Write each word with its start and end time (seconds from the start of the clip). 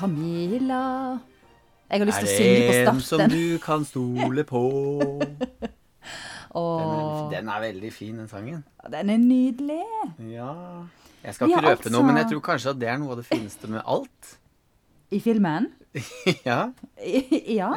Camilla. 0.00 1.18
Jeg 1.90 2.00
har 2.00 2.06
lyst 2.08 2.22
til 2.22 2.30
å 2.30 2.36
synge 2.38 2.60
på 2.66 2.72
starten. 2.72 2.80
Er 2.80 2.84
det 2.84 2.94
en 2.94 3.00
som 3.04 3.20
du 3.34 3.58
kan 3.64 3.84
stole 3.84 4.44
på? 4.48 4.62
Den, 6.50 7.28
den 7.30 7.48
er 7.48 7.60
veldig 7.62 7.92
fin, 7.94 8.16
den 8.18 8.26
sangen. 8.28 8.64
den 8.90 9.10
er 9.12 9.18
nydelig. 9.22 9.84
Ja. 10.32 10.48
Jeg 11.22 11.34
skal 11.36 11.46
ikke 11.52 11.60
røpe 11.62 11.76
røpe 11.76 11.92
noe, 11.94 12.02
men 12.02 12.16
jeg 12.16 12.24
altså- 12.24 12.32
tror 12.32 12.40
kanskje 12.48 12.70
at 12.72 12.80
det 12.80 12.88
er 12.90 12.96
noe 12.98 13.12
av 13.14 13.20
det 13.20 13.26
fineste 13.28 13.70
med 13.70 13.82
alt. 13.86 14.32
I 15.14 15.20
filmen. 15.20 15.68
ja, 16.48 16.72
ja. 17.60 17.68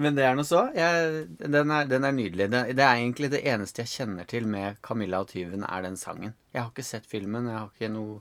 men 0.00 0.16
det 0.16 0.24
er 0.24 0.34
noe 0.36 0.48
så. 0.48 0.62
Jeg, 0.76 1.26
den, 1.40 1.70
er, 1.70 1.84
den 1.92 2.04
er 2.04 2.16
nydelig. 2.16 2.48
Det, 2.52 2.62
det 2.76 2.84
er 2.84 2.94
egentlig 3.02 3.30
det 3.32 3.42
eneste 3.48 3.84
jeg 3.84 3.92
kjenner 3.92 4.24
til 4.28 4.48
med 4.48 4.80
Camilla 4.84 5.20
og 5.20 5.28
tyven, 5.28 5.64
er 5.68 5.84
den 5.84 5.96
sangen. 6.00 6.32
Jeg 6.54 6.62
har 6.62 6.72
ikke 6.72 6.88
sett 6.88 7.08
filmen. 7.08 7.48
Jeg 7.52 7.58
har 7.58 7.68
ikke 7.68 7.92
noe, 7.92 8.20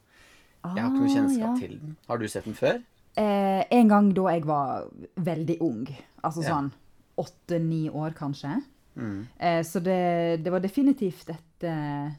jeg 0.73 0.83
har 0.83 0.89
ikke 0.91 0.99
noe 0.99 1.09
Ah, 1.09 1.15
kjennskap 1.15 1.47
ja. 1.61 1.67
til 1.67 1.79
den. 1.79 1.95
Har 2.07 2.17
du 2.17 2.27
sett 2.27 2.45
den 2.45 2.53
før? 2.57 2.81
Eh, 3.17 3.63
en 3.71 3.87
gang 3.87 4.13
da 4.13 4.21
jeg 4.33 4.45
var 4.45 4.87
veldig 5.17 5.57
ung. 5.61 5.87
Altså 6.23 6.43
Ja. 6.43 6.49
sånn 6.55 6.71
åtte-ni 7.17 7.89
år, 7.89 8.13
kanskje. 8.13 8.63
Mm. 8.97 9.27
Eh, 9.39 9.61
så 9.63 9.79
det, 9.83 10.43
det 10.43 10.51
var 10.51 10.59
definitivt 10.59 11.29
et, 11.29 11.63
eh, 11.63 12.11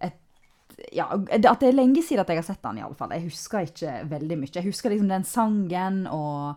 et 0.00 0.18
Ja, 0.92 1.16
det- 1.16 1.44
at 1.46 1.60
det 1.60 1.68
er 1.68 1.72
lenge 1.76 2.02
siden 2.02 2.20
at 2.20 2.28
jeg 2.28 2.36
har 2.36 2.42
sett 2.42 2.62
den, 2.62 2.78
iallfall. 2.78 3.10
Jeg 3.10 3.22
husker 3.30 3.58
ikke 3.66 4.08
veldig 4.08 4.38
mye. 4.38 4.50
Jeg 4.54 4.64
husker 4.64 4.90
liksom 4.90 5.08
den 5.08 5.22
sangen 5.24 6.06
og 6.10 6.56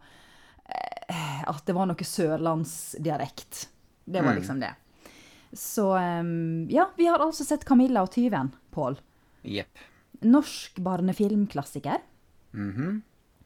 eh, 1.09 1.43
at 1.47 1.66
det 1.66 1.75
var 1.75 1.85
noe 1.85 1.95
sørlandsdialekt. 2.03 3.67
Det 4.09 4.21
var 4.23 4.33
Mm. 4.33 4.39
liksom 4.41 4.59
det. 4.59 4.73
Så 5.53 5.95
eh, 5.97 6.73
ja, 6.73 6.88
vi 6.97 7.05
har 7.05 7.19
altså 7.19 7.43
sett 7.45 7.66
'Camilla 7.66 8.01
og 8.01 8.11
tyven', 8.11 8.51
Pål. 8.71 8.97
Jepp. 9.43 9.77
Norsk 10.25 10.79
barnefilmklassiker 10.83 12.01
Mhm. 12.53 13.01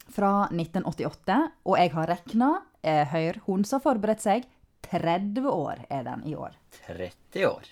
fra 0.09 0.47
1988. 0.51 1.51
Og 1.65 1.77
jeg 1.77 1.91
har 1.91 2.07
rekna, 2.07 2.61
eh, 2.83 3.05
hør, 3.07 3.39
hun 3.45 3.63
som 3.63 3.79
har 3.79 3.93
forberedt 3.93 4.21
seg, 4.21 4.45
30 4.83 5.45
år 5.51 5.85
er 5.89 6.03
den 6.03 6.23
i 6.25 6.35
år. 6.35 6.51
30 6.87 7.45
år. 7.45 7.63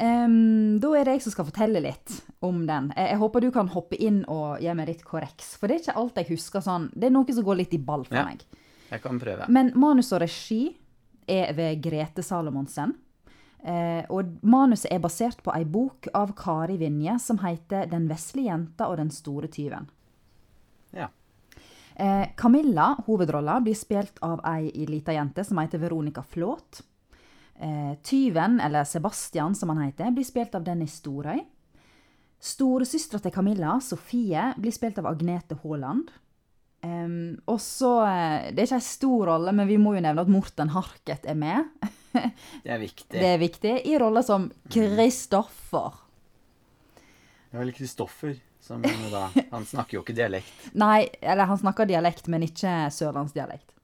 Um, 0.00 0.78
da 0.80 0.88
er 0.96 1.04
det 1.04 1.12
jeg 1.18 1.22
som 1.22 1.32
skal 1.32 1.44
fortelle 1.44 1.80
litt 1.82 2.22
om 2.42 2.62
den. 2.66 2.92
Jeg, 2.96 3.10
jeg 3.10 3.18
håper 3.20 3.40
du 3.44 3.50
kan 3.54 3.68
hoppe 3.68 3.96
inn 4.00 4.24
og 4.32 4.58
gi 4.60 4.72
meg 4.74 4.88
litt 4.88 5.04
korreks. 5.04 5.56
For 5.60 5.68
det 5.68 5.76
er 5.76 5.82
ikke 5.84 5.96
alt 6.00 6.14
jeg 6.16 6.28
husker 6.32 6.60
sånn. 6.64 6.88
Det 6.94 7.04
er 7.04 7.10
noe 7.14 7.32
som 7.36 7.44
går 7.44 7.56
litt 7.56 7.74
i 7.74 7.78
ball 7.78 8.04
for 8.04 8.14
Ja. 8.16 8.24
meg. 8.24 8.44
Jeg 8.90 9.02
kan 9.02 9.20
prøve. 9.20 9.48
Men 9.48 9.72
manus 9.76 10.12
og 10.12 10.20
regi 10.20 10.76
er 11.28 11.52
ved 11.52 11.82
Grete 11.82 12.22
Salomonsen. 12.22 12.94
Eh, 13.64 14.04
og 14.12 14.36
manuset 14.44 14.90
er 14.92 15.00
basert 15.00 15.40
på 15.44 15.52
ei 15.56 15.64
bok 15.64 16.10
av 16.12 16.34
Kari 16.36 16.76
Vinje 16.76 17.18
som 17.18 17.38
heter 17.40 17.86
'Den 17.86 18.08
vesle 18.08 18.42
jenta 18.42 18.88
og 18.88 18.96
den 18.96 19.10
store 19.10 19.48
tyven'. 19.48 19.88
Ja. 20.92 21.08
Eh, 21.96 22.28
Camilla, 22.36 22.94
hovedrolla, 23.06 23.60
blir 23.60 23.74
spilt 23.74 24.18
av 24.22 24.40
ei 24.44 24.86
lita 24.86 25.12
jente 25.12 25.44
som 25.44 25.58
heter 25.58 25.78
Veronica 25.78 26.22
Flåt. 26.22 26.82
Eh, 27.56 27.94
tyven, 28.02 28.60
eller 28.60 28.84
Sebastian 28.84 29.54
som 29.54 29.68
han 29.68 29.82
heter, 29.82 30.10
blir 30.10 30.24
spilt 30.24 30.54
av 30.54 30.64
Dennis 30.64 31.00
Storøy. 31.00 31.40
Storesøstera 32.40 33.22
til 33.22 33.30
Camilla, 33.30 33.80
Sofie, 33.80 34.54
blir 34.58 34.72
spilt 34.72 34.98
av 34.98 35.06
Agnete 35.06 35.56
Haaland. 35.62 36.10
Em, 36.84 37.36
og 37.48 37.60
så 37.62 37.90
eh, 38.04 38.48
Det 38.52 38.60
er 38.60 38.68
ikke 38.68 38.80
en 38.80 38.84
stor 38.84 39.26
rolle, 39.30 39.52
men 39.56 39.68
vi 39.70 39.78
må 39.80 39.94
jo 39.96 40.02
nevne 40.04 40.24
at 40.24 40.32
Morten 40.32 40.72
Harket 40.74 41.24
er 41.30 41.38
med. 41.38 41.70
Det 42.14 42.70
er 42.70 42.78
viktig. 42.78 43.10
Det 43.16 43.28
er 43.32 43.38
viktig. 43.40 43.70
I 43.90 43.96
rolle 43.98 44.22
som 44.22 44.50
Kristoffer. 44.70 45.96
Det 47.50 47.56
er 47.56 47.62
vel 47.64 47.72
Kristoffer 47.74 48.36
som 48.64 48.84
da 49.12 49.26
Han 49.50 49.66
snakker 49.68 49.98
jo 49.98 50.02
ikke 50.04 50.16
dialekt. 50.16 50.70
Nei, 50.80 51.08
eller 51.20 51.50
han 51.50 51.60
snakker 51.60 51.88
dialekt, 51.88 52.30
men 52.32 52.46
ikke 52.46 52.86
sørlandsdialekt. 52.94 53.74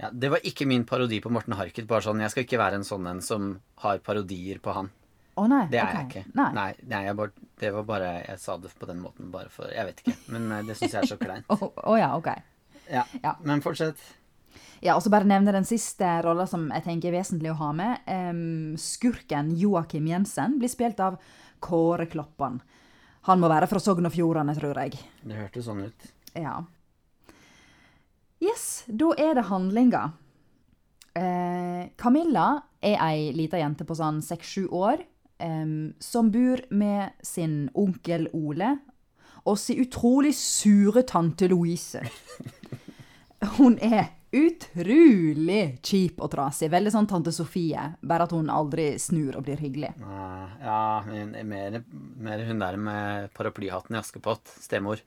Ja, 0.00 0.08
Det 0.10 0.30
var 0.32 0.42
ikke 0.46 0.66
min 0.66 0.86
parodi 0.88 1.20
på 1.22 1.30
Morten 1.30 1.54
Harket. 1.58 1.86
Bare 1.90 2.02
sånn, 2.06 2.22
Jeg 2.24 2.32
skal 2.32 2.46
ikke 2.46 2.58
være 2.60 2.80
en 2.80 2.86
sånn 2.86 3.06
en 3.10 3.20
som 3.22 3.50
har 3.84 4.00
parodier 4.04 4.58
på 4.62 4.74
han. 4.74 4.90
Å 5.34 5.44
nei. 5.50 5.64
Det 5.70 5.80
er 5.80 5.88
okay. 5.88 6.00
jeg 6.00 6.10
ikke. 6.10 6.34
Nei. 6.38 6.50
Nei, 6.54 6.88
nei 6.90 7.00
jeg 7.08 7.16
bare, 7.18 7.46
det 7.60 7.70
var 7.74 7.86
bare 7.88 8.10
Jeg 8.22 8.40
sa 8.42 8.56
det 8.62 8.70
på 8.78 8.86
den 8.90 9.00
måten 9.02 9.30
bare 9.34 9.50
for 9.52 9.70
Jeg 9.74 9.88
vet 9.88 10.02
ikke. 10.04 10.16
Men 10.34 10.50
eh, 10.54 10.66
det 10.68 10.76
syns 10.78 10.94
jeg 10.94 11.00
er 11.02 11.10
så 11.10 11.18
kleint. 11.20 11.48
Å 11.54 11.70
å 11.90 11.96
ja, 11.98 12.12
ok. 12.18 12.30
Ja. 12.90 13.06
Ja. 13.22 13.34
Men 13.42 13.64
fortsett. 13.64 14.02
Ja, 14.84 14.94
og 14.94 15.02
så 15.02 15.10
bare 15.10 15.26
nevne 15.26 15.54
den 15.54 15.66
siste 15.66 16.06
rolla 16.26 16.44
som 16.46 16.68
jeg 16.68 16.84
tenker 16.84 17.10
er 17.10 17.18
vesentlig 17.22 17.50
å 17.54 17.58
ha 17.62 17.70
med. 17.76 18.04
Um, 18.04 18.74
skurken 18.80 19.54
Joakim 19.56 20.06
Jensen 20.10 20.58
blir 20.60 20.70
spilt 20.70 21.00
av 21.02 21.16
Kåre 21.64 22.06
Kloppan. 22.12 22.60
Han 23.24 23.40
må 23.40 23.48
være 23.48 23.68
fra 23.70 23.80
Sogn 23.80 24.04
og 24.04 24.12
Fjordane, 24.12 24.52
tror 24.58 24.76
jeg. 24.82 24.98
Det 25.24 25.38
hørtes 25.38 25.64
sånn 25.64 25.86
ut. 25.88 26.10
Ja. 26.36 26.58
Yes, 28.44 28.84
da 28.86 29.14
er 29.16 29.38
det 29.38 29.46
handlinga. 29.48 30.04
Eh, 31.16 31.88
Camilla 31.96 32.48
er 32.84 32.98
ei 33.00 33.30
lita 33.32 33.56
jente 33.60 33.86
på 33.88 33.96
sånn 33.96 34.20
seks-sju 34.24 34.66
år 34.74 35.00
som 36.00 36.30
bor 36.34 36.60
med 36.70 37.12
sin 37.22 37.68
onkel 37.74 38.28
Ole 38.32 38.78
og 39.44 39.58
sin 39.60 39.80
utrolig 39.84 40.34
sure 40.38 41.02
tante 41.02 41.48
Louise. 41.52 42.00
Hun 43.58 43.76
er 43.84 44.06
utrolig 44.34 45.78
kjip 45.84 46.20
og 46.24 46.30
trasig. 46.32 46.70
Veldig 46.72 46.90
sånn 46.94 47.06
tante 47.10 47.30
Sofie, 47.34 47.82
bare 48.02 48.26
at 48.26 48.32
hun 48.34 48.48
aldri 48.50 48.94
snur 48.98 49.36
og 49.38 49.44
blir 49.46 49.60
hyggelig. 49.60 49.92
Ah, 50.02 50.48
Ja, 50.64 51.02
men 51.06 51.34
mer, 51.48 51.76
mer 52.16 52.42
hun 52.48 52.58
der 52.64 52.76
med 52.80 53.28
paraplyhatten 53.36 53.94
i 53.94 54.00
Askepott. 54.00 54.48
Stemor. 54.64 55.02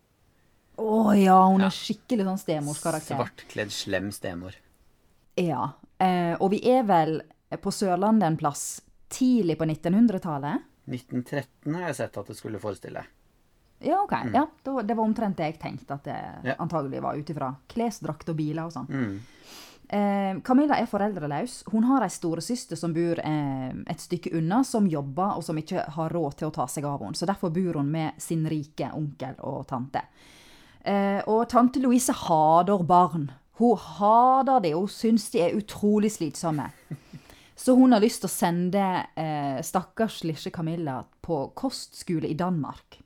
Å 0.78 1.18
ja, 1.18 1.40
hun 1.50 1.62
Ja. 1.66 1.72
er 1.72 1.76
skikkelig 1.76 2.24
sånn 2.30 2.40
stemorskarakter. 2.46 3.18
Svartkledd, 3.18 3.72
slem 3.74 4.12
stemor. 4.14 4.54
Ja, 5.36 5.72
eh, 6.00 6.36
og 6.40 6.52
vi 6.52 6.62
er 6.70 6.84
vel 6.84 7.22
på 7.58 7.72
Sørlandet 7.74 8.24
en 8.28 8.38
plass 8.38 8.82
tidlig 9.10 9.58
på 9.60 9.66
1900-tallet. 9.66 10.66
1913 10.88 11.76
har 11.76 11.88
jeg 11.90 11.96
sett 11.96 12.18
at 12.18 12.28
det 12.32 12.36
skulle 12.38 12.60
forestille. 12.64 13.04
Ja, 13.84 14.00
ok. 14.02 14.14
Ja, 14.34 14.46
det 14.64 14.96
var 14.98 15.04
omtrent 15.04 15.38
det 15.38 15.52
jeg 15.52 15.60
tenkte 15.62 15.94
at 16.00 16.04
det 16.08 16.18
Ja. 16.44 16.56
antagelig 16.60 17.02
var 17.04 17.16
ut 17.16 17.30
ifra 17.30 17.56
klesdrakt 17.70 18.30
og 18.30 18.36
biler 18.40 18.66
og 18.66 18.72
sånn. 18.74 18.88
Mm. 18.90 19.20
Eh, 19.90 20.40
Camilla 20.44 20.76
er 20.82 20.86
foreldreløs. 20.90 21.64
Hun 21.72 21.84
har 21.88 22.02
ei 22.04 22.10
storesøster 22.12 22.76
som 22.76 22.92
bor 22.94 23.20
eh, 23.24 23.70
et 23.88 24.00
stykke 24.04 24.34
unna, 24.36 24.64
som 24.64 24.88
jobber 24.88 25.38
og 25.38 25.44
som 25.44 25.56
ikke 25.58 25.86
har 25.96 26.10
råd 26.10 26.36
til 26.40 26.48
å 26.50 26.54
ta 26.58 26.66
seg 26.68 26.84
av 26.90 27.00
henne. 27.06 27.16
Så 27.16 27.26
derfor 27.30 27.54
bor 27.54 27.74
hun 27.80 27.92
med 27.92 28.18
sin 28.22 28.44
rike 28.50 28.90
onkel 28.94 29.36
og 29.40 29.68
tante. 29.68 30.02
Eh, 30.84 31.22
og 31.28 31.48
tante 31.50 31.80
Louise 31.80 32.12
hater 32.12 32.84
barn. 32.84 33.30
Hun 33.60 33.78
hater 33.78 34.60
det, 34.62 34.74
hun 34.74 34.88
syns 34.88 35.30
de 35.32 35.40
er 35.46 35.56
utrolig 35.56 36.12
slitsomme. 36.12 36.70
Så 37.58 37.74
hun 37.74 37.96
har 37.96 38.04
lyst 38.04 38.22
til 38.22 38.30
å 38.30 38.36
sende 38.36 38.86
eh, 39.18 39.58
stakkars 39.66 40.22
lille 40.28 40.52
Camilla 40.54 41.00
på 41.26 41.40
kostskole 41.58 42.30
i 42.30 42.38
Danmark. 42.38 43.00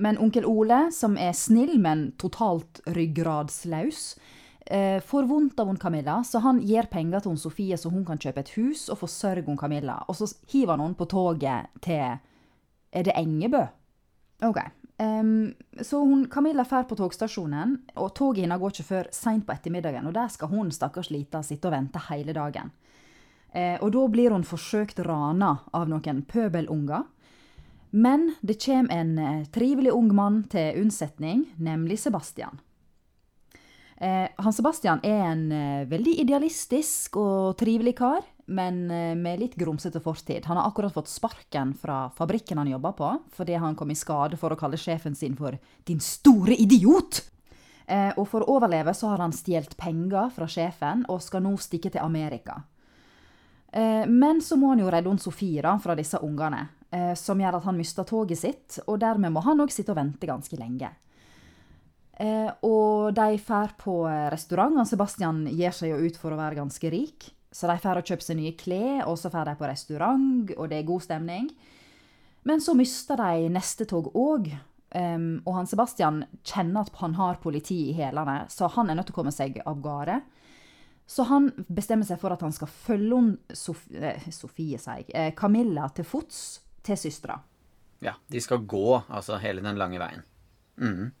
Men 0.00 0.16
onkel 0.18 0.46
Ole, 0.48 0.88
som 0.92 1.18
er 1.20 1.34
snill, 1.36 1.76
men 1.78 2.06
totalt 2.18 2.80
ryggradslaus, 2.96 4.16
eh, 4.66 5.02
får 5.04 5.28
vondt 5.28 5.60
av 5.60 5.68
hun 5.68 5.76
Camilla, 5.76 6.22
så 6.24 6.40
han 6.42 6.62
gir 6.64 6.88
penger 6.90 7.20
til 7.20 7.34
hun 7.34 7.42
Sofie 7.42 7.76
så 7.76 7.92
hun 7.92 8.06
kan 8.08 8.18
kjøpe 8.18 8.40
et 8.40 8.54
hus 8.56 8.88
og 8.88 9.02
forsørge 9.02 9.44
hun 9.46 9.60
Camilla. 9.60 10.00
Og 10.08 10.16
så 10.16 10.30
hiver 10.48 10.72
han 10.72 10.86
henne 10.86 10.98
på 10.98 11.08
toget 11.10 11.68
til 11.84 12.16
Er 12.94 13.02
det 13.02 13.14
Engebø? 13.18 13.66
OK. 14.46 14.58
Um, 14.98 15.54
så 15.82 15.98
hun, 15.98 16.28
Camilla 16.30 16.62
drar 16.62 16.86
på 16.86 16.94
togstasjonen, 16.94 17.80
og 17.96 18.14
toget 18.14 18.44
hennes 18.44 18.60
går 18.60 18.70
ikke 18.70 18.86
før 18.86 19.08
seint 19.10 19.44
på 19.46 19.52
ettermiddagen. 19.52 20.06
Og 20.06 20.14
der 20.14 20.28
skal 20.28 20.48
hun, 20.48 20.70
stakkars 20.70 21.10
lita, 21.10 21.42
sitte 21.42 21.66
og 21.66 21.74
vente 21.74 21.98
hele 22.08 22.32
dagen. 22.32 22.70
Eh, 23.54 23.78
og 23.78 23.92
da 23.94 24.04
blir 24.10 24.34
hun 24.34 24.44
forsøkt 24.46 24.98
rana 25.06 25.54
av 25.74 25.86
noen 25.90 26.24
pøbelunger. 26.26 27.06
Men 27.94 28.32
det 28.42 28.58
kommer 28.64 28.94
en 28.96 29.18
eh, 29.22 29.42
trivelig 29.54 29.94
ung 29.94 30.10
mann 30.14 30.42
til 30.50 30.82
unnsetning, 30.82 31.46
nemlig 31.62 32.00
Sebastian. 32.02 32.58
Eh, 33.94 34.26
han 34.34 34.56
Sebastian 34.56 34.98
er 35.06 35.22
en 35.28 35.44
veldig 35.86 36.16
idealistisk 36.24 37.20
og 37.22 37.54
trivelig 37.60 37.94
kar, 38.00 38.26
men 38.44 38.82
med 39.22 39.38
litt 39.40 39.54
grumsete 39.56 40.02
fortid. 40.04 40.44
Han 40.50 40.58
har 40.58 40.66
akkurat 40.68 40.92
fått 40.92 41.08
sparken 41.08 41.70
fra 41.78 42.10
fabrikken 42.12 42.58
han 42.60 42.74
jobber 42.74 42.92
på, 42.98 43.12
fordi 43.38 43.54
han 43.56 43.78
kom 43.78 43.94
i 43.94 43.96
skade 43.96 44.36
for 44.36 44.52
å 44.52 44.58
kalle 44.58 44.76
sjefen 44.76 45.14
sin 45.16 45.38
for 45.38 45.56
'din 45.86 46.02
store 46.02 46.52
idiot'. 46.52 47.22
Og 48.18 48.28
for 48.28 48.40
å 48.40 48.56
overleve 48.56 48.92
så 48.92 49.08
har 49.08 49.18
han 49.18 49.32
stjålet 49.32 49.76
penger 49.76 50.28
fra 50.32 50.46
sjefen 50.48 51.06
og 51.08 51.22
skal 51.22 51.42
nå 51.44 51.56
stikke 51.56 51.90
til 51.92 52.04
Amerika. 52.04 52.64
Eh, 53.74 54.06
Men 54.06 54.42
så 54.42 54.56
må 54.56 54.70
han 54.70 54.84
jo 54.84 54.90
redde 54.92 55.16
Sofie 55.18 55.62
da, 55.62 55.74
fra 55.82 55.96
disse 55.98 56.20
ungene, 56.22 56.68
eh, 56.94 57.14
som 57.18 57.40
gjør 57.40 57.58
at 57.58 57.64
han 57.66 57.78
mister 57.78 58.06
toget 58.06 58.38
sitt, 58.38 58.78
og 58.86 59.00
dermed 59.02 59.34
må 59.34 59.42
han 59.42 59.64
òg 59.64 59.72
sitte 59.74 59.90
og 59.90 59.98
vente 59.98 60.28
ganske 60.30 60.58
lenge. 60.60 60.92
Eh, 62.14 62.50
og 62.62 63.10
de 63.16 63.40
drar 63.42 63.74
på 63.74 63.96
restaurant, 64.30 64.78
og 64.78 64.86
Sebastian 64.86 65.48
gir 65.50 65.74
seg 65.74 65.90
jo 65.90 66.04
ut 66.06 66.16
for 66.20 66.30
å 66.30 66.38
være 66.38 66.60
ganske 66.60 66.92
rik. 66.92 67.32
Så 67.50 67.66
de 67.66 67.74
drar 67.82 67.98
og 67.98 68.06
kjøper 68.06 68.22
seg 68.22 68.38
nye 68.38 68.54
klær, 68.54 69.08
og 69.08 69.18
så 69.18 69.30
drar 69.30 69.50
de 69.50 69.56
på 69.58 69.66
restaurant, 69.66 70.54
og 70.54 70.70
det 70.70 70.78
er 70.78 70.86
god 70.86 71.02
stemning. 71.02 71.50
Men 72.46 72.62
så 72.62 72.76
mister 72.78 73.18
de 73.18 73.50
neste 73.50 73.86
tog 73.90 74.12
òg, 74.14 74.52
og 74.94 75.52
han 75.56 75.66
Sebastian 75.66 76.24
kjenner 76.46 76.82
at 76.82 76.98
han 77.00 77.14
har 77.14 77.40
politi 77.42 77.90
i 77.90 77.94
hælene, 77.94 78.44
så 78.50 78.68
han 78.70 78.90
er 78.90 78.98
nødt 78.98 79.08
til 79.10 79.14
å 79.14 79.20
komme 79.20 79.32
seg 79.34 79.58
av 79.66 79.80
gårde. 79.82 80.20
Så 81.06 81.26
han 81.28 81.50
bestemmer 81.68 82.06
seg 82.08 82.20
for 82.20 82.32
at 82.32 82.42
han 82.44 82.52
skal 82.54 82.70
følge 82.70 83.56
Sof 83.56 83.84
eh, 83.92 84.24
Sofie, 84.32 84.78
sier 84.80 85.02
jeg, 85.02 85.10
eh, 85.12 85.32
Camilla 85.36 85.90
til 85.92 86.06
fots 86.08 86.38
til 86.84 87.00
søstera. 87.00 87.36
Ja, 88.04 88.14
de 88.28 88.40
skal 88.40 88.64
gå 88.68 89.02
altså 89.08 89.38
hele 89.40 89.64
den 89.64 89.78
lange 89.80 90.00
veien. 90.00 90.24
Mm. 90.80 91.12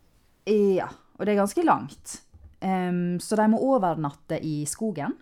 Ja, 0.76 0.88
og 1.16 1.24
det 1.24 1.34
er 1.34 1.40
ganske 1.40 1.64
langt. 1.64 2.18
Um, 2.64 3.20
så 3.20 3.36
de 3.36 3.46
må 3.52 3.60
overnatte 3.60 4.38
i 4.44 4.64
skogen. 4.68 5.14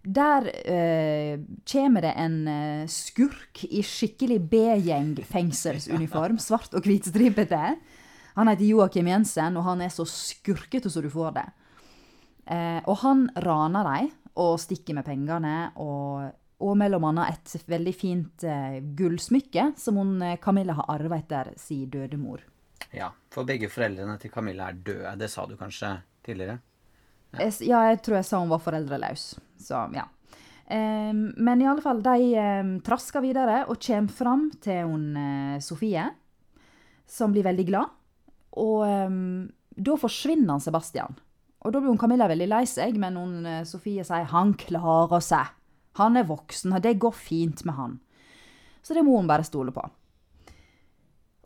Der 0.00 0.46
uh, 0.48 1.42
kommer 1.68 2.06
det 2.06 2.12
en 2.16 2.36
uh, 2.48 2.88
skurk 2.90 3.64
i 3.68 3.82
skikkelig 3.84 4.40
B-gjeng-fengselsuniform, 4.50 6.38
svart 6.46 6.74
og 6.74 6.86
hvitstripete. 6.86 7.74
Han 8.38 8.48
heter 8.48 8.64
Joakim 8.64 9.10
Jensen, 9.10 9.58
og 9.58 9.66
han 9.66 9.82
er 9.84 9.92
så 9.92 10.06
skurkete 10.08 10.90
som 10.90 11.04
du 11.04 11.10
får 11.12 11.34
det. 11.36 11.46
Eh, 12.46 12.80
og 12.86 12.96
han 13.02 13.26
raner 13.44 13.86
dem 13.86 14.10
og 14.40 14.60
stikker 14.62 14.96
med 14.96 15.06
pengene, 15.06 15.54
og, 15.82 16.30
og 16.62 16.76
mellom 16.78 17.08
annet 17.10 17.36
et 17.54 17.68
veldig 17.68 17.94
fint 17.96 18.46
eh, 18.46 18.78
gullsmykke 18.96 19.72
som 19.80 19.98
hun, 20.00 20.16
eh, 20.24 20.38
Camilla 20.42 20.76
har 20.78 20.88
arvet 20.96 21.26
etter 21.26 21.52
sin 21.60 21.88
døde 21.92 22.18
mor. 22.20 22.42
Ja, 22.96 23.10
for 23.30 23.46
begge 23.46 23.70
foreldrene 23.70 24.16
til 24.20 24.32
Camilla 24.32 24.70
er 24.70 24.78
døde. 24.80 25.16
Det 25.20 25.28
sa 25.30 25.44
du 25.46 25.56
kanskje 25.58 25.98
tidligere? 26.26 26.58
Jeg 27.38 27.68
Ja, 27.68 27.84
jeg 27.90 28.00
tror 28.02 28.18
jeg 28.18 28.26
sa 28.26 28.40
hun 28.42 28.50
var 28.50 28.62
foreldreløs. 28.64 29.26
Så, 29.60 29.84
ja. 29.94 30.08
Eh, 30.66 31.12
men 31.14 31.62
i 31.62 31.68
alle 31.68 31.84
fall, 31.84 32.02
de 32.02 32.34
um, 32.38 32.74
trasker 32.86 33.22
videre 33.22 33.64
og 33.68 33.78
kommer 33.82 34.14
fram 34.14 34.48
til 34.62 34.90
hun 34.90 35.06
eh, 35.18 35.62
Sofie, 35.62 36.08
som 37.06 37.34
blir 37.34 37.46
veldig 37.46 37.66
glad. 37.68 37.96
Og 38.58 38.82
da 39.78 39.94
forsvinner 39.94 40.56
han 40.56 40.62
Sebastian. 40.62 41.14
Og 41.60 41.72
da 41.72 41.80
blir 41.80 41.92
hun 41.92 42.00
Camilla 42.00 42.28
veldig 42.30 42.48
lei 42.48 42.62
seg, 42.68 42.96
men 43.00 43.16
hun 43.20 43.46
eh, 43.46 43.64
Sofie 43.68 44.04
sier 44.06 44.28
han 44.32 44.54
klarer 44.60 45.20
seg. 45.24 45.50
Han 46.00 46.16
er 46.16 46.28
voksen, 46.28 46.72
og 46.72 46.84
det 46.84 46.98
går 47.02 47.12
fint 47.16 47.64
med 47.68 47.76
han. 47.76 47.98
Så 48.82 48.96
det 48.96 49.02
må 49.04 49.18
hun 49.18 49.28
bare 49.28 49.44
stole 49.44 49.74
på. 49.74 49.82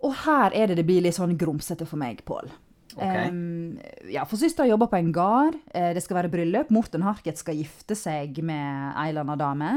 Og 0.04 0.12
her 0.26 0.54
er 0.54 0.70
det 0.70 0.76
det 0.78 0.86
blir 0.86 1.02
litt 1.02 1.16
sånn 1.16 1.34
grumsete 1.40 1.86
for 1.88 1.98
meg, 1.98 2.20
Pål. 2.28 2.52
Okay. 2.94 3.30
Um, 3.32 3.78
ja, 4.12 4.22
for 4.28 4.38
søstera 4.38 4.68
jobber 4.68 4.86
på 4.92 5.00
en 5.00 5.10
gard. 5.14 5.56
Eh, 5.74 5.90
Det 5.96 6.02
skal 6.04 6.20
være 6.20 6.30
bryllup. 6.30 6.70
Morten 6.70 7.02
Harket 7.02 7.40
skal 7.40 7.58
gifte 7.58 7.96
seg 7.98 8.38
med 8.44 8.92
ei 8.94 9.08
eller 9.08 9.24
anna 9.24 9.36
dame. 9.40 9.70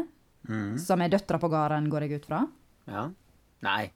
Mm. 0.47 0.77
Som 0.77 1.01
er 1.01 1.09
døtra 1.09 1.39
på 1.41 1.49
gården, 1.49 1.89
går 1.89 2.05
jeg 2.05 2.21
ut 2.21 2.27
fra. 2.29 2.43
Ja. 2.87 3.07
Nei. 3.65 3.89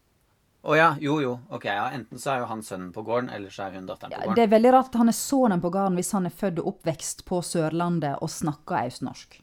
Å 0.61 0.75
ja, 0.77 0.89
jo 1.01 1.15
jo. 1.23 1.31
Ok, 1.49 1.65
ja. 1.65 1.87
Enten 1.95 2.19
så 2.21 2.35
er 2.35 2.43
jo 2.43 2.49
han 2.51 2.61
sønnen 2.61 2.91
på 2.93 3.01
gården, 3.05 3.31
eller 3.33 3.49
så 3.53 3.65
er 3.65 3.79
hun 3.79 3.87
datteren 3.89 4.13
på 4.13 4.19
gården. 4.19 4.35
det 4.37 4.43
er 4.43 4.51
veldig 4.51 4.73
rart 4.75 4.91
at 4.91 4.99
han 5.01 5.09
er 5.09 5.17
sønnen 5.17 5.63
på 5.63 5.71
gården 5.73 5.97
hvis 5.97 6.11
han 6.13 6.29
er 6.29 6.35
født 6.43 6.61
og 6.61 6.69
oppvekst 6.75 7.25
på 7.25 7.41
Sørlandet 7.45 8.21
og 8.21 8.29
snakker 8.29 8.91
østnorsk. 8.91 9.39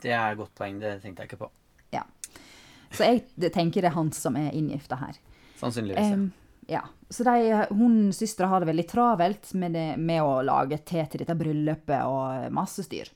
Det 0.00 0.14
er 0.16 0.32
et 0.32 0.40
godt 0.40 0.54
poeng, 0.56 0.80
det 0.80 0.94
tenkte 1.02 1.24
jeg 1.24 1.32
ikke 1.32 1.42
på. 1.44 1.50
Ja. 1.92 2.06
Så 2.94 3.04
jeg 3.04 3.52
tenker 3.52 3.84
det 3.84 3.92
er 3.92 3.98
han 3.98 4.12
som 4.16 4.36
er 4.40 4.48
inngifta 4.56 4.96
her. 5.00 5.20
Sannsynligvis. 5.60 6.08
ja. 6.08 6.16
Em, 6.16 6.26
ja. 6.72 6.82
Så 7.10 7.24
de, 7.28 7.66
hun 7.76 8.12
søstera 8.16 8.48
har 8.50 8.64
det 8.64 8.70
veldig 8.72 8.86
travelt 8.90 9.52
med, 9.54 9.76
det, 9.76 9.86
med 10.00 10.24
å 10.24 10.40
lage 10.46 10.80
te 10.88 11.04
til 11.04 11.22
dette 11.22 11.36
bryllupet 11.38 12.00
og 12.08 12.48
masse 12.54 12.82
styr. 12.86 13.12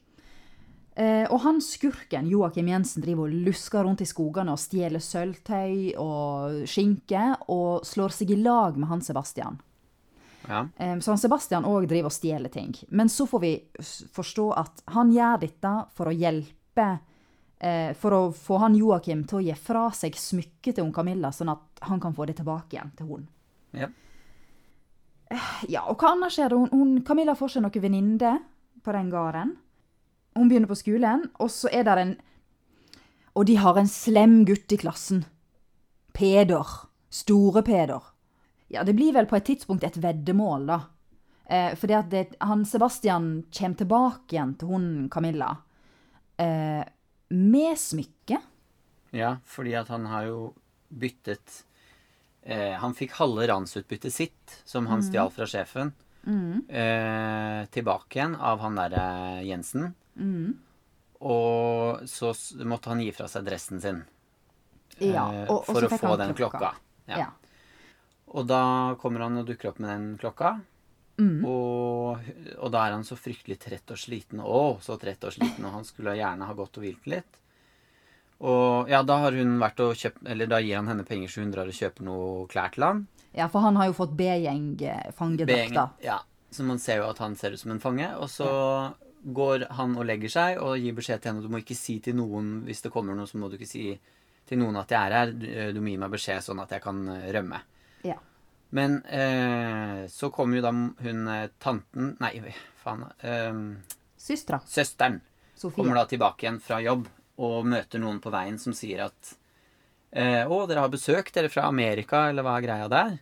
Eh, 0.95 1.25
og 1.31 1.41
han 1.45 1.61
skurken, 1.63 2.27
Joakim 2.29 2.69
Jensen, 2.69 3.03
driver 3.05 3.29
og 3.29 3.43
lusker 3.47 3.85
rundt 3.87 4.03
i 4.03 4.09
skogene 4.09 4.55
og 4.57 4.61
stjeler 4.61 5.03
sølvtøy 5.03 5.93
og 6.03 6.65
skinke, 6.69 7.23
og 7.53 7.87
slår 7.87 8.17
seg 8.17 8.35
i 8.35 8.41
lag 8.41 8.79
med 8.79 8.91
han 8.91 9.05
Sebastian. 9.05 9.61
Ja. 10.49 10.65
Eh, 10.77 10.99
så 10.99 11.15
han 11.15 11.23
Sebastian 11.23 11.69
òg 11.69 11.87
driver 11.89 12.11
og 12.11 12.17
stjeler 12.17 12.53
ting. 12.53 12.75
Men 12.89 13.13
så 13.13 13.29
får 13.31 13.45
vi 13.45 13.55
forstå 14.13 14.51
at 14.59 14.85
han 14.97 15.15
gjør 15.15 15.41
dette 15.47 15.75
for 15.95 16.11
å 16.11 16.17
hjelpe 16.17 16.89
eh, 17.61 17.95
For 18.01 18.17
å 18.17 18.21
få 18.35 18.59
han 18.63 18.77
Joakim 18.79 19.27
til 19.29 19.41
å 19.41 19.45
gi 19.45 19.55
fra 19.55 19.87
seg 19.95 20.19
smykket 20.19 20.79
til 20.79 20.89
hun 20.89 20.95
Camilla, 20.97 21.31
sånn 21.33 21.53
at 21.55 21.85
han 21.87 22.01
kan 22.03 22.17
få 22.17 22.27
det 22.27 22.41
tilbake 22.41 22.77
igjen 22.77 22.95
til 22.99 23.15
hun. 23.15 23.27
ja. 23.79 23.91
Ja, 25.71 25.85
og 25.87 26.01
hva 26.01 26.17
annet 26.17 26.35
skjer? 26.35 26.57
Hun, 26.59 26.71
hun, 26.75 26.95
Camilla 27.07 27.37
får 27.39 27.53
seg 27.53 27.63
noen 27.63 27.83
venninner 27.85 28.41
på 28.83 28.95
den 28.97 29.13
gården. 29.13 29.53
Hun 30.39 30.49
begynner 30.49 30.71
på 30.71 30.79
skolen, 30.79 31.27
og 31.43 31.51
så 31.51 31.71
er 31.73 31.87
det 31.89 31.99
en 31.99 32.15
Og 33.35 33.47
de 33.47 33.55
har 33.57 33.77
en 33.79 33.89
slem 33.89 34.45
gutt 34.45 34.73
i 34.73 34.77
klassen. 34.77 35.25
Peder. 36.13 36.67
Store 37.11 37.63
Peder. 37.63 38.03
Ja, 38.69 38.83
det 38.83 38.95
blir 38.95 39.13
vel 39.15 39.27
på 39.27 39.37
et 39.37 39.47
tidspunkt 39.47 39.85
et 39.87 39.99
veddemål, 40.03 40.67
da. 40.67 40.81
Eh, 41.51 41.75
fordi 41.79 41.95
at 41.95 42.11
det, 42.11 42.25
han 42.39 42.65
Sebastian 42.67 43.45
kommer 43.51 43.79
tilbake 43.79 44.35
igjen 44.35 44.55
til 44.59 44.71
hun 44.71 44.87
Camilla. 45.11 45.57
Eh, 46.39 46.83
med 47.31 47.79
smykke. 47.79 48.39
ja, 49.11 49.37
fordi 49.45 49.75
at 49.75 49.89
han 49.89 50.07
har 50.07 50.27
jo 50.27 50.55
byttet 50.89 51.65
eh, 52.43 52.75
Han 52.79 52.95
fikk 52.95 53.13
halve 53.19 53.47
ransutbyttet 53.47 54.13
sitt, 54.13 54.63
som 54.65 54.87
han 54.91 55.03
stjal 55.03 55.31
fra 55.31 55.47
sjefen, 55.47 55.93
eh, 56.27 57.67
tilbake 57.71 58.19
igjen 58.19 58.35
av 58.37 58.63
han 58.65 58.79
derre 58.79 59.43
Jensen. 59.47 59.93
Og 61.21 62.09
så 62.09 62.33
måtte 62.65 62.91
han 62.93 63.03
gi 63.05 63.11
fra 63.13 63.29
seg 63.29 63.45
dressen 63.45 63.81
sin 63.83 64.03
Ja, 65.01 65.27
eh, 65.35 65.51
og, 65.51 65.67
for 65.69 65.85
å 65.85 65.91
få 65.93 66.17
den 66.21 66.35
klokka. 66.37 66.75
Ja. 67.11 67.19
Ja. 67.27 67.29
Og 68.31 68.47
da 68.47 68.97
kommer 69.01 69.27
han 69.27 69.41
og 69.41 69.49
dukker 69.49 69.73
opp 69.73 69.81
med 69.83 69.91
den 69.91 70.07
klokka. 70.21 70.61
Mm. 71.21 71.45
Og, 71.45 72.31
og 72.57 72.73
da 72.73 72.87
er 72.87 72.95
han 72.97 73.05
så 73.05 73.17
fryktelig 73.19 73.59
trett 73.61 73.93
og 73.93 74.01
sliten. 74.01 74.41
Å, 74.41 74.79
så 74.81 74.97
trett 75.01 75.25
og 75.27 75.35
sliten, 75.35 75.67
og 75.67 75.75
han 75.81 75.87
skulle 75.89 76.17
gjerne 76.17 76.49
ha 76.49 76.57
gått 76.57 76.79
og 76.79 76.87
hvilt 76.87 77.09
litt. 77.11 77.41
Og 78.41 78.89
ja, 78.89 79.03
da 79.05 79.19
har 79.27 79.37
hun 79.37 79.59
vært 79.61 79.83
og 79.85 79.99
kjøpt 80.01 80.23
Eller 80.33 80.49
da 80.49 80.63
gir 80.65 80.79
han 80.79 80.87
henne 80.89 81.05
penger 81.05 81.29
så 81.29 81.43
hun 81.43 81.51
drar 81.53 81.69
og 81.69 81.77
kjøper 81.77 82.07
noe 82.07 82.47
klær 82.49 82.73
til 82.73 82.87
han. 82.87 83.03
ja, 83.37 83.51
for 83.53 83.61
han 83.61 83.77
har 83.77 83.91
jo 83.91 83.97
fått 83.99 84.15
B-gjeng-fangedrakta. 84.17 85.85
Ja, 86.01 86.23
så 86.51 86.65
man 86.65 86.81
ser 86.81 87.03
jo 87.03 87.11
at 87.11 87.21
han 87.21 87.37
ser 87.37 87.53
ut 87.53 87.61
som 87.61 87.75
en 87.75 87.83
fange. 87.83 88.09
Og 88.17 88.31
så 88.33 88.49
går 89.25 89.67
han 89.77 89.97
og 90.01 90.07
legger 90.09 90.33
seg 90.33 90.59
og 90.65 90.79
gir 90.81 90.95
beskjed 90.97 91.21
til 91.21 91.33
henne 91.33 91.45
du 91.45 91.51
må 91.53 91.61
ikke 91.61 91.77
si 91.77 91.99
til 92.01 92.17
noen 92.17 92.63
hvis 92.67 92.81
det 92.87 92.93
kommer 92.95 93.15
noe, 93.17 93.29
så 93.29 93.39
må 93.41 93.51
du 93.53 93.59
ikke 93.59 93.69
si 93.69 93.85
til 94.49 94.59
noen 94.59 94.79
at 94.81 94.91
jeg 94.91 94.99
er 95.11 95.17
her. 95.19 95.33
Du, 95.37 95.47
du 95.77 95.81
må 95.85 95.93
gi 95.93 96.01
meg 96.01 96.11
beskjed 96.15 96.43
sånn 96.47 96.63
at 96.63 96.73
jeg 96.75 96.83
kan 96.83 97.03
eh, 97.13 97.29
rømme. 97.37 97.61
Ja. 98.09 98.17
Men 98.77 99.01
eh, 99.05 100.07
så 100.11 100.31
kommer 100.35 100.57
jo 100.61 100.65
da 100.65 100.73
hun 100.73 101.29
eh, 101.29 101.49
tanten 101.63 102.15
Nei, 102.23 102.33
faen. 102.83 103.05
Eh, 103.21 103.61
Søstera, 104.21 104.61
søsteren 104.69 105.21
Sofie. 105.57 105.77
kommer 105.79 105.97
da 106.01 106.07
tilbake 106.11 106.45
igjen 106.47 106.61
fra 106.65 106.81
jobb 106.85 107.07
og 107.41 107.67
møter 107.73 108.01
noen 108.03 108.19
på 108.21 108.33
veien 108.33 108.59
som 108.61 108.75
sier 108.77 109.07
at 109.07 109.35
eh, 110.13 110.45
Å, 110.45 110.59
dere 110.69 110.85
har 110.85 110.93
besøk, 110.93 111.31
dere 111.33 111.49
fra 111.53 111.65
Amerika, 111.69 112.27
eller 112.31 112.45
hva 112.45 112.59
er 112.59 112.67
greia 112.67 112.89
der? 112.93 113.19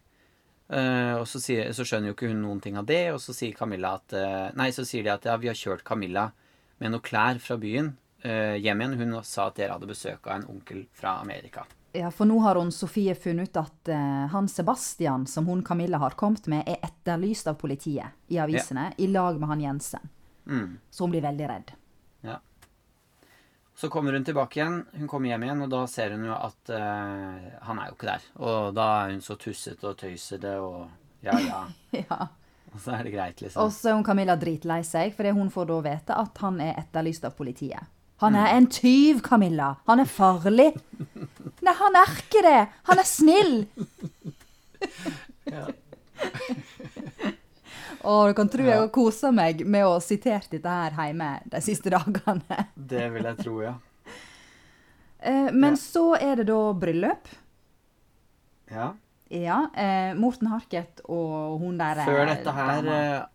Eh, 0.68 1.14
og 1.16 1.24
så, 1.28 1.40
sier, 1.40 1.70
så 1.72 1.86
skjønner 1.86 2.10
jo 2.10 2.16
ikke 2.16 2.28
hun 2.28 2.42
noen 2.44 2.60
ting 2.60 2.76
av 2.76 2.88
det, 2.88 3.06
og 3.14 3.22
så 3.24 3.32
sier 3.36 3.56
Camilla 3.56 3.94
at 3.96 4.12
eh, 4.16 4.50
Nei, 4.58 4.68
så 4.76 4.84
sier 4.84 5.06
de 5.06 5.14
at 5.14 5.24
ja, 5.24 5.38
vi 5.40 5.48
har 5.48 5.56
kjørt 5.56 5.86
Camilla 5.86 6.28
med 6.78 6.92
noen 6.92 7.04
klær 7.04 7.40
fra 7.42 7.56
byen 7.60 7.94
eh, 8.22 8.58
hjem 8.60 8.84
igjen. 8.84 8.98
Hun 9.00 9.18
sa 9.24 9.48
at 9.48 9.58
dere 9.58 9.78
hadde 9.78 9.88
besøk 9.88 10.28
av 10.28 10.36
en 10.36 10.48
onkel 10.52 10.84
fra 10.96 11.18
Amerika. 11.22 11.64
Ja, 11.96 12.10
for 12.12 12.28
nå 12.28 12.36
har 12.44 12.60
hun 12.60 12.68
Sofie 12.74 13.14
funnet 13.16 13.48
ut 13.48 13.56
at 13.56 13.90
uh, 13.90 14.26
han 14.28 14.46
Sebastian, 14.52 15.24
som 15.26 15.48
hun 15.48 15.64
Camilla 15.64 15.98
har 15.98 16.14
kommet 16.20 16.44
med, 16.46 16.68
er 16.68 16.84
etterlyst 16.84 17.48
av 17.48 17.56
politiet 17.58 18.12
i 18.28 18.36
avisene, 18.38 18.90
i 19.00 19.08
lag 19.08 19.40
med 19.40 19.48
han 19.48 19.62
Jensen. 19.64 20.10
Mm. 20.44 20.76
Så 20.90 21.06
hun 21.06 21.14
blir 21.16 21.24
veldig 21.24 21.48
redd. 21.48 21.72
Så 23.78 23.88
kommer 23.88 24.12
hun 24.12 24.24
tilbake 24.26 24.58
igjen. 24.58 24.80
Hun 24.98 25.08
kommer 25.08 25.30
hjem 25.30 25.44
igjen, 25.46 25.60
og 25.62 25.70
da 25.70 25.84
ser 25.86 26.16
hun 26.16 26.24
jo 26.26 26.34
at 26.34 26.72
uh, 26.74 27.44
han 27.68 27.78
er 27.78 27.90
jo 27.90 27.94
ikke 27.94 28.08
der. 28.08 28.24
Og 28.42 28.72
da 28.74 28.86
er 29.04 29.12
hun 29.12 29.22
så 29.22 29.36
tussete 29.38 29.86
og 29.86 30.00
tøysete 30.00 30.56
og 30.58 30.88
ja, 31.22 31.36
ja. 31.38 31.60
ja. 32.10 32.18
Og 32.72 32.82
så 32.82 32.96
er 32.96 33.06
det 33.06 33.12
greit, 33.14 33.38
liksom. 33.40 33.62
Og 33.62 33.70
så 33.72 33.92
er 33.92 33.96
hun 34.00 34.04
Camilla 34.06 34.34
dritlei 34.38 34.80
seg, 34.86 35.14
fordi 35.14 35.30
hun 35.36 35.52
får 35.54 35.70
da 35.70 35.78
vite 35.86 36.18
at 36.24 36.42
han 36.42 36.58
er 36.64 36.74
etterlyst 36.82 37.24
av 37.30 37.38
politiet. 37.38 37.86
Han 38.18 38.34
er 38.34 38.50
en 38.56 38.66
tyv, 38.66 39.22
Camilla. 39.22 39.76
Han 39.86 40.02
er 40.02 40.10
farlig. 40.10 40.72
Nei, 41.64 41.74
han 41.78 41.98
er 42.02 42.16
ikke 42.18 42.42
det. 42.48 42.60
Han 42.90 43.04
er 43.04 43.08
snill. 43.14 43.56
Ja. 45.48 45.62
Og 48.04 48.28
du 48.30 48.34
kan 48.38 48.48
tro 48.48 48.62
jeg 48.62 48.78
har 48.78 48.88
kosa 48.94 49.30
meg 49.34 49.64
med 49.66 49.84
å 49.86 49.96
sitere 50.02 50.46
dette 50.50 50.68
her 50.68 50.92
hjemme 51.08 51.30
de 51.50 51.60
siste 51.64 51.90
dagene. 51.96 52.66
Det 52.76 53.08
vil 53.14 53.24
jeg 53.24 53.38
tro, 53.42 53.56
ja. 53.64 53.74
Eh, 55.18 55.50
Men 55.52 55.74
Ja. 55.74 55.76
så 55.82 56.04
er 56.20 56.36
det 56.36 56.46
da 56.46 56.72
bryllup. 56.74 57.28
ja. 58.70 58.94
Ja. 59.30 59.68
Eh, 59.76 60.14
Morten 60.16 60.46
Harket 60.48 61.02
og 61.04 61.58
hun 61.60 61.76
der 61.76 61.98
eh, 62.00 62.06
Før 62.06 62.26
dette 62.30 62.52
her, 62.56 62.86
eh, 62.88 63.26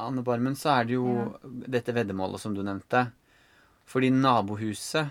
Anne 0.00 0.22
Barmen, 0.24 0.54
så 0.56 0.70
er 0.80 0.84
det 0.88 0.94
jo 0.94 1.34
dette 1.68 1.92
veddemålet 1.92 2.40
som 2.40 2.54
du 2.56 2.62
nevnte. 2.64 3.10
Fordi 3.84 4.08
nabohuset 4.10 5.10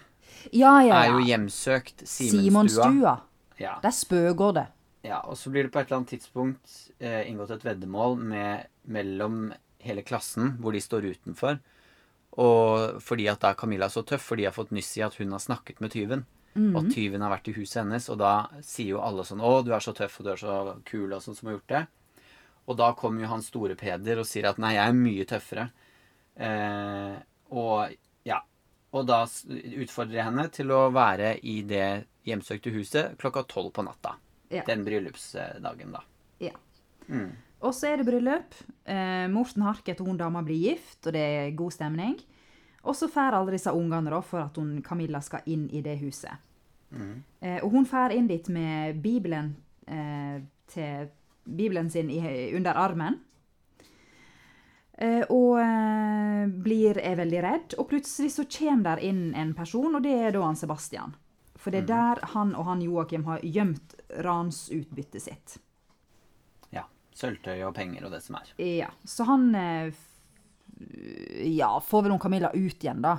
Ja, 0.51 0.79
ja, 0.81 1.03
er 1.03 1.11
jo 1.11 1.19
hjemsøkt 1.27 2.01
Simonstua. 2.07 2.87
Simonstua. 2.87 3.13
Ja. 3.59 3.75
Der 3.83 3.91
spøker 3.93 4.53
det. 4.57 4.65
Ja, 5.01 5.19
og 5.25 5.37
så 5.37 5.49
blir 5.49 5.65
det 5.65 5.73
på 5.73 5.81
et 5.81 5.89
eller 5.89 6.01
annet 6.01 6.13
tidspunkt 6.13 6.73
eh, 6.99 7.23
inngått 7.29 7.55
et 7.55 7.65
veddemål 7.65 8.19
med, 8.21 8.67
mellom 8.83 9.47
hele 9.81 10.03
klassen, 10.05 10.57
hvor 10.61 10.75
de 10.75 10.81
står 10.83 11.07
utenfor. 11.15 11.57
Og 12.41 13.01
fordi 13.03 13.25
at 13.31 13.41
da 13.41 13.55
Camilla 13.57 13.89
er 13.89 13.95
så 13.95 14.03
tøff, 14.07 14.23
for 14.29 14.39
de 14.39 14.45
har 14.45 14.55
fått 14.55 14.71
nyss 14.75 14.93
i 14.99 15.03
at 15.07 15.17
hun 15.19 15.33
har 15.33 15.41
snakket 15.41 15.81
med 15.81 15.91
tyven. 15.95 16.27
Og 16.75 16.91
tyven 16.91 17.23
har 17.23 17.31
vært 17.31 17.47
i 17.47 17.55
huset 17.55 17.81
hennes, 17.81 18.09
og 18.11 18.19
da 18.19 18.33
sier 18.61 18.97
jo 18.97 19.01
alle 19.01 19.23
sånn 19.23 19.39
'Å, 19.39 19.63
du 19.63 19.73
er 19.73 19.79
så 19.79 19.93
tøff, 19.95 20.19
og 20.19 20.25
du 20.25 20.31
er 20.31 20.39
så 20.41 20.55
kul', 20.85 21.13
og 21.15 21.21
sånn 21.23 21.35
som 21.35 21.47
har 21.47 21.55
gjort 21.57 21.67
det. 21.67 21.87
Og 22.67 22.77
da 22.77 22.93
kommer 22.93 23.21
jo 23.21 23.27
han 23.31 23.41
store 23.41 23.75
Peder 23.75 24.19
og 24.19 24.27
sier 24.27 24.49
at 24.49 24.57
'nei, 24.59 24.73
jeg 24.75 24.87
er 24.87 24.93
mye 24.93 25.25
tøffere'. 25.25 25.71
Eh, 26.37 27.15
og 27.51 27.95
ja. 28.25 28.41
Og 28.93 29.07
da 29.07 29.23
utfordrer 29.23 30.17
jeg 30.19 30.25
henne 30.25 30.51
til 30.51 30.71
å 30.71 30.91
være 30.91 31.39
i 31.43 31.61
det 31.63 32.05
hjemsøkte 32.27 32.71
huset 32.75 33.17
klokka 33.17 33.47
tolv 33.47 33.71
på 33.71 33.83
natta. 33.83 34.15
Ja. 34.51 34.65
Den 34.67 34.83
bryllupsdagen, 34.85 35.95
da. 35.95 36.03
Ja. 36.43 36.53
Mm. 37.07 37.31
Og 37.61 37.73
så 37.77 37.91
er 37.91 38.01
det 38.01 38.07
bryllup. 38.09 38.57
Eh, 38.89 39.27
Morten 39.31 39.63
Harket 39.63 40.01
og 40.01 40.09
hun 40.09 40.19
dama 40.19 40.41
blir 40.43 40.59
gift, 40.59 41.05
og 41.05 41.15
det 41.15 41.21
er 41.21 41.57
god 41.57 41.75
stemning. 41.75 42.15
Og 42.81 42.97
så 42.97 43.07
får 43.11 43.37
alle 43.37 43.53
disse 43.53 43.71
ungene 43.71 44.11
da, 44.11 44.21
for 44.25 44.41
at 44.43 44.57
hun, 44.57 44.79
Camilla 44.85 45.21
skal 45.21 45.45
inn 45.45 45.67
i 45.69 45.83
det 45.85 45.99
huset. 46.01 46.41
Eh, 47.39 47.59
og 47.63 47.71
hun 47.71 47.85
får 47.87 48.15
inn 48.17 48.27
dit 48.27 48.47
med 48.51 49.01
Bibelen, 49.03 49.55
eh, 49.87 50.41
til, 50.67 51.11
Bibelen 51.43 51.89
sin 51.89 52.09
i, 52.09 52.21
under 52.55 52.77
armen. 52.77 53.19
Eh, 55.01 55.23
og 55.29 55.57
eh, 55.61 56.45
blir 56.65 56.99
er 57.01 57.17
veldig 57.17 57.41
redd. 57.45 57.75
Og 57.79 57.89
plutselig 57.89 58.33
så 58.35 58.45
kommer 58.45 58.91
der 58.91 59.05
inn 59.09 59.31
en 59.33 59.55
person, 59.57 59.95
og 59.95 60.03
det 60.05 60.13
er 60.17 60.35
da 60.35 60.43
han 60.45 60.59
Sebastian. 60.59 61.15
For 61.61 61.73
det 61.73 61.83
er 61.83 61.91
der 61.91 62.21
han 62.33 62.55
og 62.57 62.65
han 62.65 62.81
Joakim 62.81 63.25
har 63.27 63.43
gjemt 63.45 63.93
ransutbyttet 64.19 65.23
sitt. 65.23 65.57
Ja. 66.75 66.85
Sølvtøy 67.15 67.61
og 67.67 67.75
penger 67.75 68.05
og 68.07 68.11
det 68.15 68.21
som 68.25 68.37
er. 68.39 68.53
Ja, 68.61 68.89
så 69.05 69.27
han 69.29 69.49
eh, 69.55 69.93
Ja, 71.45 71.79
får 71.85 72.03
vel 72.07 72.11
hun 72.15 72.19
Camilla 72.23 72.51
ut 72.53 72.83
igjen, 72.83 73.01
da. 73.03 73.17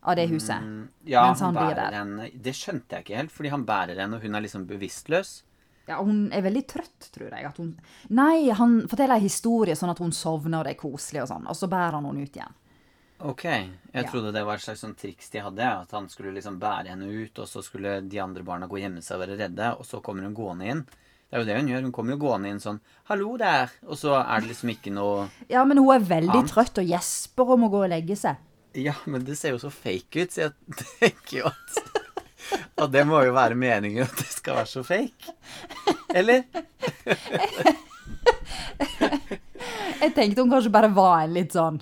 Av 0.00 0.14
det 0.16 0.28
huset. 0.30 0.62
Mm, 0.62 0.88
ja, 1.10 1.24
Mens 1.26 1.40
han 1.42 1.56
han 1.56 1.66
blir 1.66 1.74
der. 1.76 1.92
henne 1.98 2.28
Det 2.32 2.54
skjønte 2.54 2.96
jeg 2.96 3.04
ikke 3.04 3.16
helt, 3.18 3.32
fordi 3.34 3.50
han 3.50 3.64
bærer 3.66 3.98
henne, 3.98 4.16
og 4.16 4.22
hun 4.22 4.34
er 4.38 4.44
liksom 4.44 4.66
bevisstløs. 4.68 5.42
Ja, 5.88 5.98
hun 6.04 6.28
er 6.36 6.44
veldig 6.44 6.62
trøtt, 6.68 7.08
tror 7.14 7.32
jeg. 7.32 7.50
Hun... 7.56 7.72
Nei, 8.14 8.50
han 8.54 8.82
forteller 8.88 9.16
en 9.16 9.24
historie 9.24 9.74
sånn 9.76 9.90
at 9.90 9.98
hun 10.04 10.12
sovner, 10.12 10.60
og 10.60 10.68
det 10.68 10.76
er 10.76 10.80
koselig 10.82 11.24
og 11.24 11.30
sånn. 11.32 11.48
Og 11.48 11.56
så 11.56 11.68
bærer 11.72 11.96
han 11.96 12.06
henne 12.10 12.26
ut 12.28 12.36
igjen. 12.36 12.56
Ok. 13.20 13.44
Jeg 13.44 13.70
Ja. 13.92 14.02
trodde 14.10 14.32
det 14.32 14.44
var 14.46 14.54
et 14.54 14.60
slags 14.62 14.80
sånn 14.84 14.94
triks 14.96 15.30
de 15.30 15.38
hadde. 15.42 15.64
At 15.82 15.90
han 15.90 16.08
skulle 16.08 16.32
liksom 16.34 16.58
bære 16.60 16.88
henne 16.88 17.08
ut, 17.24 17.38
og 17.38 17.46
så 17.48 17.62
skulle 17.64 18.00
de 18.08 18.18
andre 18.20 18.42
barna 18.44 18.66
gå 18.68 18.76
og 18.78 18.82
gjemme 18.82 19.02
seg 19.02 19.16
og 19.18 19.26
være 19.26 19.38
redde, 19.38 19.72
og 19.78 19.84
så 19.86 20.00
kommer 20.02 20.22
hun 20.22 20.34
gående 20.34 20.66
inn. 20.70 20.84
Det 21.30 21.36
er 21.36 21.38
jo 21.40 21.44
det 21.46 21.56
hun 21.60 21.68
gjør. 21.68 21.82
Hun 21.82 21.92
kommer 21.92 22.10
jo 22.12 22.18
gående 22.18 22.48
inn 22.48 22.60
sånn 22.60 22.80
'Hallo 23.08 23.36
der!' 23.36 23.70
Og 23.88 23.96
så 23.98 24.14
er 24.24 24.40
det 24.40 24.48
liksom 24.48 24.70
ikke 24.70 24.92
noe 24.92 25.30
Ja, 25.48 25.64
men 25.64 25.76
hun 25.78 25.90
er 25.94 25.98
veldig 26.00 26.30
annet. 26.34 26.50
trøtt 26.50 26.78
og 26.78 26.86
gjesper 26.86 27.50
om 27.52 27.64
å 27.64 27.70
gå 27.70 27.84
og 27.84 27.90
legge 27.90 28.16
seg. 28.16 28.36
Ja, 28.74 28.94
men 29.06 29.24
det 29.24 29.36
ser 29.36 29.50
jo 29.50 29.58
så 29.58 29.70
fake 29.72 30.22
ut, 30.22 30.30
så 30.30 30.40
jeg 30.42 30.52
tenker 31.00 31.38
jo 31.38 31.46
at 31.46 31.82
Og 32.78 32.90
det 32.92 33.04
må 33.06 33.24
jo 33.24 33.32
være 33.32 33.54
meningen 33.56 34.04
at 34.04 34.16
det 34.16 34.26
skal 34.26 34.54
være 34.54 34.66
så 34.66 34.82
fake. 34.84 35.34
Eller? 36.14 36.44
Jeg 40.00 40.14
tenkte 40.14 40.40
hun 40.42 40.50
kanskje 40.50 40.70
bare 40.72 40.88
var 40.94 41.24
en 41.24 41.34
litt 41.34 41.52
sånn 41.52 41.80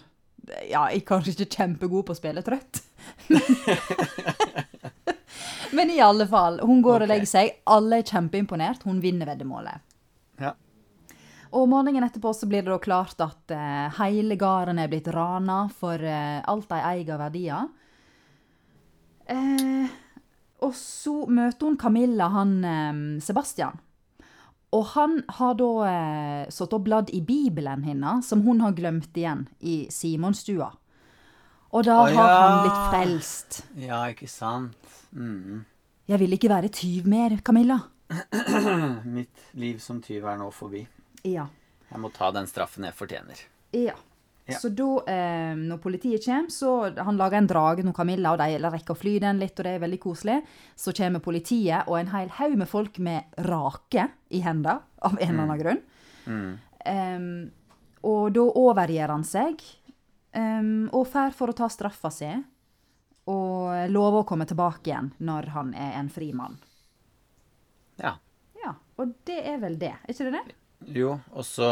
Ja, 0.68 0.86
jeg 0.90 1.02
er 1.02 1.08
kanskje 1.08 1.34
ikke 1.34 1.60
kjempegod 1.60 2.06
på 2.06 2.14
å 2.14 2.18
spille 2.18 2.44
trøtt. 2.46 2.82
Men 5.76 5.90
i 5.90 6.00
alle 6.00 6.26
fall, 6.30 6.60
hun 6.64 6.82
går 6.84 7.04
og 7.04 7.10
legger 7.10 7.28
seg. 7.28 7.58
Alle 7.70 8.00
er 8.00 8.06
kjempeimponert. 8.06 8.86
Hun 8.86 9.00
vinner 9.02 9.28
veddemålet. 9.28 9.82
Ja. 10.42 10.52
Og 11.56 11.68
morgenen 11.70 12.06
etterpå 12.06 12.32
så 12.34 12.48
blir 12.50 12.64
det 12.64 12.72
da 12.72 12.78
klart 12.82 13.20
at 13.24 13.54
uh, 13.54 14.00
hele 14.00 14.38
gården 14.38 14.80
er 14.82 14.90
blitt 14.92 15.10
rana 15.14 15.66
for 15.72 16.00
uh, 16.00 16.42
alt 16.46 16.68
de 16.70 16.80
eier 16.80 17.14
av 17.14 17.22
verdier. 17.26 17.68
Uh, 19.26 19.86
og 20.66 20.72
så 20.78 21.16
møter 21.28 21.68
hun 21.68 21.80
Camilla, 21.80 22.30
han 22.32 23.20
Sebastian. 23.22 23.76
Og 24.76 24.82
han 24.92 25.20
har 25.38 25.54
da 25.56 25.68
eh, 25.88 26.48
satt 26.52 26.74
og 26.76 26.84
bladd 26.84 27.12
i 27.16 27.22
Bibelen 27.24 27.84
hennes, 27.86 28.26
som 28.28 28.42
hun 28.44 28.60
har 28.64 28.74
glemt 28.76 29.16
igjen 29.16 29.46
i 29.64 29.86
Simonstua. 29.92 30.68
Og 31.76 31.84
da 31.86 31.96
Å, 32.02 32.10
har 32.12 32.34
han 32.34 32.58
blitt 32.64 32.82
frelst. 32.92 33.60
Ja, 33.80 34.02
ikke 34.12 34.28
sant? 34.30 34.76
Mm. 35.16 35.64
Jeg 36.06 36.22
vil 36.22 36.36
ikke 36.36 36.50
være 36.52 36.70
tyv 36.72 37.08
mer, 37.10 37.38
Camilla. 37.44 37.80
Mitt 39.16 39.48
liv 39.58 39.80
som 39.82 39.98
tyv 40.04 40.28
er 40.30 40.38
nå 40.38 40.50
forbi. 40.54 40.84
Ja. 41.26 41.48
Jeg 41.90 42.02
må 42.02 42.10
ta 42.14 42.30
den 42.34 42.46
straffen 42.50 42.86
jeg 42.86 42.94
fortjener. 42.96 43.40
Ja. 43.74 43.96
Ja. 44.46 44.58
Så 44.62 44.68
da, 44.68 45.02
eh, 45.10 45.56
når 45.58 45.78
politiet 45.82 46.24
kommer, 46.24 46.50
så 46.54 46.72
han 47.02 47.16
lager 47.18 47.38
en 47.38 47.48
drage 47.50 47.82
til 47.82 47.94
Camilla, 47.94 48.32
og 48.32 48.38
de 48.38 48.60
rekker 48.62 48.94
å 48.94 48.98
fly 48.98 49.16
den 49.22 49.40
litt, 49.42 49.58
og 49.58 49.66
det 49.66 49.72
er 49.74 49.82
veldig 49.82 49.98
koselig. 49.98 50.36
Så 50.78 50.94
kommer 50.94 51.24
politiet 51.24 51.88
og 51.90 51.98
en 51.98 52.12
hel 52.12 52.30
haug 52.38 52.54
med 52.60 52.70
folk 52.70 53.00
med 53.02 53.40
rake 53.48 54.06
i 54.30 54.42
hendene, 54.44 54.78
av 55.02 55.18
en 55.18 55.32
eller 55.32 55.42
annen 55.42 55.62
grunn. 55.62 55.80
Mm. 56.26 56.52
Um, 56.86 57.26
og 58.06 58.36
da 58.36 58.44
overgir 58.62 59.10
han 59.10 59.26
seg, 59.26 59.64
um, 60.38 60.86
og 60.94 61.10
drar 61.10 61.34
for 61.34 61.50
å 61.50 61.56
ta 61.58 61.66
straffa 61.72 62.12
si, 62.14 62.30
og 63.26 63.90
lover 63.90 64.22
å 64.22 64.28
komme 64.28 64.46
tilbake 64.46 64.92
igjen 64.92 65.10
når 65.26 65.50
han 65.56 65.74
er 65.74 65.98
en 65.98 66.12
fri 66.12 66.30
mann. 66.36 66.54
Ja. 67.98 68.14
Ja, 68.62 68.76
og 69.02 69.18
det 69.26 69.40
er 69.42 69.58
vel 69.62 69.74
det, 69.80 69.90
er 69.96 70.14
ikke 70.14 70.28
det 70.30 70.38
det? 70.38 70.54
Jo, 70.94 71.16
og 71.34 71.42
så 71.46 71.68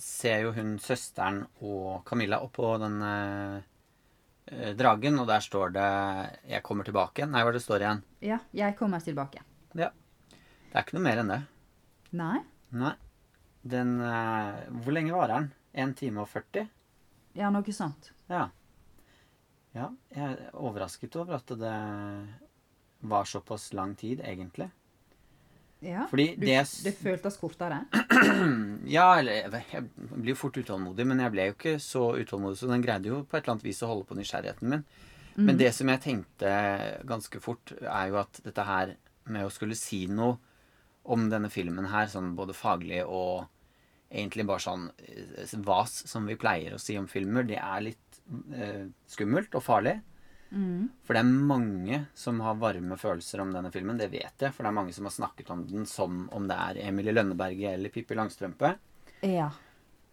ser 0.00 0.42
jo 0.42 0.52
hun 0.56 0.74
søsteren 0.82 1.44
og 1.62 2.02
Camilla 2.08 2.40
oppå 2.42 2.72
den 2.82 2.96
eh, 3.06 3.58
eh, 4.50 4.72
dragen, 4.74 5.20
og 5.22 5.28
der 5.30 5.44
står 5.44 5.74
det 5.76 5.90
'Jeg 6.48 6.62
kommer 6.62 6.84
tilbake'. 6.84 7.28
Nei, 7.30 7.42
hva 7.44 7.52
det 7.52 7.62
står 7.62 7.80
igjen? 7.80 8.02
Ja, 8.20 8.38
jeg 8.52 8.76
kommer 8.76 8.98
tilbake. 8.98 9.42
Ja. 9.74 9.90
Det 10.30 10.74
er 10.74 10.82
ikke 10.82 10.98
noe 10.98 11.06
mer 11.06 11.18
enn 11.22 11.30
det. 11.30 11.42
Nei? 12.12 12.40
Nei. 12.72 12.94
Den 13.62 14.00
eh, 14.00 14.66
Hvor 14.82 14.92
lenge 14.92 15.14
varer 15.14 15.34
den? 15.38 15.52
1 15.74 15.94
time 15.96 16.20
og 16.20 16.28
40? 16.28 16.68
Ja, 17.34 17.50
noe 17.50 17.72
sånt. 17.72 18.12
Ja. 18.28 18.48
Ja, 19.74 19.88
jeg 20.14 20.22
er 20.22 20.50
overrasket 20.54 21.16
over 21.16 21.34
at 21.34 21.46
det 21.46 21.74
var 23.00 23.24
såpass 23.24 23.72
lang 23.72 23.96
tid, 23.98 24.20
egentlig. 24.20 24.70
Ja. 25.84 26.06
Fordi 26.08 26.30
du, 26.38 26.46
det 26.46 26.62
det 26.84 26.94
føltes 26.96 27.36
kortere? 27.40 27.82
Ja, 28.88 29.06
eller 29.18 29.32
jeg- 29.52 29.88
blir 30.10 30.32
jo 30.34 30.38
fort 30.40 30.56
utålmodig, 30.56 31.04
men 31.06 31.20
jeg 31.20 31.32
ble 31.34 31.46
jo 31.50 31.54
ikke 31.56 31.74
så 31.82 32.04
utålmodig, 32.18 32.58
så 32.60 32.68
den 32.70 32.82
greide 32.84 33.10
jo 33.10 33.22
på 33.24 33.36
et 33.36 33.42
eller 33.44 33.54
annet 33.58 33.66
vis 33.66 33.82
å 33.84 33.90
holde 33.90 34.06
på 34.08 34.16
nysgjerrigheten 34.18 34.68
min. 34.72 34.84
Men 35.36 35.56
det 35.58 35.72
som 35.74 35.88
jeg 35.90 36.00
tenkte 36.04 36.50
ganske 37.10 37.40
fort, 37.42 37.72
er 37.82 38.10
jo 38.12 38.20
at 38.20 38.38
dette 38.44 38.62
her 38.68 38.92
med 39.26 39.44
å 39.48 39.50
skulle 39.50 39.74
si 39.74 40.04
noe 40.06 40.36
om 41.10 41.26
denne 41.32 41.50
filmen 41.50 41.88
her, 41.90 42.06
sånn 42.12 42.34
både 42.38 42.54
faglig 42.54 43.00
og 43.04 43.44
egentlig 44.14 44.46
bare 44.46 44.62
sånn 44.62 44.84
eh, 45.02 45.56
vas, 45.66 45.96
som 46.08 46.28
vi 46.30 46.36
pleier 46.38 46.76
å 46.76 46.78
si 46.80 46.94
om 47.00 47.08
filmer, 47.10 47.42
det 47.48 47.58
er 47.58 47.82
litt 47.88 48.20
eh, 48.54 48.84
skummelt 49.10 49.56
og 49.58 49.64
farlig. 49.66 49.96
For 51.04 51.16
det 51.16 51.20
er 51.24 51.30
mange 51.50 51.98
som 52.14 52.38
har 52.44 52.54
varme 52.60 52.96
følelser 53.00 53.40
om 53.42 53.50
denne 53.54 53.72
filmen, 53.74 53.98
det 53.98 54.10
vet 54.12 54.38
jeg. 54.44 54.52
For 54.54 54.62
det 54.62 54.70
er 54.70 54.76
mange 54.76 54.92
som 54.94 55.08
har 55.08 55.14
snakket 55.16 55.50
om 55.50 55.64
den 55.66 55.86
som 55.90 56.28
om 56.32 56.46
det 56.48 56.56
er 56.56 56.78
Emilie 56.88 57.12
Lønneberget 57.16 57.72
eller 57.74 57.90
Pippi 57.90 58.14
Langstrømpe. 58.14 58.74
Ja. 59.26 59.48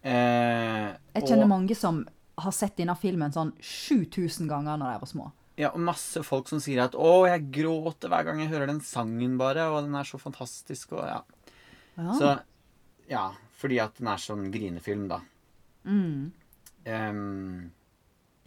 Eh, 0.02 0.88
Jeg 1.14 1.28
kjenner 1.28 1.46
og, 1.46 1.52
mange 1.54 1.76
som 1.78 2.02
har 2.42 2.52
sett 2.56 2.74
denne 2.80 2.96
filmen 2.98 3.30
sånn 3.34 3.52
7000 3.62 4.48
ganger 4.50 4.80
når 4.80 4.94
de 4.96 5.00
var 5.04 5.10
små. 5.12 5.28
ja, 5.60 5.68
og 5.70 5.80
masse 5.84 6.22
folk 6.24 6.48
som 6.48 6.58
sier 6.58 6.82
at 6.82 6.92
'Å, 6.96 7.26
jeg 7.28 7.50
gråter 7.52 8.08
hver 8.08 8.24
gang 8.24 8.40
jeg 8.40 8.48
hører 8.50 8.66
den 8.66 8.80
sangen, 8.80 9.36
bare', 9.38 9.68
og 9.70 9.84
den 9.84 9.94
er 9.94 10.02
så 10.08 10.18
fantastisk, 10.18 10.92
og 10.92 11.04
ja. 11.06 11.20
Ja. 11.98 12.12
Så 12.18 12.40
ja, 13.08 13.32
fordi 13.52 13.78
at 13.78 13.94
den 13.98 14.08
er 14.08 14.16
sånn 14.16 14.50
grinefilm, 14.50 15.08
da. 15.08 15.20
Mm. 15.84 16.32
Ehm, 16.86 17.70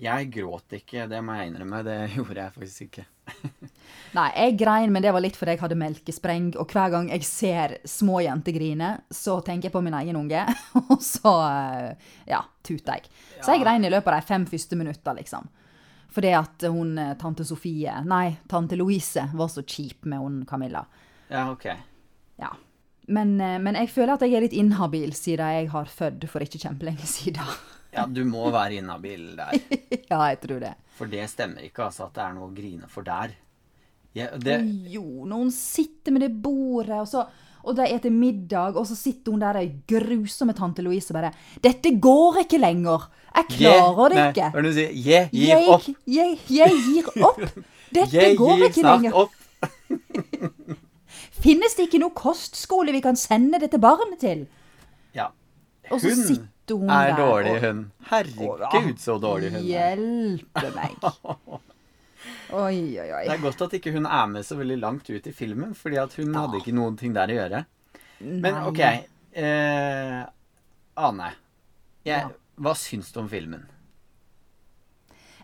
jeg 0.02 0.28
gråt 0.34 0.76
ikke, 0.76 1.06
det 1.08 1.22
må 1.24 1.38
jeg 1.38 1.52
innrømme. 1.52 1.82
Det 1.88 1.98
gjorde 2.18 2.42
jeg 2.42 2.56
faktisk 2.56 2.88
ikke. 2.90 3.06
Nei, 4.16 4.30
jeg 4.36 4.56
grein, 4.60 4.92
men 4.94 5.04
det 5.04 5.12
var 5.16 5.24
litt 5.24 5.38
fordi 5.40 5.56
jeg 5.56 5.62
hadde 5.64 5.78
melkespreng, 5.80 6.50
og 6.62 6.72
hver 6.72 6.92
gang 6.94 7.10
jeg 7.12 7.28
ser 7.28 7.78
små 7.88 8.22
jenter 8.24 8.56
grine, 8.56 8.92
så 9.12 9.40
tenker 9.44 9.70
jeg 9.70 9.76
på 9.76 9.84
min 9.84 9.98
egen 9.98 10.20
unge, 10.20 10.46
og 10.84 10.98
så 11.04 11.34
eh, 11.50 12.12
ja, 12.32 12.42
tuter 12.64 13.00
jeg. 13.00 13.12
Så 13.42 13.56
jeg 13.56 13.66
grein 13.66 13.88
i 13.88 13.92
løpet 13.92 14.12
av 14.12 14.22
de 14.22 14.30
fem 14.30 14.48
første 14.50 14.80
minutter, 14.80 15.18
liksom. 15.20 15.50
Fordi 16.16 16.32
at 16.38 16.68
hun 16.72 16.96
eh, 17.02 17.16
tante 17.20 17.48
Sofie, 17.48 17.98
nei, 18.08 18.38
tante 18.52 18.80
Louise, 18.80 19.28
var 19.36 19.52
så 19.52 19.66
kjip 19.68 20.08
med 20.08 20.24
hun 20.24 20.40
Camilla. 20.48 20.86
Ja, 21.28 21.50
ok. 21.52 21.68
Ja. 22.40 22.54
Men, 23.12 23.36
eh, 23.42 23.60
men 23.60 23.76
jeg 23.80 23.92
føler 23.92 24.16
at 24.16 24.24
jeg 24.24 24.38
er 24.38 24.46
litt 24.48 24.56
inhabil 24.56 25.12
siden 25.16 25.60
jeg 25.60 25.72
har 25.76 25.92
født 25.92 26.28
for 26.32 26.46
ikke 26.46 26.62
kjempelenge 26.64 27.08
siden. 27.10 27.56
Ja, 27.96 28.04
du 28.12 28.22
må 28.28 28.50
være 28.52 28.82
inhabil 28.82 29.32
der. 29.38 29.56
ja, 30.12 30.20
jeg 30.34 30.40
tror 30.44 30.60
det. 30.66 30.74
For 30.98 31.12
det 31.12 31.26
stemmer 31.32 31.64
ikke, 31.66 31.86
altså, 31.88 32.10
at 32.10 32.16
det 32.18 32.24
er 32.26 32.36
noe 32.36 32.50
å 32.50 32.54
grine 32.56 32.90
for 32.92 33.08
der. 33.08 33.34
Ja, 34.16 34.30
det, 34.40 34.62
Jo, 34.92 35.04
når 35.28 35.42
hun 35.46 35.52
sitter 35.52 36.14
med 36.16 36.24
det 36.24 36.32
bordet, 36.44 37.02
og 37.02 37.08
så, 37.12 37.26
Og 37.66 37.74
de 37.76 37.82
spiser 37.90 38.14
middag, 38.14 38.76
og 38.78 38.86
så 38.86 38.94
sitter 38.96 39.34
hun 39.34 39.42
der, 39.42 39.58
ei 39.58 39.72
grusomme 39.90 40.54
tante 40.54 40.84
Louise, 40.86 41.12
bare 41.16 41.32
'Dette 41.64 41.96
går 42.00 42.44
ikke 42.44 42.60
lenger! 42.62 43.08
Jeg 43.36 43.46
klarer 43.56 44.10
det 44.14 44.20
ikke!' 44.30 44.52
Hva 44.54 44.60
er 44.60 44.62
det 44.62 44.70
du 44.70 44.78
sier? 44.78 44.92
Jeg 44.94 45.30
gir 45.32 45.48
Jeg, 45.50 45.68
opp. 45.74 45.88
jeg, 46.06 46.38
jeg 46.50 46.72
gir 46.86 47.10
opp! 47.26 47.42
Dette 47.96 48.14
Jeg 48.14 48.38
går 48.38 48.62
gir 48.68 48.74
snart 48.78 49.14
opp. 49.14 49.34
Finnes 51.46 51.76
det 51.78 51.88
ikke 51.88 52.00
noe 52.02 52.14
kostskole 52.16 52.94
vi 52.96 53.02
kan 53.02 53.18
sende 53.20 53.60
dette 53.62 53.80
barnet 53.82 54.20
til? 54.22 54.46
Ja. 55.18 55.32
Hun 55.90 56.00
hun 56.74 56.90
er 56.90 57.12
der 57.12 57.18
dårlig, 57.20 57.52
og- 57.56 57.62
hun. 57.68 57.92
Herregud, 58.10 58.98
så 59.00 59.20
dårlig 59.22 59.52
hun 59.54 59.60
er. 59.62 59.68
Hjelpe 59.70 60.72
meg. 60.76 60.96
Oi, 62.56 62.98
oi, 62.98 63.10
oi. 63.14 63.24
Det 63.28 63.34
er 63.36 63.42
godt 63.42 63.62
at 63.62 63.74
ikke 63.78 63.92
hun 63.94 64.06
er 64.06 64.26
med 64.32 64.46
så 64.46 64.56
veldig 64.58 64.78
langt 64.82 65.10
ut 65.10 65.28
i 65.28 65.32
filmen, 65.34 65.74
fordi 65.78 65.98
at 66.02 66.14
hun 66.18 66.34
hadde 66.34 66.58
ikke 66.62 66.74
noen 66.74 66.96
ting 66.98 67.14
der 67.14 67.28
å 67.30 67.36
gjøre. 67.38 67.60
Men 68.22 68.58
OK. 68.70 68.80
Eh, 69.36 70.22
Ane, 70.98 71.30
jeg, 72.06 72.22
Ja. 72.22 72.30
hva 72.58 72.74
syns 72.78 73.12
du 73.12 73.20
om 73.20 73.30
filmen? 73.30 73.66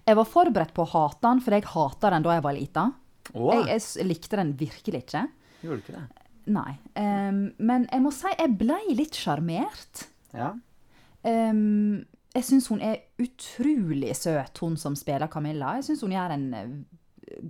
Jeg 0.08 0.16
var 0.18 0.26
forberedt 0.26 0.74
på 0.74 0.86
å 0.86 0.90
hate 0.90 1.22
den, 1.22 1.42
for 1.42 1.52
jeg 1.54 1.66
hata 1.70 2.10
den 2.10 2.24
da 2.26 2.34
jeg 2.38 2.44
var 2.48 2.54
lita. 2.58 2.86
Oh. 3.36 3.52
Jeg, 3.66 3.82
jeg 3.98 4.08
likte 4.10 4.40
den 4.40 4.54
virkelig 4.58 5.04
ikke. 5.06 5.28
gjorde 5.62 5.78
du 5.78 5.84
ikke 5.86 6.00
det? 6.00 6.08
Nei. 6.52 6.72
Um, 6.98 7.42
men 7.62 7.86
jeg 7.92 8.02
må 8.02 8.12
si 8.16 8.32
jeg 8.34 8.56
ble 8.58 8.80
litt 8.98 9.14
sjarmert. 9.14 10.08
Ja. 10.34 10.54
Em, 11.28 12.02
jeg 12.32 12.48
syns 12.48 12.70
hun 12.72 12.82
er 12.84 13.04
utrolig 13.22 14.16
søt, 14.18 14.58
hun 14.64 14.78
som 14.80 14.96
spiller 14.98 15.30
Camilla. 15.32 15.76
Jeg 15.80 15.90
syns 15.90 16.04
hun 16.06 16.16
gjør 16.16 16.36
en 16.36 16.48
eh, 16.58 16.74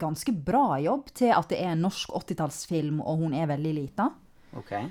ganske 0.01 0.33
bra 0.33 0.79
jobb 0.81 1.11
til 1.17 1.33
at 1.35 1.49
det 1.51 1.61
er 1.61 1.73
en 1.75 1.83
norsk 1.85 2.13
80-tallsfilm, 2.21 3.01
og 3.01 3.25
hun 3.25 3.35
er 3.37 3.49
veldig 3.51 3.73
lita. 3.77 4.09
Okay. 4.57 4.89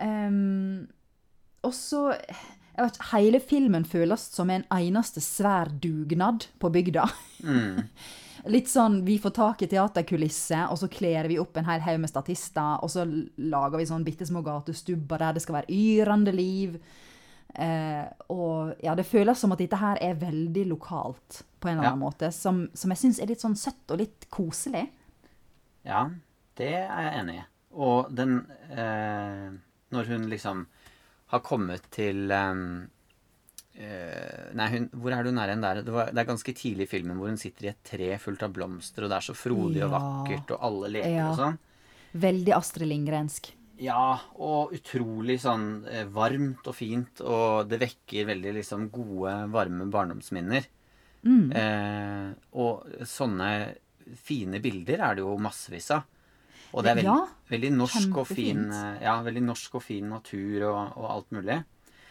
Um, 0.00 0.86
og 1.64 1.72
så 1.72 2.10
jeg 2.76 2.84
vet, 2.84 2.98
Hele 3.12 3.40
filmen 3.40 3.86
føles 3.88 4.26
som 4.34 4.50
en 4.52 4.66
eneste 4.74 5.22
svær 5.24 5.70
dugnad 5.80 6.48
på 6.60 6.70
bygda. 6.72 7.06
Mm. 7.46 7.86
Litt 8.52 8.68
sånn 8.70 9.00
vi 9.06 9.16
får 9.18 9.32
tak 9.34 9.64
i 9.64 9.68
teaterkulisser, 9.70 10.68
og 10.70 10.78
så 10.78 10.88
kler 10.92 11.26
vi 11.30 11.38
opp 11.40 11.56
en 11.56 11.66
hel 11.66 11.82
haug 11.82 12.02
med 12.02 12.12
statister, 12.12 12.76
og 12.84 12.92
så 12.92 13.06
lager 13.06 13.80
vi 13.80 13.88
sånn 13.88 14.04
bitte 14.06 14.28
små 14.28 14.44
gatestubber 14.46 15.24
der 15.24 15.36
det 15.36 15.42
skal 15.42 15.60
være 15.62 15.72
yrende 15.72 16.34
liv. 16.36 16.76
Eh, 17.56 18.04
og 18.32 18.74
ja, 18.84 18.92
det 18.98 19.06
føles 19.08 19.40
som 19.40 19.54
at 19.54 19.60
dette 19.62 19.78
her 19.80 20.00
er 20.04 20.18
veldig 20.20 20.66
lokalt 20.74 21.42
på 21.60 21.70
en 21.70 21.78
eller 21.78 21.94
annen 21.94 22.02
måte, 22.04 22.28
som, 22.34 22.66
som 22.76 22.92
jeg 22.92 23.00
syns 23.00 23.20
er 23.22 23.30
litt 23.30 23.40
sånn 23.40 23.56
søtt 23.56 23.94
og 23.94 24.02
litt 24.02 24.26
koselig. 24.34 24.84
Ja, 25.88 26.02
det 26.60 26.72
er 26.82 27.06
jeg 27.06 27.14
enig 27.22 27.38
i. 27.38 27.46
Og 27.76 28.10
den 28.16 28.38
eh, 28.72 29.48
Når 29.92 30.08
hun 30.08 30.22
liksom 30.30 30.62
har 31.32 31.42
kommet 31.44 31.84
til 31.92 32.30
ehm, 32.32 32.86
eh, 33.74 34.52
Nei, 34.56 34.68
hun, 34.72 34.86
hvor 34.94 35.12
er 35.12 35.26
det 35.26 35.32
hun 35.34 35.40
er 35.42 35.52
der? 35.60 35.82
Det, 35.84 35.92
var, 35.92 36.12
det 36.14 36.22
er 36.22 36.28
ganske 36.30 36.54
tidlig 36.56 36.86
i 36.86 36.92
filmen 36.94 37.18
hvor 37.20 37.28
hun 37.32 37.40
sitter 37.40 37.68
i 37.68 37.72
et 37.74 37.82
tre 37.84 38.08
fullt 38.22 38.46
av 38.46 38.54
blomster, 38.56 39.04
og 39.04 39.12
det 39.12 39.18
er 39.18 39.26
så 39.28 39.36
frodig 39.36 39.84
og 39.84 39.92
vakkert, 39.96 40.54
og 40.56 40.66
alle 40.70 40.92
leker 40.96 41.16
Ja. 41.16 41.28
og 41.32 41.40
sånn. 41.40 41.58
Veldig 42.16 42.54
Astrid 42.56 42.88
Lindgrensk. 42.88 43.50
Ja, 43.82 44.16
og 44.40 44.72
utrolig 44.76 45.36
sånn 45.42 45.84
eh, 45.90 46.06
varmt 46.08 46.64
og 46.68 46.76
fint, 46.78 47.20
og 47.20 47.68
det 47.68 47.80
vekker 47.82 48.30
veldig 48.30 48.54
liksom 48.60 48.88
gode, 48.94 49.34
varme 49.52 49.88
barndomsminner. 49.92 50.68
Mm. 51.26 51.50
Eh, 51.52 52.28
og 52.56 52.86
sånne 53.08 53.50
fine 54.22 54.60
bilder 54.62 55.02
er 55.02 55.18
det 55.18 55.24
jo 55.26 55.34
massevis 55.42 55.90
av. 55.96 56.06
Og 56.72 56.84
det 56.84 56.92
er 56.92 56.98
veldig, 57.00 57.08
Ja, 57.08 57.48
veldig 57.52 57.72
norsk 57.76 58.16
og 58.20 58.26
fin 58.28 58.66
eh, 58.74 59.02
Ja, 59.04 59.14
veldig 59.24 59.42
norsk 59.46 59.76
og 59.78 59.84
fin 59.84 60.08
natur 60.10 60.66
og, 60.70 60.80
og 60.98 61.06
alt 61.12 61.36
mulig. 61.36 61.60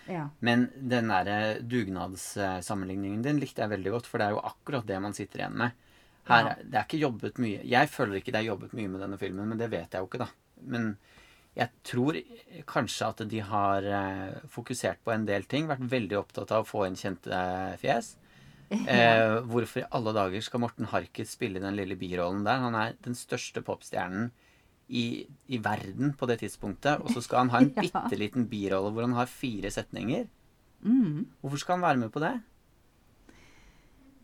Ja. 0.09 0.27
Men 0.45 0.67
den 0.77 1.09
derre 1.09 1.57
dugnadssammenligningen 1.65 3.25
din 3.25 3.41
likte 3.41 3.65
jeg 3.65 3.73
veldig 3.73 3.95
godt, 3.97 4.09
for 4.09 4.21
det 4.21 4.29
er 4.29 4.37
jo 4.37 4.45
akkurat 4.45 4.85
det 4.87 5.01
man 5.01 5.17
sitter 5.17 5.41
igjen 5.41 5.57
med. 5.63 5.81
Her. 6.25 6.55
Det 6.61 6.73
er 6.73 6.87
ikke 6.87 6.97
jobbet 6.97 7.35
mye 7.37 7.59
Jeg 7.69 7.89
føler 7.93 8.17
ikke 8.17 8.31
det 8.33 8.39
er 8.39 8.47
jobbet 8.47 8.71
mye 8.73 8.89
med 8.89 9.03
denne 9.03 9.17
filmen, 9.21 9.45
men 9.51 9.59
det 9.59 9.69
vet 9.69 9.93
jeg 9.93 10.01
jo 10.01 10.07
ikke, 10.09 10.23
da. 10.23 10.29
Men 10.73 10.95
jeg 11.55 11.71
tror 11.87 12.17
kanskje 12.67 13.07
at 13.07 13.21
de 13.31 13.39
har 13.47 13.85
eh, 13.87 14.37
fokusert 14.51 14.99
på 15.05 15.13
en 15.13 15.25
del 15.27 15.45
ting. 15.47 15.69
Vært 15.69 15.85
veldig 15.91 16.17
opptatt 16.19 16.51
av 16.51 16.65
å 16.65 16.67
få 16.67 16.85
inn 16.89 16.97
kjente 16.99 17.31
eh, 17.31 17.75
fjes. 17.81 18.15
Eh, 18.75 19.35
hvorfor 19.45 19.83
i 19.83 19.89
alle 19.93 20.11
dager 20.15 20.41
skal 20.41 20.59
Morten 20.63 20.87
Harket 20.89 21.29
spille 21.29 21.61
den 21.61 21.75
lille 21.77 21.93
birollen 21.95 22.41
der? 22.43 22.63
Han 22.63 22.73
er 22.75 22.95
den 23.05 23.13
største 23.15 23.61
popstjernen 23.63 24.31
i, 24.89 25.27
i 25.53 25.59
verden 25.61 26.15
på 26.17 26.25
det 26.27 26.39
tidspunktet. 26.41 27.03
Og 27.05 27.13
så 27.13 27.21
skal 27.23 27.43
han 27.43 27.53
ha 27.53 27.61
en 27.61 27.69
Ja. 27.77 27.85
bitte 27.85 28.17
liten 28.19 28.47
birolle 28.49 28.89
hvor 28.91 29.05
han 29.05 29.13
har 29.15 29.29
fire 29.29 29.69
setninger. 29.71 30.25
Mm. 30.81 31.27
Hvorfor 31.45 31.61
skal 31.61 31.77
han 31.77 31.85
være 31.85 32.01
med 32.03 32.11
på 32.17 32.25
det? 32.25 32.33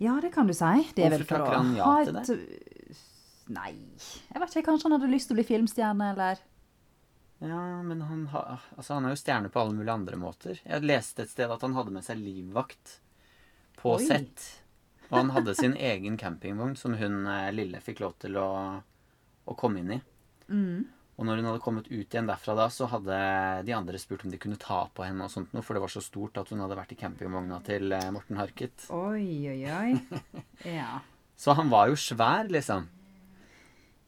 Ja, 0.02 0.17
det 0.26 0.34
kan 0.34 0.50
du 0.50 0.58
si. 0.58 0.74
Det 0.98 1.06
er 1.06 1.13
vel 1.13 1.22
Hvorfor 1.22 1.38
for 1.38 1.46
å 1.46 1.46
takker 1.46 1.62
han 1.62 1.74
ja 1.78 1.86
ha 1.86 2.26
til 2.26 2.41
et 2.41 3.00
Nei, 3.52 3.72
jeg 4.32 4.39
vet 4.41 4.54
ikke. 4.56 4.67
Kanskje 4.70 4.88
han 4.89 4.94
hadde 4.96 5.12
lyst 5.12 5.28
til 5.30 5.36
å 5.36 5.39
bli 5.41 5.44
filmstjerne, 5.48 6.12
eller 6.13 6.41
Ja, 7.42 7.82
men 7.82 8.04
han, 8.06 8.28
ha, 8.36 8.60
altså 8.78 8.94
han 9.00 9.08
er 9.08 9.16
jo 9.16 9.20
stjerne 9.20 9.50
på 9.50 9.62
alle 9.64 9.74
mulige 9.74 9.96
andre 9.98 10.18
måter. 10.22 10.60
Jeg 10.62 10.86
leste 10.86 11.24
et 11.26 11.32
sted 11.32 11.50
at 11.50 11.64
han 11.66 11.74
hadde 11.74 11.94
med 11.96 12.06
seg 12.06 12.22
livvakt 12.22 13.00
på 13.82 13.96
Oi. 13.98 14.04
sett. 14.06 14.44
Og 15.10 15.18
han 15.18 15.32
hadde 15.34 15.56
sin 15.58 15.74
egen 15.92 16.20
campingvogn 16.22 16.78
som 16.78 16.94
hun 17.00 17.26
eh, 17.26 17.50
lille 17.56 17.82
fikk 17.82 18.04
lov 18.04 18.14
til 18.22 18.38
å, 18.38 18.48
å 19.46 19.56
komme 19.58 19.82
inn 19.84 19.96
i. 19.98 20.02
mm. 20.54 20.82
Og 21.20 21.26
når 21.28 21.38
hun 21.38 21.48
hadde 21.52 21.62
kommet 21.62 21.90
ut 21.92 22.16
igjen 22.16 22.26
derfra 22.26 22.56
da, 22.58 22.64
så 22.74 22.88
hadde 22.90 23.18
de 23.68 23.74
andre 23.78 24.00
spurt 24.02 24.24
om 24.26 24.32
de 24.34 24.40
kunne 24.42 24.58
ta 24.58 24.80
på 24.96 25.04
henne 25.06 25.28
og 25.28 25.30
sånt 25.30 25.52
noe, 25.54 25.62
for 25.62 25.78
det 25.78 25.82
var 25.84 25.92
så 25.94 26.02
stort 26.02 26.40
at 26.42 26.50
hun 26.50 26.64
hadde 26.64 26.78
vært 26.80 26.96
i 26.96 26.98
campingvogna 26.98 27.60
til 27.68 27.94
eh, 27.94 28.08
Morten 28.16 28.40
Harket. 28.40 28.88
Oi, 28.96 29.52
oi, 29.52 29.60
oi. 29.70 30.42
Ja. 30.80 31.04
Så 31.38 31.54
han 31.58 31.70
var 31.70 31.92
jo 31.92 32.00
svær, 32.00 32.50
liksom. 32.50 32.88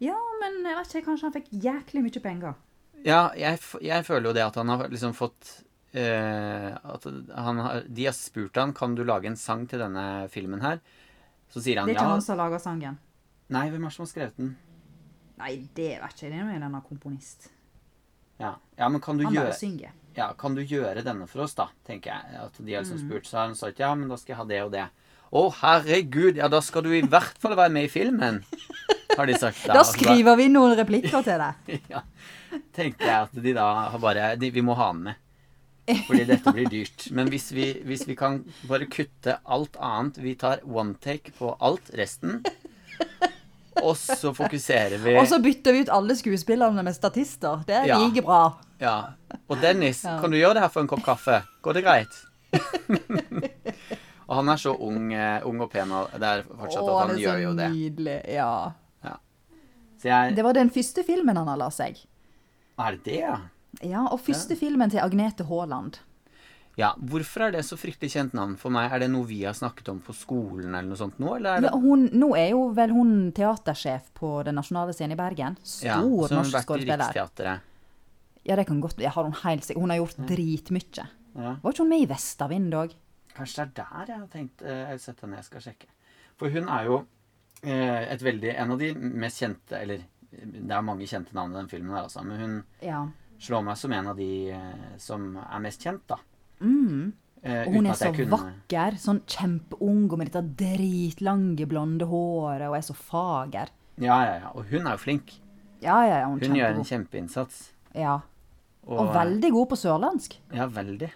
ja, 0.01 0.17
men 0.41 0.57
jeg 0.65 0.79
vet 0.79 0.95
ikke. 0.95 1.05
Kanskje 1.11 1.27
han 1.27 1.35
fikk 1.35 1.51
jæklig 1.67 2.03
mye 2.07 2.23
penger. 2.23 2.57
Ja, 3.03 3.31
jeg, 3.35 3.59
jeg 3.83 4.05
føler 4.07 4.29
jo 4.29 4.33
det 4.37 4.43
at 4.45 4.55
han 4.59 4.69
har 4.71 4.85
liksom 4.87 5.13
fått 5.17 5.49
eh, 5.91 6.69
At 6.71 7.03
han 7.35 7.59
har, 7.59 7.81
de 7.87 8.05
har 8.07 8.15
spurt 8.15 8.55
han 8.59 8.71
kan 8.75 8.95
du 8.95 9.03
lage 9.03 9.27
en 9.27 9.35
sang 9.39 9.65
til 9.67 9.81
denne 9.83 10.27
filmen 10.31 10.61
her. 10.63 10.79
Så 11.51 11.61
sier 11.61 11.81
han 11.81 11.89
Det 11.89 11.95
er 11.97 11.99
ikke 11.99 12.07
ja. 12.07 12.13
han 12.15 12.23
som 12.25 12.39
lager 12.39 12.61
sangen. 12.63 12.95
Nei, 13.53 13.65
hvem 13.69 13.83
er 13.83 13.91
det 13.91 13.97
som 13.97 14.05
har 14.07 14.11
skrevet 14.13 14.39
den? 14.39 14.53
Nei, 15.43 15.51
det 15.75 15.89
vet 15.99 16.15
ikke 16.15 16.29
jeg. 16.29 16.31
Det 16.31 16.39
er 16.39 16.55
en 16.55 16.63
annen 16.69 16.85
komponist. 16.87 17.49
Ja, 18.41 18.55
ja 18.79 18.87
men 18.89 19.01
kan 19.03 19.19
du, 19.19 19.25
Han 19.27 19.35
bare 19.35 19.49
gjøre, 19.51 19.57
synger. 19.59 19.91
ja, 20.17 20.31
kan 20.39 20.55
du 20.57 20.61
gjøre 20.63 21.03
denne 21.05 21.27
for 21.29 21.43
oss, 21.45 21.53
da? 21.59 21.67
tenker 21.85 22.13
jeg. 22.15 22.39
At 22.47 22.57
de 22.57 22.73
har 22.73 22.85
liksom 22.85 23.01
Mm. 23.03 23.09
spurt, 23.09 23.27
så 23.29 23.37
har 23.37 23.45
han 23.51 23.55
sagt 23.59 23.79
ja, 23.83 23.91
men 23.95 24.07
da 24.09 24.17
skal 24.17 24.33
jeg 24.33 24.39
ha 24.39 24.45
det 24.49 24.61
og 24.63 24.71
det. 24.73 24.87
Å, 25.33 25.43
herregud, 25.59 26.37
ja, 26.37 26.47
da 26.47 26.59
skal 26.61 26.83
du 26.85 26.91
i 26.93 27.01
hvert 27.01 27.37
fall 27.41 27.55
være 27.57 27.73
med 27.73 27.87
i 27.87 27.91
filmen, 27.91 28.43
har 29.17 29.25
de 29.29 29.37
sagt. 29.37 29.61
Da 29.67 29.73
da 29.79 29.83
skriver 29.83 30.37
vi 30.37 30.47
noen 30.53 30.75
replikker 30.77 31.23
til 31.25 31.41
deg. 31.41 31.77
ja, 31.93 32.01
tenker 32.73 33.05
jeg 33.05 33.27
at 33.27 33.43
de 33.43 33.53
da 33.53 33.67
har 33.89 33.99
bare 33.99 34.35
de, 34.39 34.49
Vi 34.51 34.61
må 34.61 34.75
ha 34.75 34.91
den 34.93 35.03
med. 35.03 35.15
Fordi 36.07 36.23
dette 36.29 36.51
blir 36.55 36.69
dyrt. 36.71 37.09
Men 37.11 37.27
hvis 37.27 37.49
vi, 37.51 37.65
hvis 37.83 38.05
vi 38.07 38.15
kan 38.15 38.37
bare 38.69 38.85
kutte 38.87 39.37
alt 39.51 39.75
annet 39.83 40.17
Vi 40.23 40.35
tar 40.39 40.61
one 40.63 40.93
take 41.03 41.33
på 41.37 41.57
alt, 41.59 41.89
resten. 41.99 42.39
Og 43.83 43.97
så 43.97 44.31
fokuserer 44.37 44.97
vi 45.03 45.15
Og 45.19 45.27
så 45.27 45.41
bytter 45.43 45.73
vi 45.75 45.81
ut 45.83 45.89
alle 45.91 46.15
skuespillerne 46.15 46.83
med 46.85 46.95
statister. 46.95 47.63
Det 47.67 47.75
er 47.75 47.85
Ja. 47.89 47.97
like 47.99 48.21
bra. 48.23 48.53
Ja. 48.79 48.95
Og 49.49 49.57
Dennis, 49.61 50.03
Ja. 50.05 50.19
kan 50.21 50.31
du 50.31 50.37
gjøre 50.37 50.53
det 50.53 50.61
her 50.61 50.69
for 50.69 50.81
en 50.81 50.87
kopp 50.87 51.03
kaffe? 51.03 51.41
Går 51.61 51.73
det 51.73 51.83
greit? 51.83 52.13
og 54.27 54.35
han 54.37 54.49
er 54.53 54.55
så 54.61 54.75
ung, 54.79 55.11
eh, 55.13 55.41
ung 55.47 55.59
og 55.65 55.71
pen, 55.73 55.91
og 55.91 56.11
det 56.13 56.23
er 56.29 56.43
fortsatt 56.47 56.83
Åh, 56.83 57.01
at 57.01 57.07
han 57.09 57.19
gjør 57.19 57.41
jo 57.43 57.53
det. 57.57 57.69
nydelig. 57.73 58.17
Ja. 58.33 58.71
Så 60.03 60.09
jeg 60.09 60.35
Det 60.35 60.43
var 60.43 60.53
den 60.53 60.69
første 60.69 61.03
filmen 61.07 61.37
han 61.37 61.47
har 61.47 61.57
la 61.57 61.69
seg. 61.71 61.97
Er 62.79 62.97
det 62.97 63.03
det, 63.05 63.19
ja? 63.21 63.37
Ja, 63.81 64.07
og 64.07 64.19
første 64.21 64.55
filmen 64.57 64.89
til 64.93 65.01
Agnete 65.01 65.45
Haaland. 65.49 65.99
Ja, 66.77 66.93
Hvorfor 66.97 67.45
er 67.47 67.51
det 67.53 67.61
så 67.67 67.77
fryktelig 67.77 68.15
kjent 68.15 68.33
navn 68.33 68.55
for 68.57 68.73
meg? 68.73 68.89
Er 68.93 69.03
det 69.03 69.09
noe 69.13 69.27
vi 69.29 69.43
har 69.45 69.53
snakket 69.53 69.91
om 69.93 69.99
på 70.01 70.13
skolen 70.17 70.71
eller 70.73 70.87
noe 70.89 70.97
sånt 70.97 71.19
nå, 71.21 71.35
eller 71.37 71.57
er 71.59 71.65
det 71.65 71.69
Ja, 71.69 71.77
hun, 71.83 72.07
nå 72.17 72.31
er 72.37 72.47
jo 72.55 72.63
vel 72.73 72.93
hun 72.95 73.11
teatersjef 73.35 74.07
på 74.17 74.31
Den 74.47 74.57
nasjonale 74.57 74.95
scenen 74.97 75.13
i 75.13 75.19
Bergen. 75.19 75.57
Stor 75.61 75.85
Ja, 75.85 75.99
norsk 76.01 76.63
skuespiller. 76.65 77.61
Ja, 78.43 78.55
det 78.57 78.65
kan 78.67 78.81
godt 78.81 78.99
Jeg 78.99 79.13
har 79.13 79.23
hun 79.23 79.37
helt 79.43 79.63
sikkert. 79.65 79.81
Hun 79.85 79.93
har 79.93 80.01
gjort 80.01 80.17
dritmye. 80.33 81.05
Ja. 81.33 81.55
Var 81.61 81.73
ikke 81.75 81.83
hun 81.85 81.93
med 81.93 82.05
i 82.05 82.09
Vestavind 82.09 82.73
òg? 82.77 82.95
Kanskje 83.37 83.67
det 83.73 83.85
er 83.85 84.05
der 84.05 84.11
jeg 84.13 84.19
har 84.19 84.31
tenkt 84.33 84.61
eh, 84.61 84.79
Jeg 84.79 84.89
har 84.91 84.97
sett 85.01 85.21
henne, 85.21 85.37
jeg 85.41 85.45
skal 85.47 85.63
sjekke. 85.67 85.87
For 86.37 86.53
hun 86.53 86.67
er 86.69 86.89
jo 86.89 86.97
eh, 87.63 88.01
et 88.13 88.25
veldig 88.25 88.51
En 88.57 88.73
av 88.75 88.81
de 88.81 88.91
mest 88.97 89.41
kjente 89.41 89.77
Eller 89.77 90.03
det 90.41 90.71
er 90.71 90.81
mange 90.85 91.05
kjente 91.09 91.33
navn 91.33 91.51
i 91.53 91.59
den 91.61 91.67
filmen, 91.69 91.91
her, 91.95 92.03
altså, 92.07 92.23
men 92.25 92.39
hun 92.39 92.63
Ja. 92.81 93.07
slår 93.39 93.63
meg 93.63 93.77
som 93.77 93.91
en 93.93 94.07
av 94.07 94.17
de 94.17 94.51
eh, 94.51 94.97
som 94.97 95.37
er 95.37 95.59
mest 95.59 95.81
kjent, 95.83 96.01
da. 96.07 96.17
Mm. 96.61 97.13
Eh, 97.43 97.67
Og 97.67 97.73
hun 97.73 97.85
er 97.87 97.93
så 97.99 98.13
kunne- 98.15 98.29
vakker. 98.37 98.97
Sånn 98.97 99.21
kjempeung 99.27 100.11
og 100.11 100.17
med 100.17 100.31
dette 100.31 100.55
dritlange, 100.55 101.65
blonde 101.67 102.05
håret 102.07 102.69
og 102.69 102.75
er 102.77 102.81
så 102.81 102.95
fager. 102.95 103.67
Ja, 103.99 104.23
ja, 104.25 104.39
ja. 104.39 104.51
Og 104.55 104.65
hun 104.71 104.87
er 104.87 104.91
jo 104.91 104.97
flink. 104.97 105.33
Ja, 105.81 106.01
ja, 106.07 106.19
ja. 106.21 106.25
Hun, 106.27 106.39
Hun 106.39 106.55
gjør 106.55 106.75
en 106.77 106.83
kjempeinnsats. 106.83 107.71
Ja. 107.93 108.21
Og 108.87 109.13
veldig 109.13 109.51
god 109.51 109.69
på 109.69 109.75
sørlandsk. 109.77 110.37
Ja, 110.53 110.65
veldig. 110.67 111.11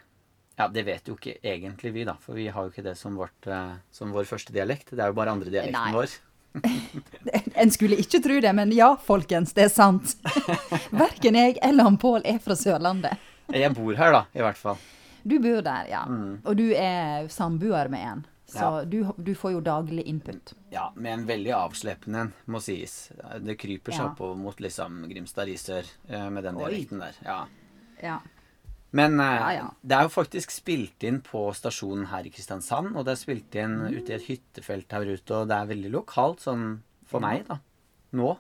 Ja, 0.59 0.67
det 0.67 0.85
vet 0.85 1.05
jo 1.07 1.15
ikke 1.15 1.37
egentlig 1.43 1.93
vi, 1.93 2.03
da. 2.03 2.13
For 2.19 2.33
vi 2.33 2.47
har 2.47 2.63
jo 2.63 2.69
ikke 2.71 2.83
det 2.83 2.97
som, 2.97 3.15
vårt, 3.15 3.47
eh, 3.47 3.75
som 3.91 4.11
vår 4.11 4.25
første 4.25 4.51
dialekt. 4.51 4.89
Det 4.91 4.99
er 4.99 5.07
jo 5.07 5.13
bare 5.13 5.31
andre 5.31 5.49
dialekten 5.49 5.71
Nei. 5.71 5.93
vår. 5.93 6.07
En 7.57 7.71
skulle 7.73 7.97
ikke 7.99 8.19
tro 8.23 8.39
det, 8.43 8.51
men 8.55 8.71
ja, 8.75 8.91
folkens, 9.01 9.53
det 9.57 9.63
er 9.67 9.73
sant. 9.73 10.15
Verken 10.91 11.35
jeg 11.39 11.57
eller 11.65 11.83
han 11.89 11.97
Pål 12.01 12.21
er 12.25 12.39
fra 12.43 12.55
Sørlandet. 12.59 13.17
Jeg 13.53 13.73
bor 13.77 13.95
her, 13.95 14.11
da, 14.13 14.23
i 14.35 14.43
hvert 14.43 14.59
fall. 14.59 14.77
Du 15.27 15.37
bor 15.43 15.61
der, 15.65 15.87
ja. 15.91 16.03
Og 16.45 16.55
du 16.59 16.65
er 16.75 17.27
samboer 17.33 17.89
med 17.91 18.05
en. 18.13 18.25
Så 18.47 18.63
Mm. 18.63 18.63
Ja. 18.63 18.83
du, 18.87 19.23
du 19.27 19.33
får 19.35 19.51
jo 19.57 19.59
daglig 19.59 20.05
input. 20.07 20.53
Ja, 20.71 20.85
med 20.95 21.11
en 21.13 21.25
veldig 21.27 21.51
avsleppende 21.51 22.21
en, 22.21 22.29
må 22.47 22.61
sies. 22.63 23.09
Det 23.43 23.57
kryper 23.59 23.91
seg 23.91 24.05
Ja. 24.05 24.11
oppover 24.13 24.37
mot 24.39 24.61
liksom 24.63 25.01
Grimstad-Risør 25.09 25.83
sør 26.07 26.29
med 26.31 26.43
den 26.47 26.55
dialekten 26.61 27.01
der. 27.03 27.17
Ja. 27.25 27.41
Ja. 28.01 28.19
Men 28.95 29.19
eh, 29.19 29.65
det 29.83 29.97
er 29.97 30.07
jo 30.07 30.13
faktisk 30.13 30.51
spilt 30.55 31.03
inn 31.03 31.19
på 31.27 31.41
stasjonen 31.59 32.07
her 32.07 32.23
i 32.23 32.31
Kristiansand, 32.31 32.95
og 32.95 33.03
det 33.03 33.17
er 33.17 33.19
spilt 33.19 33.55
inn 33.59 33.81
ute 33.91 34.13
i 34.13 34.15
et 34.15 34.29
hyttefelt 34.29 34.95
her 34.95 35.09
ute, 35.11 35.41
og 35.41 35.49
det 35.51 35.57
er 35.57 35.67
veldig 35.73 35.91
lokalt 35.91 36.39
sånn 36.47 36.63
for 37.07 37.23
meg, 37.23 37.43
da. 37.47 37.59
Nå. 38.17 38.35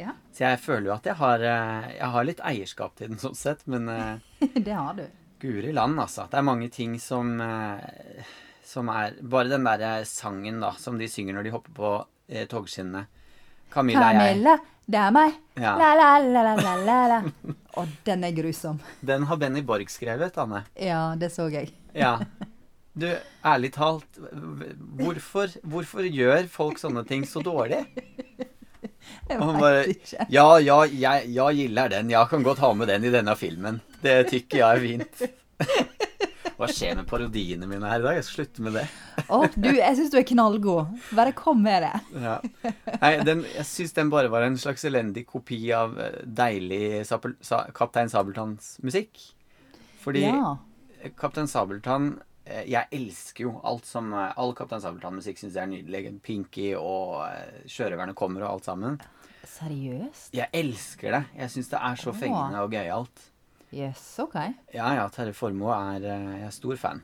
ja. 0.00 0.14
Så 0.34 0.46
jeg 0.46 0.60
føler 0.62 0.88
jo 0.90 0.94
at 0.96 1.06
jeg 1.10 1.18
har, 1.20 1.44
eh, 1.50 1.90
jeg 1.98 2.10
har 2.14 2.24
litt 2.28 2.40
eierskap 2.44 2.96
til 2.98 3.12
den 3.12 3.20
sånn 3.22 3.36
sett, 3.38 3.66
men 3.70 3.88
eh, 3.88 4.16
Det 4.66 4.72
har 4.72 4.96
du. 4.98 5.04
guri 5.40 5.72
land, 5.72 6.00
altså. 6.00 6.26
Det 6.30 6.40
er 6.40 6.46
mange 6.46 6.70
ting 6.72 6.96
som 7.00 7.36
eh, 7.40 8.24
som 8.64 8.88
er 8.88 9.18
Bare 9.20 9.50
den 9.52 9.66
derre 9.66 10.04
sangen, 10.08 10.60
da, 10.64 10.72
som 10.80 10.96
de 10.98 11.08
synger 11.08 11.36
når 11.36 11.44
de 11.46 11.52
hopper 11.54 11.74
på 11.76 11.90
eh, 12.28 12.46
togskinnene. 12.48 13.04
Camilla 13.74 14.08
jeg. 14.14 14.22
Camilla, 14.22 14.54
det 14.86 15.00
er 15.00 15.12
meg. 15.14 15.36
Ja. 15.60 15.74
La, 15.80 15.92
la, 15.98 16.08
la, 16.22 16.42
la, 16.56 16.74
la, 16.86 16.96
la. 17.12 17.18
Og 17.80 17.92
den 18.08 18.24
er 18.24 18.34
grusom. 18.36 18.80
Den 19.04 19.26
har 19.28 19.40
Benny 19.40 19.62
Borg 19.66 19.90
skrevet, 19.92 20.36
Anne. 20.40 20.64
Ja, 20.80 21.14
det 21.18 21.32
så 21.34 21.48
jeg. 21.52 21.74
Ja. 21.94 22.16
Du, 22.94 23.08
ærlig 23.42 23.72
talt, 23.74 24.18
hvorfor, 24.98 25.50
hvorfor 25.66 26.06
gjør 26.06 26.44
folk 26.52 26.78
sånne 26.78 27.02
ting 27.08 27.24
så 27.26 27.42
dårlig? 27.42 27.80
Jeg 29.28 29.38
veit 29.40 29.88
ikke. 29.96 30.26
Ja, 30.32 30.46
ja, 30.62 30.76
jeg, 30.88 31.26
jeg 31.34 31.56
gillar 31.58 31.90
den. 31.92 32.12
Jeg 32.12 32.28
kan 32.30 32.44
godt 32.46 32.60
ha 32.62 32.70
med 32.76 32.88
den 32.92 33.04
i 33.08 33.10
denne 33.12 33.34
filmen. 33.40 33.80
Det 34.04 34.14
tykker 34.30 34.60
jeg 34.60 34.78
er 34.78 34.84
fint. 34.84 35.24
Hva 36.54 36.68
skjer 36.70 36.94
med 37.00 37.08
parodiene 37.10 37.66
mine 37.66 37.88
her 37.90 37.98
i 37.98 38.04
dag? 38.04 38.18
Jeg 38.20 38.26
skal 38.28 38.36
slutte 38.44 38.64
med 38.64 38.76
det. 38.78 38.84
Å, 39.26 39.40
du, 39.58 39.68
jeg 39.74 39.96
syns 39.98 40.12
du 40.12 40.18
er 40.20 40.26
knallgod. 40.28 40.92
Bare 41.18 41.32
kom 41.36 41.64
med 41.64 41.82
det. 41.82 41.94
Ja. 42.22 42.36
Nei, 43.00 43.10
den, 43.26 43.42
jeg 43.56 43.66
syns 43.68 43.96
den 43.96 44.12
bare 44.12 44.30
var 44.32 44.46
en 44.46 44.60
slags 44.60 44.86
elendig 44.86 45.26
kopi 45.32 45.58
av 45.74 45.96
eh, 45.98 46.20
deilig 46.24 47.02
Kaptein 47.74 48.12
Sabeltanns 48.12 48.76
musikk. 48.86 49.18
Fordi 50.04 50.28
Ja. 50.28 50.54
Kaptein 51.18 51.50
Sabeltann 51.50 52.14
Jeg 52.44 52.90
elsker 52.92 53.46
jo 53.46 53.54
alt 53.64 53.86
som 53.88 54.10
eh, 54.12 54.32
All 54.40 54.52
Kaptein 54.56 54.82
Sabeltann-musikk 54.84 55.40
syns 55.40 55.54
jeg 55.56 55.64
er 55.64 55.70
nydelig. 55.70 56.14
Pinky 56.24 56.72
og 56.76 57.22
eh, 57.24 57.62
Sjørøverne 57.70 58.16
kommer 58.18 58.44
og 58.44 58.50
alt 58.50 58.68
sammen. 58.68 58.98
Seriøst? 59.48 60.32
Jeg 60.36 60.50
elsker 60.52 61.16
det. 61.18 61.22
Jeg 61.38 61.54
syns 61.54 61.70
det 61.72 61.80
er 61.80 62.00
så 62.00 62.12
fengende 62.16 62.64
og 62.64 62.74
gøyalt. 62.74 63.30
Yes, 63.74 64.02
OK. 64.22 64.36
Ja, 64.74 64.92
ja, 64.94 65.06
Terje 65.12 65.34
Formoe 65.34 65.74
er 65.96 66.04
eh, 66.06 66.26
Jeg 66.38 66.48
er 66.50 66.54
stor 66.54 66.80
fan. 66.80 67.02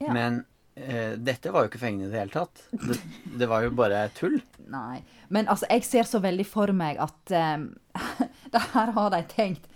Ja. 0.00 0.12
Men 0.14 0.44
eh, 0.78 1.16
dette 1.18 1.52
var 1.52 1.64
jo 1.64 1.72
ikke 1.72 1.82
fengende 1.82 2.08
i 2.08 2.14
det 2.14 2.22
hele 2.22 2.36
tatt. 2.36 2.62
Det, 2.70 3.00
det 3.42 3.50
var 3.50 3.66
jo 3.66 3.74
bare 3.76 4.06
tull. 4.16 4.38
Nei. 4.70 5.02
Men 5.28 5.50
altså, 5.52 5.68
jeg 5.72 5.84
ser 5.88 6.08
så 6.08 6.22
veldig 6.22 6.46
for 6.46 6.72
meg 6.76 7.00
at 7.02 7.34
um, 7.58 7.68
det 8.54 8.62
her 8.72 8.94
har 8.96 9.12
de 9.14 9.22
tenkt 9.34 9.66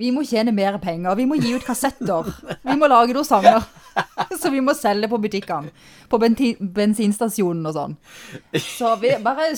Vi 0.00 0.08
må 0.14 0.24
tjene 0.24 0.52
mer 0.56 0.78
penger. 0.80 1.12
Vi 1.18 1.26
må 1.28 1.36
gi 1.36 1.52
ut 1.52 1.64
kassetter. 1.66 2.30
Vi 2.64 2.76
må 2.80 2.88
lage 2.88 3.12
noen 3.16 3.28
sanger. 3.28 3.66
Så 4.40 4.48
vi 4.52 4.62
må 4.64 4.72
selge 4.76 5.10
på 5.10 5.18
butikkene. 5.20 5.72
På 6.08 6.18
bensinstasjonen 6.20 7.68
og 7.68 7.76
sånn. 7.76 7.96
Så 8.64 8.94
vi 9.02 9.12
bare 9.22 9.50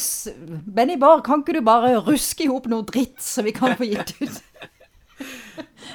Benny 0.66 0.96
Bar, 1.00 1.22
kan 1.26 1.44
ikke 1.44 1.58
du 1.58 1.62
bare 1.66 1.94
ruske 2.02 2.46
i 2.46 2.50
hop 2.50 2.66
noe 2.72 2.86
dritt, 2.88 3.20
så 3.22 3.44
vi 3.46 3.54
kan 3.54 3.76
få 3.78 3.86
gitt 3.86 4.14
ut? 4.20 4.40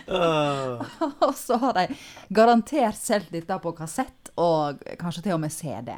Og 0.07 1.33
så 1.35 1.57
har 1.59 1.73
de 1.75 1.97
garantert 2.31 2.95
solgt 2.99 3.33
dette 3.35 3.57
på 3.63 3.73
kassett, 3.75 4.31
og 4.39 4.79
kanskje 5.01 5.25
til 5.25 5.35
og 5.35 5.41
med 5.43 5.51
CD. 5.51 5.97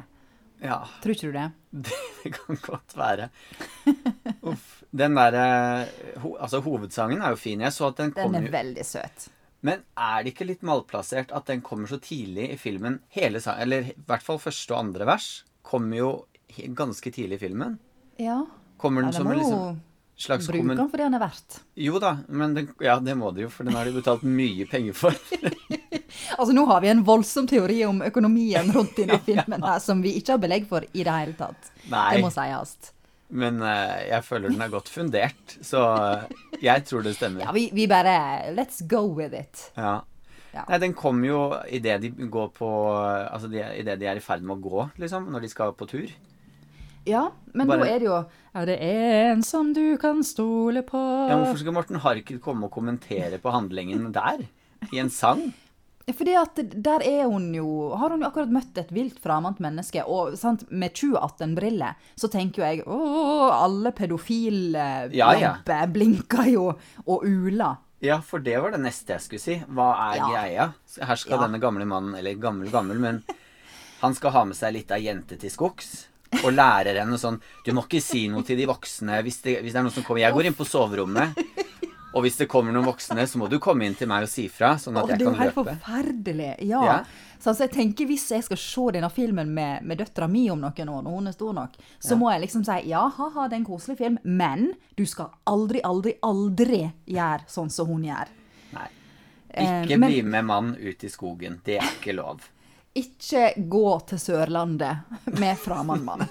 Ja, 0.62 0.82
Tror 1.02 1.14
ikke 1.16 1.30
du 1.30 1.36
det? 1.40 1.48
det 2.24 2.32
kan 2.36 2.58
godt 2.66 2.96
være. 2.98 3.30
Uff. 4.44 4.84
Den 4.92 5.16
derre 5.16 5.44
ho, 6.24 6.34
Altså, 6.42 6.60
hovedsangen 6.66 7.22
er 7.22 7.36
jo 7.36 7.40
fin. 7.40 7.62
Jeg 7.62 7.76
så 7.76 7.92
at 7.92 8.00
den 8.02 8.14
Den 8.18 8.36
er 8.36 8.48
jo 8.48 8.54
veldig 8.54 8.86
søt. 8.86 9.28
Men 9.62 9.84
er 10.00 10.24
det 10.24 10.34
ikke 10.34 10.48
litt 10.48 10.62
malplassert 10.64 11.32
at 11.36 11.50
den 11.52 11.62
kommer 11.62 11.88
så 11.92 12.00
tidlig 12.00 12.48
i 12.54 12.58
filmen? 12.60 13.02
Hele 13.12 13.42
sangen, 13.44 13.62
Eller 13.68 13.92
i 13.92 13.96
hvert 14.08 14.24
fall 14.24 14.40
første 14.40 14.74
og 14.74 14.80
andre 14.86 15.06
vers 15.10 15.44
kommer 15.64 15.98
jo 16.00 16.10
ganske 16.76 17.12
tidlig 17.12 17.38
i 17.38 17.44
filmen. 17.48 17.78
Ja. 18.20 18.42
Kommer 18.80 19.04
den 19.04 19.12
ja, 19.12 19.18
som 19.20 19.28
en 19.28 19.38
liksom 19.38 19.82
slags 20.20 20.48
Bruk 20.48 20.68
den 20.68 20.90
for 20.90 21.00
det 21.00 21.08
den 21.08 21.16
er 21.18 21.24
verdt. 21.24 21.60
Jo 21.80 22.00
da, 22.02 22.18
men 22.28 22.54
den, 22.58 22.70
ja, 22.84 22.98
det 23.00 23.16
må 23.18 23.32
de 23.36 23.46
jo, 23.46 23.52
for 23.54 23.68
den 23.68 23.78
har 23.78 23.88
de 23.88 23.96
betalt 23.96 24.26
mye 24.28 24.68
penger 24.70 24.98
for. 24.98 25.16
Altså, 26.40 26.54
nå 26.56 26.64
har 26.70 26.82
vi 26.84 26.90
en 26.92 27.02
voldsom 27.06 27.48
teori 27.50 27.82
om 27.88 28.02
økonomien 28.06 28.70
rundt 28.74 28.96
denne 28.98 29.20
filmen 29.28 29.64
her, 29.66 29.80
som 29.84 30.02
vi 30.04 30.16
ikke 30.20 30.36
har 30.36 30.42
belegg 30.42 30.68
for 30.70 30.86
i 30.92 31.04
det 31.06 31.16
hele 31.16 31.36
tatt. 31.38 31.72
Nei. 31.92 32.16
Det 32.16 32.24
må 32.24 32.32
sies. 32.34 32.76
Men 33.30 33.60
uh, 33.62 33.98
jeg 34.08 34.26
føler 34.26 34.54
den 34.54 34.64
er 34.64 34.72
godt 34.74 34.90
fundert, 34.90 35.58
så 35.66 35.84
uh, 36.00 36.54
jeg 36.64 36.86
tror 36.90 37.06
det 37.06 37.14
stemmer. 37.18 37.46
Ja, 37.46 37.54
vi, 37.56 37.68
vi 37.76 37.86
bare 37.90 38.16
Let's 38.56 38.82
go 38.90 39.04
with 39.14 39.38
it. 39.38 39.68
Ja. 39.78 40.00
Ja. 40.50 40.64
Nei, 40.66 40.80
den 40.82 40.96
kommer 40.98 41.30
jo 41.30 41.42
idet 41.70 42.00
de 42.02 42.10
går 42.10 42.48
på 42.56 42.68
Altså 42.98 43.52
de, 43.52 43.60
idet 43.78 44.00
de 44.02 44.08
er 44.10 44.18
i 44.18 44.24
ferd 44.24 44.42
med 44.42 44.58
å 44.58 44.64
gå, 44.64 44.88
liksom. 45.04 45.28
Når 45.30 45.46
de 45.46 45.52
skal 45.52 45.76
på 45.78 45.88
tur. 45.92 46.10
Ja, 47.08 47.32
men 47.54 47.68
Bare- 47.68 47.80
da 47.86 47.86
er 47.96 48.00
det 48.00 48.08
jo 48.08 48.26
Er 48.56 48.66
det 48.66 48.78
en 48.82 49.42
som 49.44 49.74
du 49.74 49.98
kan 49.98 50.22
stole 50.24 50.82
på 50.84 50.98
Ja, 51.30 51.38
Hvorfor 51.38 51.58
skal 51.62 51.74
Morten 51.74 51.96
Harket 52.04 52.42
komme 52.42 52.66
og 52.66 52.72
kommentere 52.72 53.40
på 53.40 53.52
handlingen 53.52 54.12
der? 54.12 54.46
I 54.94 55.00
en 55.00 55.10
sang? 55.10 55.54
Fordi 56.10 56.34
at 56.36 56.56
der 56.84 57.04
er 57.06 57.26
hun 57.30 57.54
jo 57.54 57.96
Har 57.96 58.10
hun 58.10 58.22
jo 58.22 58.28
akkurat 58.28 58.50
møtt 58.50 58.78
et 58.82 58.90
vilt 58.92 59.20
fremmed 59.22 59.60
menneske, 59.60 60.04
og 60.08 60.36
sant, 60.38 60.64
med 60.72 60.92
2018-briller 60.98 61.94
så 62.18 62.28
tenker 62.30 62.64
jo 62.64 62.66
jeg 62.66 62.84
å, 62.86 63.52
alle 63.54 63.92
pedofile 63.92 65.10
Ja, 65.14 65.32
ja. 65.38 65.56
blinker 65.88 66.50
jo 66.50 66.74
og 67.06 67.24
uler. 67.26 67.78
Ja, 68.02 68.22
for 68.22 68.40
det 68.40 68.58
var 68.62 68.72
det 68.72 68.80
neste 68.82 69.14
jeg 69.14 69.22
skulle 69.22 69.40
si. 69.44 69.56
Hva 69.70 69.90
er 70.14 70.16
Ja. 70.18 70.28
greia? 70.32 70.74
Her 71.06 71.16
skal 71.16 71.38
Ja. 71.38 71.48
denne 71.48 71.60
gamle 71.60 71.86
mannen, 71.86 72.16
eller 72.16 72.34
gammel, 72.36 72.70
gammel, 72.72 72.98
men 73.00 73.24
han 74.02 74.14
skal 74.16 74.32
ha 74.32 74.44
med 74.46 74.56
seg 74.56 74.74
litt 74.74 74.90
av 74.92 75.00
jente 75.00 75.38
til 75.38 75.50
skogs. 75.52 76.08
Og 76.44 76.52
lærer 76.54 77.00
henne 77.02 77.18
sånn 77.18 77.40
Du 77.66 77.72
må 77.74 77.82
ikke 77.88 78.02
si 78.06 78.28
noe 78.30 78.44
til 78.46 78.58
de 78.60 78.66
voksne 78.70 79.22
hvis 79.26 79.42
det, 79.42 79.56
hvis 79.64 79.74
det 79.74 79.80
er 79.80 79.84
noen 79.88 79.96
som 79.96 80.04
kommer. 80.06 80.22
Jeg 80.22 80.34
går 80.36 80.46
inn 80.46 80.54
på 80.60 80.66
soverommet, 80.68 81.40
og 82.14 82.22
hvis 82.26 82.38
det 82.38 82.48
kommer 82.50 82.74
noen 82.74 82.86
voksne, 82.86 83.26
så 83.30 83.38
må 83.42 83.48
du 83.50 83.58
komme 83.62 83.86
inn 83.86 83.96
til 83.98 84.08
meg 84.10 84.24
og 84.26 84.30
si 84.30 84.48
fra, 84.50 84.76
sånn 84.82 84.98
at 84.98 85.08
det 85.10 85.18
jeg 85.18 85.22
er 85.22 85.26
jo 85.26 85.32
kan 85.34 85.42
helt 85.44 85.58
forferdelig. 85.58 86.52
Ja. 86.70 86.84
Ja. 86.86 87.00
Så 87.40 87.50
altså, 87.54 87.64
jeg 87.68 87.72
tenker 87.72 88.06
Hvis 88.10 88.26
jeg 88.34 88.44
skal 88.44 88.58
se 88.60 88.86
denne 88.98 89.10
filmen 89.14 89.54
med, 89.56 89.84
med 89.88 89.98
døtra 90.02 90.28
mi 90.28 90.50
om 90.52 90.60
noen 90.60 90.90
år, 90.92 91.02
når 91.06 91.18
hun 91.18 91.28
er 91.32 91.36
stor 91.38 91.54
nok, 91.54 91.78
så 92.00 92.12
Ja. 92.14 92.18
må 92.20 92.32
jeg 92.34 92.42
liksom 92.46 92.66
si 92.68 92.78
ja, 92.90 93.04
ha-ha, 93.10 93.48
det 93.48 93.56
er 93.56 93.62
en 93.64 93.66
koselig 93.66 93.98
film, 93.98 94.18
men 94.24 94.74
du 94.98 95.06
skal 95.06 95.32
aldri, 95.48 95.82
aldri, 95.82 96.14
aldri 96.22 96.82
gjøre 97.08 97.48
sånn 97.48 97.72
som 97.72 97.88
hun 97.88 98.04
gjør. 98.04 98.28
Nei. 98.74 98.88
Eh, 99.50 99.84
Ikke 99.86 99.98
men- 99.98 100.10
bli 100.12 100.22
med 100.22 100.46
mann 100.46 100.76
ut 100.76 101.04
i 101.04 101.10
skogen. 101.10 101.62
Det 101.64 101.78
er 101.80 101.90
ikke 101.98 102.14
lov. 102.14 102.42
Ikke 102.98 103.54
gå 103.70 104.00
til 104.10 104.20
Sørlandet 104.20 104.98
med 105.38 105.58
fremmed 105.62 106.04
mann. 106.04 106.26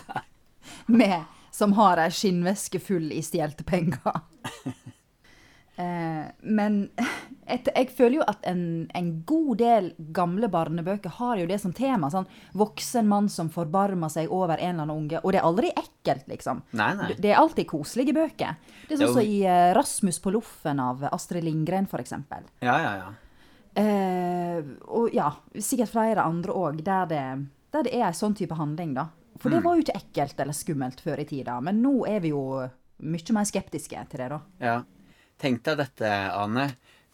Med, 0.87 1.23
som 1.55 1.73
har 1.79 2.01
ei 2.03 2.11
skinnveske 2.13 2.81
full 2.83 3.13
i 3.15 3.23
stjelte 3.25 3.65
penger. 3.65 4.23
Eh, 5.79 6.25
men 6.41 6.89
et, 7.47 7.69
jeg 7.71 7.93
føler 7.95 8.17
jo 8.17 8.25
at 8.27 8.43
en, 8.51 8.63
en 8.99 9.11
god 9.23 9.61
del 9.61 9.93
gamle 10.15 10.49
barnebøker 10.51 11.13
har 11.21 11.39
jo 11.39 11.47
det 11.47 11.61
som 11.63 11.71
tema. 11.71 12.11
Sånn 12.11 12.27
voksen 12.59 13.07
mann 13.07 13.29
som 13.31 13.47
forbarmer 13.55 14.11
seg 14.11 14.33
over 14.35 14.59
en 14.59 14.73
eller 14.73 14.89
annen 14.89 15.05
unge. 15.05 15.21
Og 15.23 15.33
det 15.33 15.39
er 15.39 15.47
aldri 15.47 15.71
ekkelt, 15.71 16.27
liksom. 16.27 16.65
Nei, 16.79 16.91
nei. 16.99 17.13
Det 17.15 17.31
er 17.31 17.39
alltid 17.39 17.71
koselige 17.71 18.17
bøker. 18.17 18.59
Det 18.89 18.97
er 18.97 19.05
sånn 19.05 19.15
som 19.21 19.23
i 19.23 19.39
eh, 19.47 19.71
'Rasmus 19.77 20.19
på 20.25 20.35
Loffen' 20.35 20.83
av 20.83 21.07
Astrid 21.13 21.47
Lindgren, 21.47 21.87
eksempel. 21.87 22.43
Ja, 22.59 22.75
ja, 22.83 22.93
ja. 23.05 23.15
Eh, 23.79 24.65
og 24.91 25.13
ja, 25.15 25.29
sikkert 25.55 25.93
flere 25.93 26.25
andre 26.27 26.53
òg, 26.57 26.81
der, 26.85 27.07
det- 27.07 27.47
der 27.73 27.83
det 27.87 27.95
er 27.95 28.07
en 28.09 28.17
sånn 28.17 28.35
type 28.35 28.55
handling, 28.59 28.95
da. 28.97 29.09
For 29.39 29.51
det 29.55 29.61
var 29.63 29.77
jo 29.77 29.85
ikke 29.85 30.01
ekkelt 30.01 30.41
eller 30.43 30.53
skummelt 30.57 31.01
før 31.05 31.21
i 31.23 31.25
tida, 31.29 31.61
men 31.63 31.79
nå 31.83 31.93
er 32.11 32.19
vi 32.25 32.33
jo 32.33 32.41
mye 33.07 33.33
mer 33.37 33.45
skeptiske 33.47 34.01
til 34.11 34.19
det, 34.19 34.29
da. 34.35 34.41
ja. 34.61 34.79
Tenk 35.39 35.63
deg 35.63 35.77
dette, 35.79 36.09
Ane. 36.35 36.65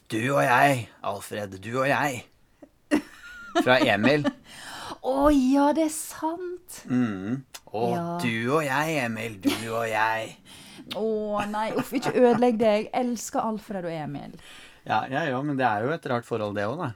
Du 0.08 0.16
og 0.32 0.40
jeg, 0.42 0.86
Alfred. 1.04 1.58
Du 1.60 1.74
og 1.82 1.86
jeg. 1.90 2.22
Fra 3.62 3.76
Emil. 3.84 4.24
Å 5.04 5.28
ja, 5.28 5.66
det 5.76 5.84
er 5.84 5.92
sant! 5.92 6.78
Mm. 6.88 7.42
Og 7.74 7.90
Ja. 7.92 8.18
du 8.22 8.54
og 8.56 8.64
jeg, 8.64 8.96
Emil. 9.04 9.36
Du 9.44 9.50
og 9.74 9.84
jeg. 9.90 10.38
Å 10.96 11.44
nei, 11.52 11.66
uff, 11.76 11.92
ikke 11.92 12.14
ødelegg 12.16 12.56
det. 12.62 12.72
Jeg 12.78 12.88
elsker 13.02 13.44
Alfred 13.44 13.84
og 13.84 13.92
Emil. 13.92 14.32
Ja, 14.84 15.04
ja, 15.10 15.24
ja, 15.30 15.40
men 15.42 15.56
det 15.56 15.64
er 15.64 15.84
jo 15.86 15.92
et 15.94 16.06
rart 16.12 16.26
forhold, 16.28 16.54
det 16.58 16.66
òg, 16.68 16.78
da. 16.82 16.90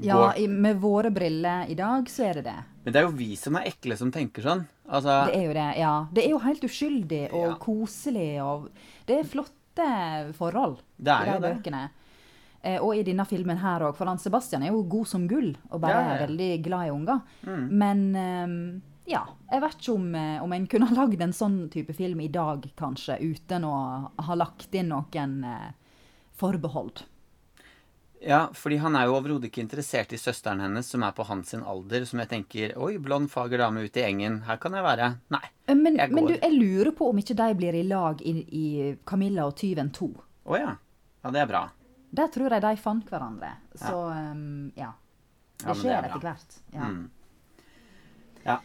Ja, 0.00 0.34
i, 0.36 0.46
med 0.48 0.78
våre 0.80 1.10
briller 1.12 1.68
i 1.68 1.74
dag, 1.76 2.08
så 2.08 2.24
er 2.30 2.38
det 2.40 2.44
det. 2.48 2.58
Men 2.84 2.94
det 2.94 3.00
er 3.02 3.04
jo 3.04 3.16
vi 3.18 3.34
som 3.36 3.58
er 3.60 3.66
ekle 3.68 3.96
som 4.00 4.08
tenker 4.14 4.44
sånn. 4.46 4.62
Altså, 4.88 5.26
Det 5.28 5.36
er 5.36 5.44
jo 5.44 5.52
det, 5.58 5.66
ja. 5.78 5.94
Det 6.12 6.24
er 6.24 6.30
jo 6.32 6.38
helt 6.40 6.64
uskyldig 6.64 7.24
og 7.32 7.46
Ja. 7.50 7.54
koselig 7.60 8.30
og 8.42 8.70
Det 9.06 9.18
er 9.18 9.28
flotte 9.28 9.88
forhold 10.34 10.80
Det 10.96 11.12
er 11.12 11.28
i 11.28 11.34
de 11.38 11.40
bøkene. 11.50 11.82
Eh, 12.62 12.78
og 12.80 12.96
i 12.96 13.02
denne 13.02 13.24
filmen 13.28 13.58
her 13.58 13.80
òg, 13.80 13.94
for 13.96 14.06
han 14.06 14.18
Sebastian 14.18 14.62
er 14.62 14.72
jo 14.72 14.82
god 14.82 15.06
som 15.06 15.26
gull 15.28 15.54
og 15.70 15.80
bare 15.80 15.90
Ja, 15.92 16.00
ja, 16.00 16.14
ja. 16.16 16.26
veldig 16.26 16.62
glad 16.64 16.86
i 16.86 16.90
unger. 16.90 17.20
Mm. 17.44 17.68
Men 17.70 18.16
um, 18.16 18.82
ja, 19.06 19.22
jeg 19.52 19.60
vet 19.60 19.76
ikke 19.80 19.94
om, 19.94 20.14
eh, 20.14 20.42
om 20.42 20.52
en 20.52 20.66
kunne 20.66 20.86
ha 20.88 20.94
lagd 20.94 21.20
en 21.22 21.32
sånn 21.32 21.68
type 21.70 21.92
film 21.94 22.20
i 22.20 22.28
dag, 22.28 22.64
kanskje, 22.76 23.20
uten 23.20 23.64
å 23.64 24.10
ha 24.18 24.34
lagt 24.34 24.74
inn 24.74 24.88
noen 24.88 25.44
eh, 25.44 25.70
forbehold. 26.40 27.04
Ja, 28.20 28.50
fordi 28.52 28.76
han 28.76 28.96
er 28.98 29.06
jo 29.08 29.14
overhodet 29.16 29.48
ikke 29.48 29.62
interessert 29.62 30.12
i 30.12 30.18
søsteren 30.20 30.60
hennes, 30.60 30.90
som 30.92 31.00
er 31.06 31.14
på 31.16 31.24
hans 31.24 31.54
sin 31.54 31.62
alder, 31.64 32.04
som 32.04 32.20
jeg 32.20 32.28
tenker 32.28 32.74
Oi, 32.76 32.98
blond, 33.00 33.30
fager 33.32 33.62
dame 33.62 33.86
ute 33.86 34.02
i 34.02 34.04
engen. 34.10 34.42
Her 34.44 34.60
kan 34.60 34.76
jeg 34.76 34.84
være. 34.84 35.06
Nei. 35.32 35.46
Eh, 35.64 35.74
Men, 35.74 35.96
Jeg 35.96 36.12
men 36.12 36.28
du, 36.28 36.34
jeg 36.34 36.52
lurer 36.52 36.92
på 36.96 37.08
om 37.08 37.22
ikke 37.22 37.36
de 37.38 37.48
blir 37.56 37.78
i 37.80 37.86
lag 37.88 38.20
i, 38.20 38.34
i 38.44 38.66
Camilla 39.08 39.46
og 39.48 39.56
tyven 39.56 39.88
2. 39.96 40.10
Å 40.52 40.60
ja. 40.60 40.74
Ja, 41.24 41.32
det 41.32 41.40
er 41.40 41.48
bra. 41.48 41.62
Der 42.10 42.28
tror 42.34 42.52
jeg 42.52 42.64
de 42.66 42.74
fant 42.82 43.08
hverandre. 43.08 43.54
Så 43.78 43.96
um, 44.10 44.68
ja. 44.76 44.92
Det 45.60 45.64
Ja, 45.64 45.72
det 45.72 45.80
skjer 45.80 45.92
ja, 45.92 46.00
det 46.04 46.10
etter 46.10 46.28
hvert. 46.28 46.60
Ja. 46.74 46.90
Mm. 46.90 47.10
Ja. 48.44 48.60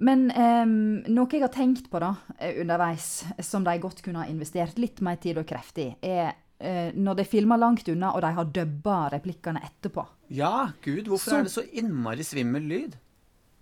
Men 0.00 0.30
um, 0.32 0.76
noe 1.12 1.28
jeg 1.36 1.44
har 1.44 1.52
tenkt 1.52 1.90
på 1.92 2.00
da, 2.00 2.14
eh, 2.38 2.60
underveis, 2.62 3.26
som 3.44 3.64
de 3.66 3.76
godt 3.80 4.00
kunne 4.04 4.24
ha 4.24 4.30
investert 4.32 4.80
litt 4.80 5.02
mer 5.04 5.20
tid 5.20 5.40
og 5.40 5.48
kreft 5.48 5.80
i, 5.82 5.90
er 6.00 6.32
eh, 6.60 6.92
når 6.94 7.16
de 7.16 7.24
filmer 7.24 7.58
langt 7.58 7.88
unna, 7.88 8.12
og 8.14 8.20
de 8.22 8.32
har 8.36 8.44
dubba 8.44 9.08
replikkene 9.12 9.62
etterpå. 9.66 10.06
Ja, 10.30 10.70
gud, 10.84 11.06
hvorfor 11.08 11.30
Så- 11.30 11.38
er 11.38 11.42
det 11.42 11.50
så 11.52 11.64
innmari 11.72 12.22
svimmel 12.24 12.62
lyd? 12.68 12.96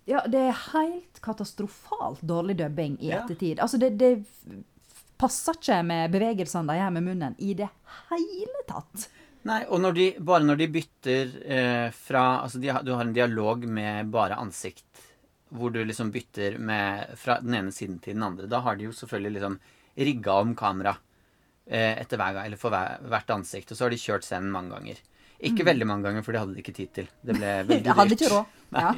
Ja, 0.09 0.21
det 0.27 0.39
er 0.39 0.51
helt 0.73 1.19
katastrofalt 1.21 2.21
dårlig 2.25 2.57
dubbing 2.57 2.97
i 3.01 3.09
Ja. 3.11 3.23
ettertid. 3.23 3.59
Altså, 3.59 3.77
det, 3.79 3.97
det 3.97 4.25
passer 5.17 5.53
ikke 5.53 5.83
med 5.85 6.11
bevegelsene 6.11 6.67
de 6.67 6.77
gjør 6.79 6.93
med 6.95 7.03
munnen 7.03 7.35
i 7.39 7.53
det 7.53 7.69
hele 8.09 8.63
tatt. 8.67 9.07
Nei, 9.45 9.63
og 9.69 9.79
når 9.81 9.93
de, 9.95 10.05
bare 10.19 10.43
når 10.43 10.57
de 10.57 10.67
bytter 10.67 11.29
eh, 11.45 11.91
fra 11.95 12.41
Altså, 12.43 12.59
de 12.59 12.67
du 12.83 12.91
har 12.93 13.01
en 13.05 13.13
dialog 13.13 13.63
med 13.67 14.09
bare 14.11 14.35
ansikt, 14.35 14.83
hvor 15.51 15.71
du 15.71 15.83
liksom 15.85 16.11
bytter 16.11 16.57
med 16.59 17.15
fra 17.17 17.39
den 17.41 17.53
ene 17.55 17.71
siden 17.71 17.99
til 18.01 18.13
den 18.13 18.23
andre. 18.23 18.47
Da 18.47 18.59
har 18.61 18.75
de 18.75 18.83
jo 18.85 18.91
selvfølgelig 18.91 19.33
liksom 19.39 19.59
rigga 19.97 20.31
om 20.41 20.55
kamera 20.55 20.89
eh, 20.91 21.08
etter 21.69 22.17
hver 22.17 22.33
gang, 22.33 22.45
eller 22.49 22.57
for 22.57 22.73
hver, 22.73 22.97
hvert 23.11 23.29
ansikt. 23.35 23.71
Og 23.71 23.77
så 23.77 23.85
har 23.85 23.93
de 23.93 24.01
kjørt 24.01 24.25
scenen 24.25 24.49
mange 24.51 24.73
ganger. 24.73 24.97
Ikke 25.39 25.63
veldig 25.67 25.85
mange 25.87 26.03
ganger, 26.09 26.23
for 26.25 26.33
de 26.35 26.39
hadde 26.41 26.55
det 26.57 26.63
ikke 26.65 26.75
tid 26.79 26.89
til. 26.97 27.07
Det 27.23 27.35
ble 27.37 27.51
veldig 27.69 27.83
dyrt. 27.85 27.95
Hadde 28.01 28.17
ikke 28.17 28.33
råd. 28.33 28.55
Ja. 28.79 28.91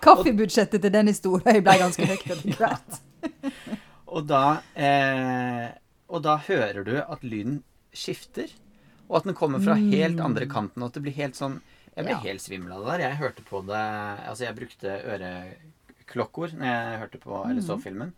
Kaffebudsjettet 0.00 0.82
til 0.84 0.92
Dennis 0.92 1.18
historien 1.20 1.62
ble 1.64 1.74
ganske 1.80 2.06
høyt 2.08 2.24
etter 2.32 2.56
hvert. 2.58 2.98
Og 4.14 4.24
da, 4.26 4.40
eh, 4.74 5.66
og 6.10 6.22
da 6.24 6.32
hører 6.42 6.80
du 6.86 6.94
at 6.98 7.20
lyden 7.22 7.60
skifter, 7.94 8.50
og 9.06 9.20
at 9.20 9.28
den 9.28 9.36
kommer 9.38 9.62
fra 9.62 9.76
helt 9.78 10.18
andre 10.24 10.48
kanten, 10.50 10.82
og 10.82 10.90
at 10.90 10.96
det 10.98 11.02
blir 11.04 11.14
helt 11.18 11.38
sånn 11.38 11.60
Jeg 11.94 12.06
ble 12.06 12.14
Ja. 12.16 12.18
helt 12.24 12.42
svimmel 12.42 12.72
av 12.74 12.82
det 12.84 12.90
der. 12.96 13.04
Jeg 13.08 13.18
hørte 13.20 13.42
på 13.46 13.60
det 13.66 13.78
Altså, 14.26 14.44
jeg 14.48 14.56
brukte 14.58 14.96
øreklokkord 15.14 16.56
når 16.58 16.66
jeg 16.70 16.98
hørte 17.04 17.18
på 17.22 17.38
eller 17.50 17.62
så 17.66 17.76
filmen. 17.82 18.12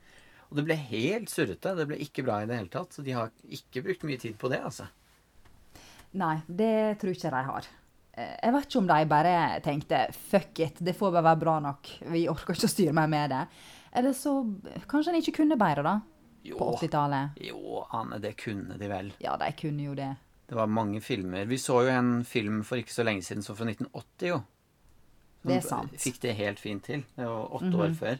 Og 0.53 0.59
det 0.59 0.67
ble 0.69 0.77
helt 0.77 1.31
surrete. 1.33 1.73
Det 1.79 1.87
ble 1.89 1.97
ikke 2.05 2.23
bra 2.27 2.43
i 2.43 2.47
det 2.51 2.59
hele 2.59 2.69
tatt. 2.69 2.93
Så 2.93 3.01
de 3.07 3.15
har 3.17 3.31
ikke 3.49 3.81
brukt 3.87 4.03
mye 4.05 4.21
tid 4.21 4.35
på 4.39 4.51
det, 4.53 4.59
altså. 4.61 4.85
Nei, 6.21 6.35
det 6.47 6.99
tror 7.01 7.15
ikke 7.17 7.31
de 7.33 7.43
har. 7.49 7.69
Eh, 8.13 8.35
Jeg 8.43 8.53
vet 8.53 8.67
ikke 8.69 8.79
om 8.83 8.87
de 8.91 9.05
bare 9.09 9.61
tenkte 9.65 10.01
'fuck 10.13 10.61
it, 10.61 10.77
det 10.85 10.95
får 10.97 11.13
bare 11.13 11.25
være 11.25 11.41
bra 11.41 11.55
nok', 11.61 12.11
vi 12.13 12.27
orker 12.29 12.53
ikke 12.55 12.69
å 12.69 12.75
styre 12.77 12.93
mer 12.93 13.07
med 13.09 13.31
det. 13.31 13.47
Eller 13.95 14.13
så 14.13 14.35
kanskje 14.87 15.09
en 15.15 15.23
ikke 15.23 15.37
kunne 15.41 15.57
bedre, 15.57 15.83
da, 15.83 16.01
Jo, 16.45 16.59
på 16.59 16.77
80-tallet. 16.77 17.31
jo, 17.49 17.85
Anne, 17.93 18.19
det 18.21 18.37
kunne 18.37 18.77
de 18.79 18.89
vel. 18.89 19.13
Ja, 19.21 19.37
de 19.37 19.53
kunne 19.53 19.83
jo 19.83 19.95
det. 19.95 20.17
Det 20.49 20.55
var 20.57 20.67
mange 20.67 21.01
filmer. 21.01 21.47
Vi 21.47 21.57
så 21.57 21.83
jo 21.85 21.89
en 21.89 22.25
film 22.25 22.63
for 22.63 22.77
ikke 22.77 22.93
så 22.93 23.05
lenge 23.05 23.23
siden, 23.23 23.43
så 23.43 23.55
fra 23.57 23.65
1980, 23.65 24.29
jo. 24.29 24.37
Som 25.43 25.49
Det 25.49 25.57
er 25.57 25.61
sant. 25.69 25.93
Fikk 25.93 26.21
det 26.21 26.37
helt 26.37 26.59
fint 26.61 26.83
til. 26.85 27.05
Det 27.17 27.25
var 27.27 27.49
åtte 27.49 27.73
år 27.75 27.95
før. 27.97 28.19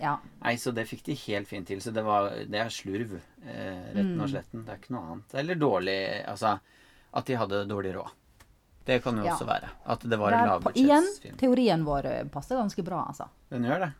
Ja. 0.00 0.18
Nei, 0.42 0.54
så 0.60 0.72
det 0.74 0.86
fikk 0.88 1.02
de 1.06 1.14
helt 1.14 1.48
fint 1.48 1.66
til. 1.66 1.78
Så 1.80 1.92
det, 1.94 2.02
var, 2.04 2.30
det 2.50 2.58
er 2.60 2.68
slurv, 2.68 3.14
eh, 3.46 3.94
retten 3.94 4.16
Mm. 4.16 4.22
og 4.22 4.28
sletten. 4.28 4.64
Det 4.66 4.72
er 4.74 4.78
ikke 4.82 4.92
noe 4.96 5.12
annet. 5.12 5.34
Eller 5.34 5.54
dårlig 5.54 6.26
Altså 6.28 6.58
at 7.16 7.24
de 7.26 7.34
hadde 7.40 7.62
dårlig 7.68 7.94
råd. 7.96 8.10
Det 8.84 9.02
kan 9.02 9.16
jo 9.16 9.24
Ja. 9.24 9.32
også 9.34 9.46
være. 9.48 9.68
At 9.86 10.00
det 10.00 10.18
var 10.18 10.32
en 10.32 10.48
lavbudsjettsfilm. 10.48 10.84
igjen, 10.86 11.36
teorien 11.38 11.84
vår 11.84 12.28
passer 12.30 12.56
ganske 12.56 12.84
bra, 12.84 13.06
altså. 13.08 13.28
Den 13.50 13.64
gjør 13.64 13.80
det. 13.86 13.92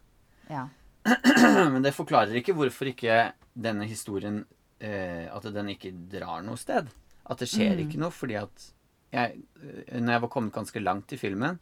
Ja. 0.51 0.69
Men 1.73 1.83
det 1.83 1.95
forklarer 1.95 2.35
ikke 2.37 2.55
hvorfor 2.55 2.87
ikke 2.93 3.33
denne 3.57 3.87
historien 3.89 4.45
eh, 4.81 5.27
At 5.35 5.43
den 5.55 5.69
ikke 5.73 5.91
drar 6.13 6.43
noe 6.43 6.57
sted. 6.57 6.89
At 7.25 7.39
det 7.39 7.49
skjer 7.49 7.75
Mm. 7.77 7.89
ikke 7.89 7.99
noe. 7.99 8.11
Fordi 8.11 8.35
at 8.43 8.73
jeg, 9.13 9.41
eh, 9.63 9.99
når 10.01 10.13
jeg 10.13 10.21
var 10.21 10.29
kommet 10.29 10.53
ganske 10.53 10.83
langt 10.83 11.13
i 11.13 11.17
filmen, 11.17 11.59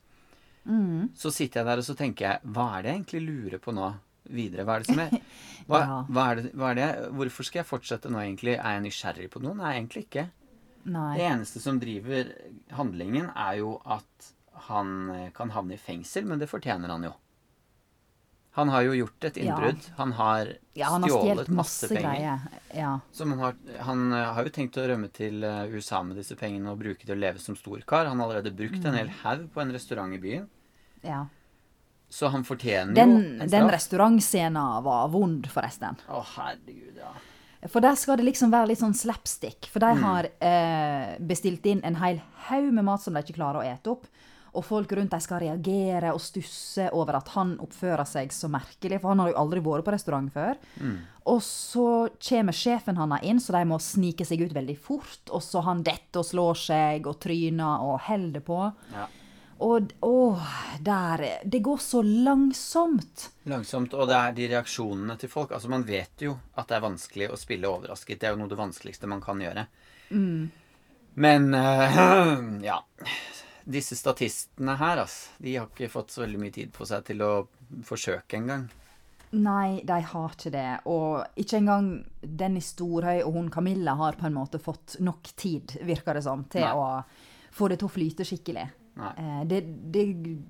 Mm. 0.66 1.11
så 1.14 1.31
sitter 1.31 1.61
jeg 1.61 1.66
der 1.66 1.77
og 1.77 1.85
så 1.85 1.94
tenker 1.94 2.25
jeg 2.25 2.40
Hva 2.53 2.79
er 2.79 2.83
det 2.83 2.90
jeg 2.90 3.05
egentlig 3.05 3.27
lurer 3.29 3.59
på 3.61 3.73
nå 3.75 3.94
videre? 4.31 4.65
Hva 4.65 4.77
er 4.77 4.85
det 4.85 4.89
som 4.93 5.03
er 5.05 5.11
hva, 5.69 5.81
Ja. 5.81 5.99
hva 6.09 6.25
er 6.31 6.41
det, 6.41 6.53
hva 6.55 6.71
er 6.71 6.79
det, 6.81 6.89
Hvorfor 7.19 7.45
skal 7.49 7.61
jeg 7.63 7.69
fortsette 7.71 8.11
nå, 8.13 8.19
egentlig? 8.23 8.57
Er 8.59 8.79
jeg 8.79 8.85
nysgjerrig 8.87 9.31
på 9.35 9.43
noe? 9.45 9.55
Nei, 9.59 9.75
egentlig 9.79 10.07
ikke. 10.09 10.29
Nei. 10.85 11.17
Det 11.17 11.27
eneste 11.31 11.61
som 11.65 11.79
driver 11.81 12.33
handlingen, 12.77 13.31
er 13.35 13.59
jo 13.63 13.79
at 13.85 14.33
han 14.69 15.11
eh, 15.11 15.29
kan 15.35 15.51
havne 15.51 15.75
i 15.75 15.81
fengsel, 15.81 16.25
men 16.29 16.39
det 16.39 16.49
fortjener 16.51 16.89
han 16.93 17.03
jo. 17.09 17.13
Han 18.55 18.69
har 18.71 18.85
jo 18.87 18.93
gjort 18.95 19.25
et 19.27 19.37
Ja. 19.41 19.45
innbrudd. 19.57 19.87
Han 19.97 20.13
har 20.13 20.53
Ja, 20.79 20.91
han 20.93 21.03
stjålet 21.03 21.49
har 21.49 21.55
masse, 21.57 21.89
masse 21.89 21.89
penger. 21.91 22.39
Ja. 22.75 23.01
Som 23.11 23.33
han, 23.33 23.41
har, 23.41 23.57
han 23.83 24.13
eh, 24.13 24.29
har 24.37 24.45
jo 24.47 24.53
tenkt 24.55 24.77
å 24.79 24.85
rømme 24.87 25.09
til 25.11 25.43
eh, 25.43 25.65
USA 25.75 26.03
med 26.07 26.17
disse 26.21 26.37
pengene 26.39 26.71
og 26.71 26.79
bruke 26.79 27.03
til 27.03 27.17
å 27.17 27.19
leve 27.19 27.43
som 27.43 27.57
storkar. 27.59 28.07
Han 28.07 28.21
har 28.23 28.29
allerede 28.29 28.55
brukt 28.55 28.85
en 28.87 28.95
hel 28.95 29.11
haug 29.25 29.49
på 29.53 29.61
en 29.65 29.73
restaurant 29.75 30.15
i 30.15 30.19
byen. 30.23 30.47
ja. 31.03 31.25
Så 32.14 32.29
han 32.31 32.44
fortjener 32.46 32.94
Den, 32.94 33.14
jo 33.16 33.42
en 33.42 33.50
den 33.50 33.70
restaurantscenen 33.72 34.83
var 34.85 35.09
vond, 35.11 35.46
forresten. 35.50 35.96
Å, 36.09 36.20
herregud, 36.37 37.00
ja. 37.00 37.11
For 37.72 37.81
der 37.83 37.96
skal 37.96 38.18
det 38.20 38.27
liksom 38.29 38.53
være 38.53 38.68
litt 38.70 38.79
sånn 38.83 38.94
slapstick. 38.94 39.66
For 39.72 39.81
de 39.83 39.94
Mm. 39.96 40.03
har 40.05 40.29
eh, 40.44 41.16
bestilt 41.18 41.64
inn 41.66 41.81
en 41.83 41.96
hel 41.96 42.20
haug 42.50 42.70
med 42.77 42.85
mat 42.85 43.00
som 43.03 43.14
de 43.16 43.22
ikke 43.24 43.38
klarer 43.40 43.62
å 43.62 43.66
ete 43.66 43.90
opp. 43.90 44.07
Og 44.55 44.62
folk 44.64 44.92
rundt 44.94 45.11
dem 45.11 45.18
skal 45.24 45.40
reagere 45.42 46.12
og 46.14 46.20
stusse 46.22 46.85
over 46.94 47.16
at 47.18 47.33
han 47.35 47.57
oppfører 47.59 48.07
seg 48.07 48.31
så 48.31 48.46
merkelig. 48.53 49.00
For 49.00 49.09
han 49.11 49.18
har 49.24 49.33
jo 49.33 49.40
aldri 49.40 49.61
vært 49.64 49.83
på 49.88 49.94
restaurant 49.96 50.31
før. 50.33 50.55
Mm. 50.79 50.98
Og 51.33 51.40
så 51.42 51.88
kommer 52.29 52.53
sjefen 52.55 52.96
hans 53.00 53.24
inn, 53.27 53.40
så 53.42 53.57
de 53.57 53.64
må 53.66 53.81
snike 53.83 54.24
seg 54.29 54.44
ut 54.46 54.55
veldig 54.55 54.79
fort. 54.79 55.24
Og 55.33 55.42
så 55.42 55.64
han 55.66 55.83
detter 55.83 56.20
og 56.22 56.29
slår 56.31 56.55
seg 56.68 57.07
og 57.11 57.18
tryner 57.18 57.83
og 57.83 57.98
holder 58.07 58.40
på. 58.46 58.61
ja. 58.94 59.09
Og 59.64 59.92
åh, 60.05 60.48
der 60.81 61.24
Det 61.44 61.59
går 61.64 61.79
så 61.81 62.03
langsomt. 62.03 63.31
Langsomt. 63.48 63.94
Og 63.94 64.09
det 64.09 64.16
er 64.18 64.37
de 64.37 64.48
reaksjonene 64.53 65.16
til 65.20 65.33
folk. 65.33 65.55
Altså, 65.57 65.70
man 65.72 65.87
vet 65.88 66.27
jo 66.27 66.35
at 66.55 66.68
det 66.68 66.77
er 66.77 66.85
vanskelig 66.85 67.31
å 67.33 67.38
spille 67.40 67.70
overrasket. 67.70 68.20
Det 68.20 68.29
er 68.29 68.35
jo 68.35 68.42
noe 68.42 68.50
av 68.50 68.53
det 68.53 68.61
vanskeligste 68.61 69.09
man 69.09 69.24
kan 69.24 69.40
gjøre. 69.40 69.66
Men 71.14 71.55
uh, 71.55 72.61
ja. 72.70 72.79
Disse 73.64 73.96
statistene 73.96 74.77
her, 74.77 75.00
altså. 75.07 75.33
De 75.40 75.57
har 75.57 75.70
ikke 75.70 75.88
fått 75.88 76.12
så 76.12 76.27
veldig 76.27 76.42
mye 76.42 76.53
tid 76.53 76.72
på 76.74 76.85
seg 76.88 77.07
til 77.09 77.24
å 77.24 77.33
forsøke 77.88 78.37
engang. 78.37 78.68
Nei, 79.35 79.81
de 79.83 79.96
har 80.12 80.37
ikke 80.37 80.53
det. 80.53 80.68
Og 80.92 81.40
ikke 81.40 81.62
engang 81.62 81.88
Denny 82.20 82.61
Storhøy 82.62 83.24
og 83.24 83.35
hun 83.38 83.50
Camilla 83.50 83.96
har 83.98 84.20
på 84.20 84.29
en 84.29 84.37
måte 84.37 84.61
fått 84.62 84.98
nok 85.00 85.33
tid, 85.40 85.79
virker 85.83 86.20
det 86.20 86.27
som, 86.29 86.44
til 86.53 86.68
Nei. 86.68 86.77
å 86.77 87.55
få 87.55 87.72
det 87.72 87.81
til 87.81 87.88
å 87.88 87.94
flyte 87.96 88.27
skikkelig. 88.29 88.68
Eh, 88.96 89.44
det, 89.50 89.61
det 89.92 90.04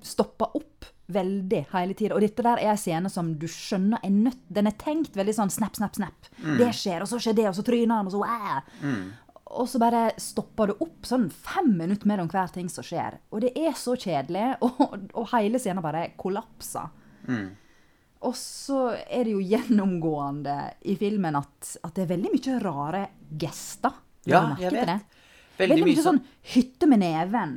stopper 0.05 0.55
opp 0.59 0.85
veldig 1.07 1.63
hele 1.73 1.93
tida. 1.97 2.15
Og 2.15 2.21
dette 2.21 2.43
der 2.45 2.61
er 2.61 2.71
en 2.73 2.77
scene 2.81 3.09
som 3.13 3.33
du 3.39 3.45
skjønner 3.49 3.99
er 4.05 4.09
nødt 4.13 4.39
Den 4.53 4.67
er 4.69 4.75
tenkt 4.81 5.15
veldig 5.17 5.33
sånn 5.37 5.51
snap, 5.53 5.75
snap, 5.77 5.95
snap. 5.97 6.29
Det 6.57 6.71
skjer, 6.73 7.01
og 7.01 7.09
så 7.09 7.19
skjer 7.21 7.35
det, 7.37 7.47
og 7.49 7.55
så 7.57 7.65
tryner 7.65 7.95
han, 8.01 8.09
og 8.09 8.13
så 8.13 8.23
æ. 8.25 8.61
Og 9.55 9.67
så 9.69 9.79
bare 9.79 10.07
stopper 10.19 10.71
det 10.71 10.77
opp 10.81 11.05
sånn 11.07 11.27
fem 11.31 11.69
minutter 11.77 12.09
mellom 12.09 12.27
hver 12.31 12.49
ting 12.53 12.67
som 12.69 12.83
skjer. 12.83 13.19
Og 13.31 13.41
det 13.45 13.53
er 13.55 13.73
så 13.77 13.93
kjedelig, 13.95 14.57
og, 14.65 14.95
og 15.13 15.29
hele 15.33 15.61
scenen 15.61 15.83
bare 15.85 16.07
kollapser. 16.17 16.89
Og 18.25 18.33
så 18.39 18.79
er 19.05 19.27
det 19.27 19.35
jo 19.35 19.43
gjennomgående 19.45 20.55
i 20.89 20.95
filmen 20.97 21.35
at, 21.37 21.75
at 21.85 21.93
det 21.93 22.05
er 22.07 22.13
veldig 22.15 22.31
mye 22.33 22.55
rare 22.63 23.03
gester. 23.37 23.93
Ja, 24.25 24.55
jeg 24.57 24.71
vet. 24.73 24.87
det? 24.89 24.99
Veldig 25.59 25.75
Veldig 25.75 25.85
mye 25.85 25.93
mye 25.93 26.03
sånn- 26.03 26.17
sånn 26.19 26.55
hytte 26.55 26.87
med 26.89 26.99
neven. 27.05 27.51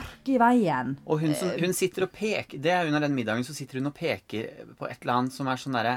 Sparke 0.00 0.34
i 0.34 0.38
veien. 0.42 0.96
Og 1.06 1.20
hun, 1.22 1.34
som, 1.38 1.52
hun 1.60 1.72
sitter 1.76 2.06
og 2.08 2.12
peker 2.12 2.58
Det 2.62 2.70
er 2.74 2.86
under 2.90 3.00
den 3.00 3.14
middagen 3.14 3.44
så 3.46 3.54
sitter 3.54 3.78
hun 3.80 3.86
og 3.90 3.94
peker 3.94 4.50
på 4.78 4.88
et 4.90 4.98
eller 5.02 5.14
annet 5.20 5.32
som 5.36 5.48
er 5.48 5.56
sånn 5.62 5.76
derre 5.78 5.94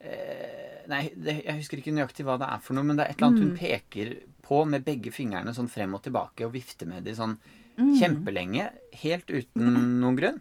eh, 0.00 0.60
Nei, 0.90 1.06
det, 1.16 1.38
jeg 1.46 1.56
husker 1.62 1.80
ikke 1.80 1.94
nøyaktig 1.96 2.26
hva 2.28 2.36
det 2.36 2.48
er 2.52 2.60
for 2.60 2.76
noe, 2.76 2.84
men 2.84 2.98
det 2.98 3.06
er 3.06 3.10
et 3.14 3.16
eller 3.18 3.30
annet 3.30 3.40
Mm. 3.40 3.48
hun 3.48 3.56
peker 3.56 4.10
på 4.44 4.58
med 4.68 4.84
begge 4.84 5.10
fingrene 5.10 5.54
sånn 5.56 5.70
frem 5.72 5.94
og 5.96 6.02
tilbake 6.04 6.44
og 6.44 6.52
vifter 6.52 6.86
med 6.86 7.04
de 7.04 7.14
sånn 7.16 7.38
Mm. 7.74 7.94
kjempelenge, 7.98 8.68
helt 9.00 9.26
uten 9.32 9.72
noen 10.00 10.14
grunn. 10.16 10.36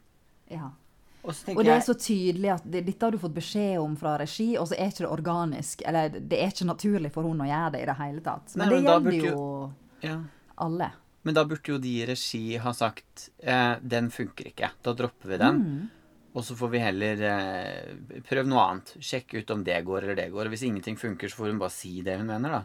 Ja. 0.52 0.68
Og 1.24 1.32
så 1.34 1.56
Og 1.56 1.64
det 1.64 1.72
er 1.72 1.80
så 1.80 1.96
tydelig 1.96 2.52
at 2.54 2.64
det, 2.70 2.86
dette 2.86 3.02
har 3.06 3.12
du 3.12 3.18
fått 3.18 3.34
beskjed 3.34 3.80
om 3.80 3.96
fra 3.96 4.18
regi, 4.20 4.58
og 4.60 4.68
så 4.68 4.76
er 4.78 4.92
ikke 4.92 5.06
det 5.08 5.10
organisk. 5.10 5.82
Eller 5.88 6.10
det 6.10 6.38
er 6.38 6.52
ikke 6.52 6.68
naturlig 6.68 7.12
for 7.16 7.24
hun 7.24 7.40
å 7.40 7.48
gjøre 7.48 7.72
det 7.72 7.82
i 7.82 7.86
det 7.86 7.96
hele 7.98 8.22
tatt. 8.22 8.54
Men 8.56 8.68
Nei, 8.70 8.76
det 8.76 8.84
men 8.84 9.04
det 9.08 9.14
gjelder 9.16 9.32
jo, 9.32 9.72
jo 10.04 10.10
ja. 10.10 10.18
alle. 10.58 10.92
Men 11.24 11.36
da 11.38 11.44
burde 11.48 11.72
jo 11.72 11.78
de 11.80 11.92
i 12.02 12.06
regi 12.08 12.58
ha 12.60 12.74
sagt 12.76 13.30
eh, 13.40 13.76
den 13.82 14.10
funker 14.12 14.50
ikke. 14.52 14.70
Da 14.84 14.94
dropper 14.98 15.30
vi 15.34 15.38
den. 15.40 15.62
Mm. 15.64 15.84
Og 16.34 16.44
så 16.44 16.56
får 16.58 16.72
vi 16.74 16.82
heller 16.82 17.22
eh, 17.30 18.22
prøve 18.28 18.50
noe 18.50 18.64
annet. 18.68 18.96
Sjekke 19.00 19.40
ut 19.44 19.52
om 19.54 19.64
det 19.64 19.78
går 19.88 20.04
eller 20.04 20.18
det 20.20 20.30
går. 20.34 20.50
Hvis 20.52 20.64
ingenting 20.68 20.98
funker, 21.00 21.30
så 21.32 21.40
får 21.44 21.52
hun 21.54 21.62
bare 21.62 21.72
si 21.76 22.02
det 22.04 22.18
hun 22.20 22.28
mener, 22.28 22.58
da. 22.58 22.64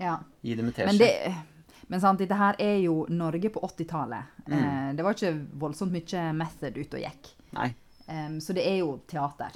Ja. 0.00 0.14
Gi 0.42 0.56
dem 0.58 0.72
teskje. 0.74 0.88
Men, 0.90 0.98
det, 0.98 1.84
men 1.92 2.02
sant, 2.02 2.18
dette 2.24 2.38
her 2.40 2.56
er 2.58 2.78
jo 2.82 3.04
Norge 3.12 3.52
på 3.54 3.62
80-tallet. 3.68 4.32
Mm. 4.48 4.56
Eh, 4.58 4.88
det 4.98 5.04
var 5.06 5.14
ikke 5.18 5.34
voldsomt 5.62 5.94
mye 5.94 6.24
method 6.34 6.80
ute 6.80 6.98
og 7.00 7.06
gikk. 7.08 7.34
Nei, 7.58 7.70
Um, 8.04 8.34
så 8.36 8.52
det 8.52 8.66
er 8.68 8.82
jo 8.82 8.98
teater. 9.08 9.54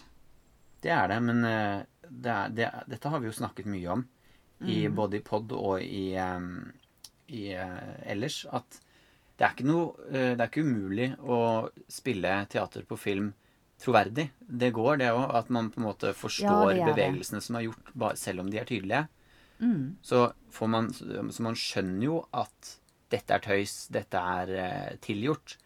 det 0.81 0.89
er 0.89 1.11
det. 1.11 1.17
Men 1.21 1.43
eh, 1.45 1.83
det 2.09 2.31
er, 2.33 2.55
det, 2.57 2.69
dette 2.89 3.11
har 3.13 3.21
vi 3.21 3.29
jo 3.29 3.35
snakket 3.37 3.67
mye 3.69 3.91
om. 3.93 4.07
I, 4.65 4.87
Mm. 4.89 4.95
Både 4.97 5.19
i 5.19 5.21
pod 5.21 5.53
og 5.53 5.83
i, 5.85 6.15
em, 6.17 6.73
i 7.29 7.53
eh, 7.55 8.11
ellers. 8.13 8.45
At 8.53 8.81
det 9.39 9.47
er 9.47 9.53
ikke 9.55 9.69
noe 9.69 9.93
eh, 10.11 10.33
Det 10.35 10.41
er 10.43 10.49
ikke 10.51 10.65
umulig 10.67 11.11
å 11.23 11.39
spille 11.89 12.33
teater 12.51 12.83
på 12.89 12.99
film 12.99 13.33
troverdig. 13.79 14.31
Det 14.41 14.73
går, 14.75 14.97
det 14.99 15.13
òg. 15.15 15.29
At 15.39 15.51
man 15.55 15.71
på 15.71 15.79
en 15.81 15.87
måte 15.87 16.11
forstår 16.19 16.73
det 16.73 16.79
gjør 16.81 16.87
det. 16.89 16.95
bevegelsene 16.97 17.41
som 17.45 17.57
er 17.61 17.69
gjort, 17.69 17.93
selv 18.19 18.41
om 18.43 18.51
de 18.51 18.59
er 18.59 18.67
tydelige. 18.67 19.05
Mm. 19.61 19.97
Så, 20.03 20.25
får 20.55 20.69
man, 20.71 20.91
så 20.95 21.43
man 21.47 21.57
skjønner 21.59 22.05
jo 22.09 22.19
at 22.33 22.75
dette 23.11 23.35
er 23.39 23.45
tøys, 23.45 23.77
dette 23.95 24.19
er 24.19 24.53
eh, 24.59 24.97
tilgjort. 25.05 25.57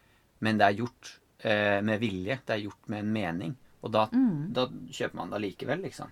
Men 0.45 0.57
det 0.61 0.67
er 0.69 0.77
gjort 0.83 1.15
eh, 1.43 1.79
med 1.85 1.99
vilje. 2.03 2.37
Det 2.45 2.55
er 2.57 2.65
gjort 2.67 2.89
med 2.91 3.03
en 3.05 3.13
mening. 3.17 3.55
Og 3.83 3.91
da, 3.91 4.05
Mm. 4.13 4.53
da 4.55 4.67
kjøper 4.95 5.15
man 5.19 5.29
det 5.33 5.39
allikevel, 5.41 5.81
liksom. 5.83 6.11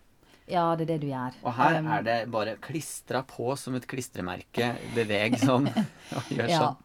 Ja, 0.51 0.67
det 0.75 0.85
er 0.89 0.93
det 0.93 0.99
du 1.01 1.07
gjør. 1.09 1.35
Og 1.47 1.53
her 1.57 1.79
um, 1.79 1.87
er 1.95 2.03
det 2.07 2.17
bare 2.31 2.55
klistra 2.61 3.23
på 3.27 3.55
som 3.57 3.75
et 3.79 3.87
klistremerke. 3.87 4.73
Beveg 4.95 5.37
sånn. 5.41 5.67
Og 6.17 6.31
gjør 6.35 6.49
Ja. 6.49 6.59
sånn. 6.65 6.79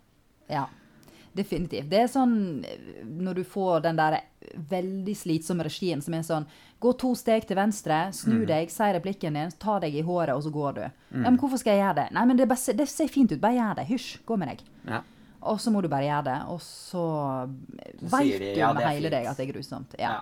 ja. 0.49 0.67
Definitivt. 1.37 1.91
Det 1.93 1.99
er 2.01 2.07
sånn 2.09 2.65
når 3.21 3.35
du 3.35 3.45
får 3.45 3.83
den 3.85 3.99
der 3.99 4.15
veldig 4.71 5.13
slitsomme 5.21 5.67
regien 5.67 6.01
som 6.01 6.15
er 6.17 6.23
sånn 6.25 6.47
Gå 6.81 6.91
to 7.01 7.11
steg 7.17 7.45
til 7.49 7.57
venstre, 7.57 8.11
snu 8.13 8.43
Mm. 8.43 8.47
deg, 8.47 8.71
si 8.71 8.85
replikken 8.93 9.33
din, 9.37 9.51
ta 9.59 9.79
deg 9.81 9.95
i 9.97 10.03
håret, 10.05 10.35
og 10.37 10.43
så 10.45 10.51
går 10.53 10.75
du. 10.75 10.81
Ja, 10.83 10.91
men 11.25 11.39
hvorfor 11.41 11.57
skal 11.59 11.73
jeg 11.73 11.81
gjøre 11.81 11.95
det? 11.97 12.05
Nei, 12.13 12.25
men 12.29 12.37
det, 12.37 12.47
bare, 12.51 12.75
det 12.77 12.87
ser 12.93 13.09
fint 13.09 13.33
ut. 13.33 13.41
Bare 13.41 13.57
gjør 13.57 13.77
det. 13.79 13.87
Hysj, 13.89 14.19
gå 14.29 14.37
med 14.37 14.49
deg. 14.53 14.61
Ja. 14.87 15.01
Og 15.41 15.57
så 15.65 15.73
må 15.73 15.81
du 15.81 15.89
bare 15.89 16.05
gjøre 16.05 16.25
det, 16.29 16.37
og 16.53 16.61
så 16.61 17.05
veit 18.13 18.39
du 18.39 18.61
«Ja, 18.61 18.73
med 18.77 18.85
hele 18.91 19.09
fint». 19.09 19.15
deg 19.17 19.27
at 19.31 19.37
det 19.41 19.47
er 19.49 19.53
grusomt. 19.55 19.97
Ja. 19.99 20.13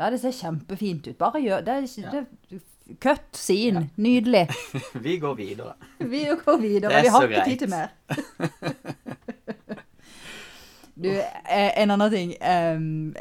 Ja. 0.00 0.10
det 0.10 0.20
ser 0.20 0.32
kjempefint 0.34 1.06
ut. 1.12 1.18
Bare 1.18 1.40
gjør 1.44 1.62
det. 1.64 1.78
Ja. 2.02 2.10
det 2.10 2.60
Cut 2.98 3.36
scene. 3.36 3.86
Nydelig. 3.96 4.46
Vi 5.06 5.18
går 5.22 5.34
videre. 5.38 5.74
Vi 5.98 6.24
går 6.44 6.58
videre. 6.62 6.92
Er 6.98 7.02
Vi 7.02 7.08
har 7.14 7.28
ikke 7.28 7.44
tid 7.48 7.58
til 7.64 7.70
mer. 7.70 7.88
Du, 11.00 11.08
eh, 11.08 11.78
en 11.80 11.90
annen 11.90 12.10
ting. 12.12 12.34
ehm, 12.40 13.14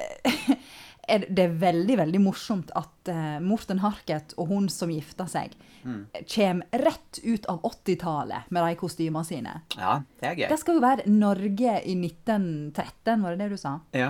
det 1.30 1.44
er 1.46 1.54
veldig, 1.62 1.96
veldig 2.02 2.20
morsomt 2.22 2.74
at 2.76 3.08
eh, 3.08 3.38
Morten 3.40 3.80
Harket 3.80 4.34
og 4.36 4.50
hun 4.52 4.68
som 4.74 4.92
gifta 4.94 5.28
seg, 5.32 5.56
Mm. 5.80 6.02
kommer 6.28 6.68
rett 6.84 7.20
ut 7.24 7.46
av 7.48 7.62
80-tallet 7.64 8.50
med 8.52 8.66
de 8.68 8.76
kostymene 8.76 9.24
sine. 9.24 9.54
Ja, 9.78 10.02
det 10.20 10.28
er 10.28 10.34
gøy. 10.36 10.48
Det 10.52 10.58
skal 10.60 10.76
jo 10.76 10.82
være 10.84 11.06
Norge 11.08 11.78
i 11.88 11.94
1913, 11.96 13.22
var 13.24 13.32
det 13.38 13.46
det 13.46 13.54
du 13.54 13.62
sa? 13.62 13.78
Ja. 13.96 14.10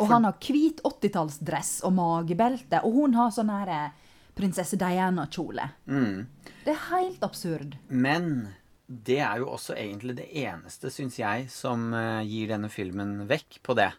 Og 0.00 0.08
han 0.08 0.24
har 0.24 0.38
hvit 0.40 0.80
80-tallsdress 0.80 1.82
og 1.84 1.92
magebelte, 1.98 2.80
og 2.88 2.96
hun 3.02 3.18
har 3.20 3.28
sånn 3.36 3.52
her 3.52 3.68
eh, 3.68 4.01
prinsesse 4.34 4.76
Diana-kjole. 4.80 5.68
Mm. 5.86 6.26
Det 6.64 6.72
er 6.74 6.82
helt 6.90 7.22
absurd. 7.26 7.76
Men 7.88 8.48
det 8.88 9.18
er 9.20 9.38
jo 9.42 9.50
også 9.54 9.74
egentlig 9.76 10.16
det 10.16 10.28
eneste, 10.42 10.90
syns 10.92 11.18
jeg, 11.18 11.48
som 11.50 11.92
eh, 11.94 12.22
gir 12.28 12.48
denne 12.48 12.68
filmen 12.72 13.26
vekk 13.28 13.60
på 13.62 13.76
det. 13.78 13.90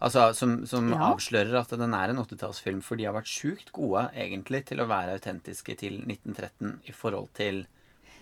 Altså, 0.00 0.30
Som, 0.34 0.66
som 0.66 0.88
Ja. 0.90 1.10
avslører 1.12 1.58
at 1.60 1.68
den 1.76 1.92
er 1.94 2.08
en 2.08 2.16
80-tallsfilm. 2.22 2.80
For 2.82 2.96
de 2.96 3.04
har 3.04 3.12
vært 3.14 3.28
sjukt 3.28 3.70
gode 3.72 4.06
egentlig 4.16 4.64
til 4.70 4.80
å 4.80 4.86
være 4.88 5.18
autentiske 5.18 5.76
til 5.76 6.00
1913 6.06 6.80
i 6.88 6.92
forhold 6.92 7.28
til 7.36 7.66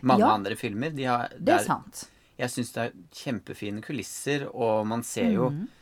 mange 0.03 0.20
Ja. 0.27 0.35
andre 0.35 0.57
filmer. 0.57 0.90
De 0.94 1.05
har, 1.05 1.29
Det 1.31 1.38
er 1.48 1.59
der- 1.59 1.64
sant. 1.64 2.09
Jeg 2.38 2.51
syns 2.51 2.72
det 2.72 2.83
er 2.83 2.92
kjempefine 3.12 3.81
kulisser, 3.83 4.48
og 4.55 4.87
man 4.87 5.03
ser 5.03 5.31
jo 5.33 5.51
mm 5.51 5.62
eh, 5.62 5.74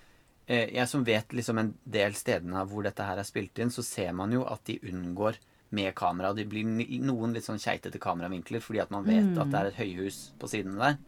Jeg 0.48 0.86
som 0.88 1.02
vet 1.04 1.32
liksom 1.34 1.58
en 1.58 1.74
del 1.84 2.14
stedene 2.14 2.60
hvor 2.70 2.84
dette 2.86 3.02
her 3.02 3.18
er 3.18 3.26
spilt 3.26 3.58
inn, 3.58 3.72
så 3.74 3.82
ser 3.82 4.12
man 4.14 4.30
jo 4.30 4.44
at 4.46 4.62
de 4.68 4.78
unngår 4.78 5.40
med 5.74 5.94
kamera. 5.98 6.32
Det 6.36 6.46
blir 6.48 6.64
noen 7.02 7.34
litt 7.34 7.44
sånn 7.48 7.58
keitete 7.58 7.98
kameravinkler 7.98 8.62
fordi 8.62 8.80
at 8.80 8.90
man 8.94 9.04
vet 9.04 9.24
Mm. 9.24 9.40
at 9.42 9.50
det 9.50 9.58
er 9.60 9.66
et 9.66 9.80
høyhus 9.82 10.30
på 10.38 10.46
siden 10.48 10.78
der. 10.78 10.98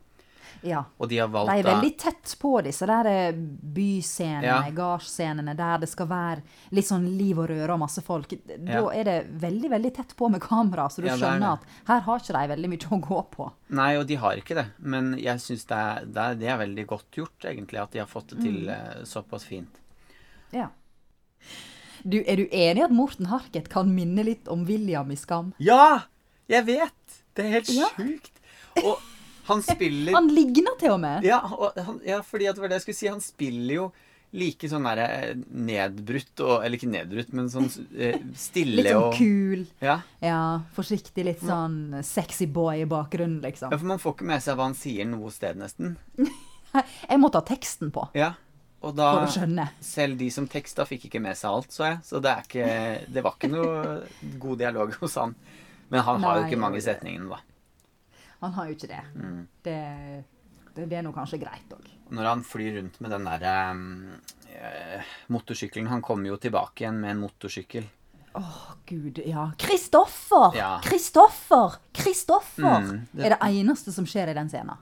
Ja. 0.63 0.85
Og 0.99 1.09
de 1.09 1.19
har 1.19 1.29
valgt 1.33 1.53
De 1.53 1.61
er 1.61 1.69
veldig 1.69 1.91
tett 1.99 2.35
på 2.41 2.53
disse 2.67 2.87
der 2.89 3.09
eh, 3.11 3.33
byscenene, 3.33 4.47
Ja. 4.47 4.71
gardscenene, 4.75 5.55
der 5.57 5.79
det 5.79 5.89
skal 5.89 6.09
være 6.11 6.43
litt 6.75 6.89
sånn 6.89 7.07
liv 7.19 7.39
og 7.39 7.49
røre 7.51 7.75
og 7.75 7.83
masse 7.85 8.03
folk. 8.05 8.35
Da 8.47 8.81
Ja. 8.81 8.85
er 8.91 9.05
det 9.05 9.19
veldig, 9.41 9.71
veldig 9.71 9.95
tett 9.95 10.17
på 10.17 10.31
med 10.31 10.41
kamera, 10.41 10.89
så 10.89 11.03
du 11.03 11.09
Ja, 11.09 11.15
er 11.15 11.19
skjønner 11.19 11.53
at 11.53 11.61
her 11.87 12.01
har 12.01 12.19
ikke 12.19 12.41
de 12.41 12.55
veldig 12.55 12.69
mye 12.69 12.89
å 12.91 13.01
gå 13.01 13.31
på. 13.31 13.53
Nei, 13.71 13.97
og 13.97 14.07
de 14.07 14.15
har 14.17 14.37
ikke 14.37 14.55
det. 14.55 14.67
Men 14.79 15.17
jeg 15.19 15.39
syns 15.39 15.67
det, 15.67 16.13
det, 16.13 16.39
det 16.41 16.49
er 16.49 16.59
veldig 16.59 16.87
godt 16.87 17.11
gjort, 17.13 17.45
egentlig, 17.45 17.81
at 17.83 17.93
de 17.93 17.99
har 17.99 18.07
fått 18.07 18.29
det 18.29 18.43
til 18.43 18.67
mm. 18.67 19.05
såpass 19.07 19.45
fint. 19.45 19.81
Ja. 20.53 20.71
Du, 22.03 22.23
er 22.27 22.37
du 22.37 22.47
enig 22.51 22.81
i 22.81 22.85
at 22.87 22.95
Morten 22.95 23.27
Harket 23.27 23.69
kan 23.69 23.91
minne 23.95 24.25
litt 24.25 24.49
om 24.49 24.65
William 24.69 25.11
i 25.11 25.17
Skam? 25.17 25.53
Ja! 25.59 26.07
Jeg 26.49 26.65
vet! 26.65 27.23
Det 27.37 27.45
er 27.45 27.51
helt 27.59 27.69
sjukt. 27.69 28.39
Og 28.83 29.03
han 29.49 29.63
spiller 29.65 30.13
Han 30.15 30.29
ligner 30.35 30.77
til 30.81 30.93
og 30.95 31.01
med. 31.03 31.25
Ja, 31.27 31.41
og 31.49 31.77
han, 31.77 31.99
ja, 32.07 32.21
fordi 32.27 32.47
at 32.51 32.57
det 32.59 32.63
var 32.65 32.69
det 32.73 32.79
jeg 32.81 32.87
skulle 32.89 33.01
si. 33.01 33.09
Han 33.13 33.25
spiller 33.25 33.75
jo 33.79 33.89
like 34.37 34.69
sånn 34.69 34.85
derre 34.85 35.05
eh, 35.31 35.39
nedbrutt 35.57 36.43
og 36.45 36.59
Eller 36.67 36.77
ikke 36.77 36.91
nedbrutt, 36.93 37.31
men 37.33 37.47
sånn 37.49 37.69
stille 37.73 38.19
stille 38.37 38.83
Litt 38.83 38.91
sånn 38.93 39.07
og 39.07 39.15
kul. 39.17 39.63
ja. 39.81 39.95
Ja, 40.21 40.41
forsiktig, 40.77 41.25
litt 41.25 41.41
sånn 41.41 41.79
sexy 42.05 42.45
boy 42.53 42.83
i 42.83 42.89
bakgrunnen, 42.91 43.39
ja, 43.41 43.49
liksom. 43.49 43.73
for 43.73 43.89
man 43.89 44.03
får 44.03 44.19
ikke 44.19 44.29
med 44.29 44.45
seg 44.45 44.59
hva 44.59 44.67
han 44.69 44.77
sier 44.77 45.09
noe 45.09 45.33
sted, 45.33 45.57
nesten. 45.57 45.97
Jeg 47.09 47.19
må 47.23 47.31
ta 47.33 47.41
teksten 47.49 47.89
på 47.95 48.05
Ja. 48.19 48.35
Og 48.85 48.93
da. 48.95 49.25
Selv 49.83 50.19
de 50.21 50.29
som 50.31 50.45
teksta, 50.47 50.85
fikk 50.87 51.09
ikke 51.09 51.19
med 51.25 51.35
seg 51.35 51.51
alt, 51.51 51.73
så 51.75 51.83
jeg. 51.89 51.97
Så 52.07 52.21
det 52.23 52.31
er 52.31 52.45
ikke 52.45 52.69
Det 53.11 53.25
var 53.25 53.35
ikke 53.35 53.51
noe 53.51 54.37
god 54.39 54.61
dialog 54.61 54.93
hos 55.01 55.17
han. 55.19 55.33
Men 55.91 56.05
han 56.07 56.23
har 56.23 56.37
jo 56.39 56.45
ikke 56.47 56.61
mange 56.61 56.79
og- 56.79 56.85
setningene, 56.85 57.27
da. 57.33 57.41
Han 58.41 58.53
har 58.55 58.67
jo 58.69 58.77
ikke 58.77 58.89
det. 58.91 59.03
Mm. 59.19 59.39
Det, 59.67 59.79
det, 60.75 60.87
det 60.91 60.99
er 60.99 61.03
nå 61.07 61.13
kanskje 61.17 61.41
greit 61.43 61.73
òg. 61.75 61.87
Når 62.15 62.29
han 62.31 62.43
flyr 62.47 62.77
rundt 62.79 63.01
med 63.05 63.11
den 63.13 63.25
derre 63.29 63.55
eh, 64.55 65.09
motorsykkelen 65.29 65.91
Han 65.91 66.01
kommer 66.03 66.31
jo 66.31 66.39
tilbake 66.41 66.85
igjen 66.85 67.01
med 67.03 67.11
en 67.17 67.25
motorsykkel. 67.27 67.89
Å, 68.39 68.43
gud, 68.87 69.19
ja. 69.27 69.49
Kristoffer! 69.59 70.55
Ja. 70.57 70.71
Kristoffer! 70.85 71.79
Kristoffer! 71.97 72.85
Mm, 72.85 73.01
det- 73.13 73.27
er 73.27 73.35
det 73.35 73.41
eneste 73.49 73.93
som 73.93 74.07
skjer 74.07 74.31
i 74.31 74.37
den 74.39 74.49
scenen. 74.53 74.77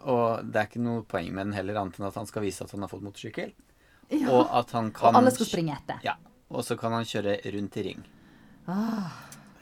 Og 0.00 0.44
det 0.46 0.56
er 0.60 0.68
ikke 0.70 0.80
noe 0.84 1.02
poeng 1.04 1.32
med 1.34 1.48
den 1.50 1.56
heller, 1.58 1.80
annet 1.80 1.98
enn 1.98 2.06
at 2.08 2.14
han 2.16 2.28
skal 2.28 2.44
vise 2.46 2.64
at 2.64 2.70
han 2.72 2.84
har 2.86 2.88
fått 2.92 3.02
motorsykkel. 3.04 3.50
Ja. 4.10 4.30
Og 4.30 4.46
at 4.60 4.70
han 4.76 4.92
kan 4.94 5.12
Og 5.14 5.20
alle 5.20 5.32
skal 5.34 5.46
springe 5.50 5.74
etter. 5.76 5.98
Ja. 6.06 6.14
Og 6.50 6.64
så 6.66 6.76
kan 6.78 6.94
han 6.94 7.04
kjøre 7.06 7.36
rundt 7.54 7.76
i 7.76 7.84
ring. 7.90 8.00
Ah. 8.70 9.10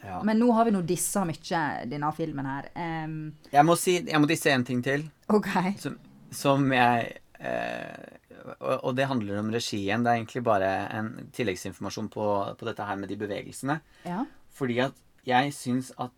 Ja. 0.09 0.19
Men 0.25 0.41
nå 0.41 0.51
har 0.57 0.67
vi 0.69 0.75
nå 0.75 0.83
dissa 0.89 1.25
mye 1.29 1.63
denne 1.91 2.13
filmen 2.17 2.49
her. 2.49 2.71
Um, 2.75 3.17
Jeg 3.53 3.67
må 3.69 3.77
si 3.79 3.99
Jeg 4.01 4.21
må 4.23 4.31
disse 4.31 4.53
en 4.53 4.65
ting 4.67 4.81
til. 4.85 5.05
OK. 5.29 5.51
Som, 5.83 5.99
som 6.35 6.65
jeg 6.73 7.19
eh, 7.39 8.19
og, 8.57 8.85
og 8.89 8.97
det 8.97 9.09
handler 9.11 9.41
om 9.41 9.51
regien. 9.53 10.05
Det 10.05 10.13
er 10.13 10.21
egentlig 10.21 10.45
bare 10.47 10.71
en 10.97 11.11
tilleggsinformasjon 11.37 12.09
på, 12.13 12.29
på 12.59 12.69
dette 12.69 12.87
her 12.89 12.99
med 13.01 13.13
de 13.13 13.19
bevegelsene. 13.21 13.81
Ja. 14.09 14.25
Fordi 14.59 14.81
at 14.87 14.97
jeg 15.29 15.53
syns 15.57 15.93
at 16.01 16.15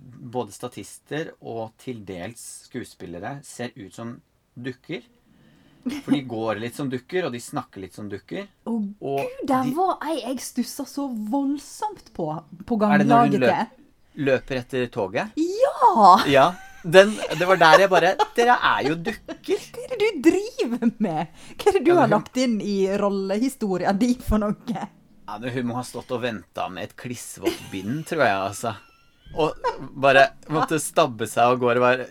både 0.00 0.54
statister 0.54 1.34
og 1.40 1.74
til 1.80 2.02
dels 2.08 2.42
skuespillere 2.66 3.38
ser 3.46 3.74
ut 3.76 3.94
som 3.94 4.16
dukker. 4.56 5.04
For 5.80 6.12
de 6.12 6.20
går 6.28 6.60
litt 6.60 6.76
som 6.76 6.90
dukker, 6.92 7.26
og 7.26 7.32
de 7.34 7.40
snakker 7.40 7.84
litt 7.84 7.96
som 7.96 8.08
dukker. 8.10 8.48
Å 8.68 8.72
oh, 8.72 8.80
gud, 9.20 9.44
der 9.48 9.68
de 9.68 9.74
var 9.76 9.96
ei 10.04 10.18
jeg 10.18 10.40
stussa 10.44 10.84
så 10.88 11.06
voldsomt 11.08 12.12
på 12.16 12.26
på 12.68 12.80
Er 12.84 13.00
det 13.00 13.06
når 13.08 13.30
hun 13.30 13.46
løp? 13.46 13.78
løper 14.20 14.60
etter 14.60 14.90
toget. 14.92 15.38
Ja! 15.38 16.20
Ja. 16.28 16.48
Den, 16.82 17.12
det 17.36 17.44
var 17.44 17.58
der 17.60 17.82
jeg 17.82 17.90
bare 17.92 18.10
Dere 18.32 18.54
er 18.56 18.86
jo 18.86 18.94
dukker! 18.96 19.36
Hva 19.44 19.82
er 19.84 19.90
det 19.90 19.98
du 20.00 20.20
driver 20.30 20.92
med? 20.96 21.34
Hva 21.60 21.66
er 21.68 21.76
det 21.76 21.82
du 21.84 21.90
har 21.98 22.08
lagt 22.08 22.38
inn 22.40 22.56
i 22.64 22.76
rollehistoria 23.00 23.92
di 23.92 24.14
for 24.24 24.40
noe? 24.40 24.86
Ja, 25.28 25.36
men 25.36 25.52
Hun 25.52 25.68
må 25.68 25.76
ha 25.76 25.84
stått 25.84 26.10
og 26.16 26.22
venta 26.24 26.70
med 26.72 26.88
et 26.88 26.94
klissvått 26.98 27.60
bind, 27.72 28.06
tror 28.08 28.24
jeg, 28.24 28.38
altså. 28.48 28.72
Og 29.36 29.54
bare 30.02 30.30
måtte 30.50 30.80
stabbe 30.82 31.28
seg 31.30 31.52
av 31.52 31.60
gårde. 31.60 31.84
Bare. 31.84 32.08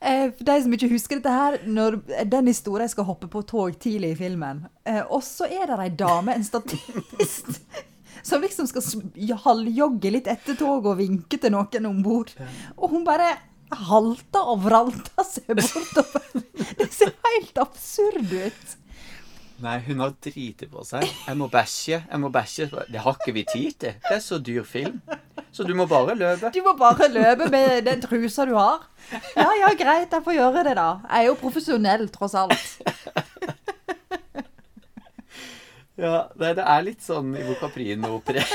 Eh, 0.00 0.30
For 0.32 0.46
de 0.48 0.56
som 0.64 0.72
ikke 0.72 0.88
husker 0.94 1.18
dette 1.20 1.32
her, 1.34 1.58
når 1.68 1.98
den 2.32 2.48
historien 2.48 2.88
skal 2.88 3.04
hoppe 3.04 3.28
på 3.28 3.42
tog 3.48 3.76
tidlig 3.82 4.14
i 4.14 4.18
filmen, 4.22 4.62
eh, 4.88 5.02
og 5.04 5.20
så 5.26 5.44
er 5.44 5.68
det 5.68 5.78
ei 5.84 5.90
dame, 5.92 6.32
en 6.34 6.46
statist, 6.46 7.60
som 8.28 8.40
liksom 8.40 8.68
skal 8.70 9.36
halvjogge 9.44 10.12
litt 10.16 10.30
etter 10.32 10.56
toget 10.56 10.88
og 10.94 10.98
vinke 11.00 11.40
til 11.40 11.52
noen 11.52 11.88
om 11.90 12.02
bord. 12.04 12.32
Og 12.78 12.96
hun 12.96 13.04
bare 13.04 13.34
halter 13.70 14.48
og 14.50 14.64
vralter 14.64 15.26
seg 15.28 15.52
bortover. 15.60 16.44
Det 16.80 16.88
ser 16.92 17.12
helt 17.28 17.60
absurd 17.60 18.32
ut. 18.32 18.76
Nei, 19.60 19.76
hun 19.84 20.00
har 20.00 20.14
driti 20.24 20.66
på 20.72 20.82
seg. 20.88 21.04
Jeg 21.26 21.36
må 21.36 21.46
bæsje. 21.52 21.98
Jeg 22.08 22.20
må 22.22 22.30
bæsje. 22.32 22.70
Det 22.88 23.02
har 23.04 23.18
ikke 23.18 23.34
vi 23.36 23.44
tid 23.44 23.76
til. 23.84 23.98
Det 24.08 24.16
er 24.16 24.22
så 24.24 24.38
dyr 24.40 24.64
film. 24.64 25.00
Så 25.52 25.64
du 25.66 25.72
må 25.74 25.86
bare 25.90 26.14
løpe. 26.14 26.50
Du 26.54 26.60
må 26.62 26.76
bare 26.78 27.08
løpe 27.10 27.48
med 27.50 27.82
den 27.88 28.00
trusa 28.04 28.44
du 28.46 28.52
har. 28.54 28.84
Ja, 29.34 29.48
ja, 29.58 29.72
greit, 29.78 30.12
jeg 30.14 30.22
får 30.24 30.34
gjøre 30.36 30.62
det, 30.68 30.76
da. 30.78 30.84
Jeg 31.10 31.24
er 31.24 31.28
jo 31.30 31.34
profesjonell, 31.40 32.08
tross 32.14 32.34
alt. 32.38 32.80
Ja, 36.00 36.30
det, 36.32 36.54
det 36.56 36.64
er 36.64 36.80
litt 36.86 37.02
sånn 37.04 37.34
Ivo 37.36 37.52
Caprino-preg. 37.60 38.40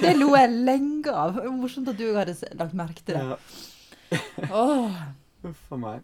Det 0.00 0.12
lo 0.14 0.28
jeg 0.36 0.50
lenge 0.68 1.10
av. 1.10 1.40
Morsomt 1.56 1.88
at 1.90 1.98
du 1.98 2.04
hadde 2.14 2.36
lagt 2.60 2.74
merke 2.78 3.02
til 3.02 3.14
det. 3.18 3.24
ja. 3.26 3.36
Åh. 4.54 4.94
Uff 5.44 5.72
a 5.72 5.76
meg. 5.78 6.02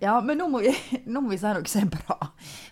Ja, 0.00 0.14
men 0.24 0.38
nå 0.40 0.48
må, 0.50 0.60
vi, 0.64 0.72
nå 1.06 1.20
må 1.22 1.30
vi 1.34 1.38
si 1.38 1.46
noe 1.52 1.68
som 1.70 1.84
er 1.84 1.90
bra. 1.92 2.16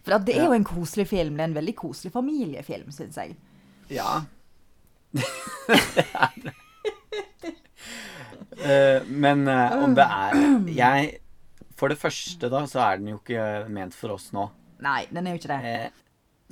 For 0.02 0.16
det 0.24 0.34
er 0.34 0.40
Ja. 0.44 0.46
jo 0.48 0.56
en 0.56 0.64
koselig 0.66 1.08
film. 1.12 1.36
Det 1.36 1.44
er 1.44 1.50
en 1.52 1.58
veldig 1.60 1.74
koselig 1.78 2.12
familiefilm, 2.14 2.90
syns 2.94 3.18
jeg. 3.20 3.36
Ja. 3.92 4.22
det 5.12 6.06
er 6.14 6.36
det. 6.42 6.54
Eh, 8.62 9.02
men 9.08 9.46
uh, 9.48 9.82
om 9.82 9.94
det 9.96 10.04
er 10.04 10.34
Jeg 10.76 11.06
For 11.80 11.88
det 11.90 11.96
første, 11.98 12.50
da, 12.52 12.60
så 12.68 12.82
er 12.84 13.00
den 13.00 13.08
jo 13.14 13.18
ikke 13.18 13.66
ment 13.72 13.94
for 13.96 14.14
oss 14.14 14.28
nå. 14.36 14.44
Nei, 14.84 15.06
den 15.10 15.26
er 15.26 15.34
jo 15.34 15.40
ikke 15.40 15.56
det. 15.56 15.72
Uh, 15.90 16.02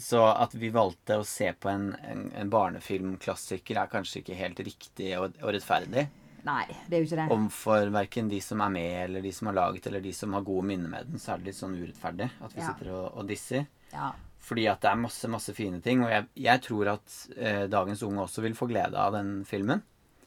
så 0.01 0.23
at 0.33 0.55
vi 0.57 0.71
valgte 0.73 1.19
å 1.21 1.27
se 1.29 1.51
på 1.61 1.69
en, 1.71 1.91
en, 2.09 2.23
en 2.41 2.51
barnefilmklassiker, 2.51 3.77
er 3.83 3.91
kanskje 3.93 4.23
ikke 4.23 4.39
helt 4.39 4.63
riktig 4.65 5.11
og, 5.19 5.37
og 5.43 5.53
rettferdig. 5.55 6.07
Nei, 6.45 6.65
det 6.89 6.97
er 6.97 7.03
jo 7.03 7.07
ikke 7.09 7.19
det. 7.21 7.29
Om 7.37 7.49
for 7.53 7.91
verken 7.95 8.29
de 8.31 8.41
som 8.41 8.61
er 8.65 8.71
med, 8.75 8.93
eller 9.05 9.23
de 9.23 9.33
som 9.33 9.47
har 9.51 9.55
laget, 9.59 9.87
eller 9.91 10.01
de 10.05 10.13
som 10.17 10.33
har 10.37 10.43
gode 10.47 10.67
minner 10.71 10.89
med 10.89 11.07
den, 11.11 11.19
så 11.21 11.35
er 11.35 11.39
det 11.43 11.51
litt 11.51 11.59
sånn 11.61 11.77
urettferdig 11.79 12.31
at 12.41 12.55
vi 12.57 12.61
Ja. 12.63 12.67
sitter 12.73 12.93
og, 12.95 13.07
og 13.19 13.27
disser. 13.29 13.67
Ja. 13.93 14.13
Fordi 14.41 14.67
at 14.73 14.81
det 14.81 14.89
er 14.91 14.97
masse, 15.03 15.29
masse 15.29 15.53
fine 15.55 15.83
ting. 15.85 16.03
Og 16.03 16.11
jeg, 16.11 16.27
jeg 16.41 16.63
tror 16.65 16.89
at 16.95 17.17
eh, 17.37 17.67
dagens 17.69 18.03
unge 18.03 18.23
også 18.25 18.41
vil 18.43 18.55
få 18.57 18.67
glede 18.71 18.97
av 18.97 19.13
den 19.13 19.45
filmen. 19.45 19.83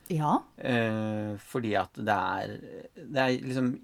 ja. 0.09 0.36
Eh, 0.57 1.34
fordi 1.39 1.74
at 1.80 1.93
det 1.97 2.14
er 2.14 2.57
Det 2.95 3.18
er 3.24 3.41
liksom 3.41 3.80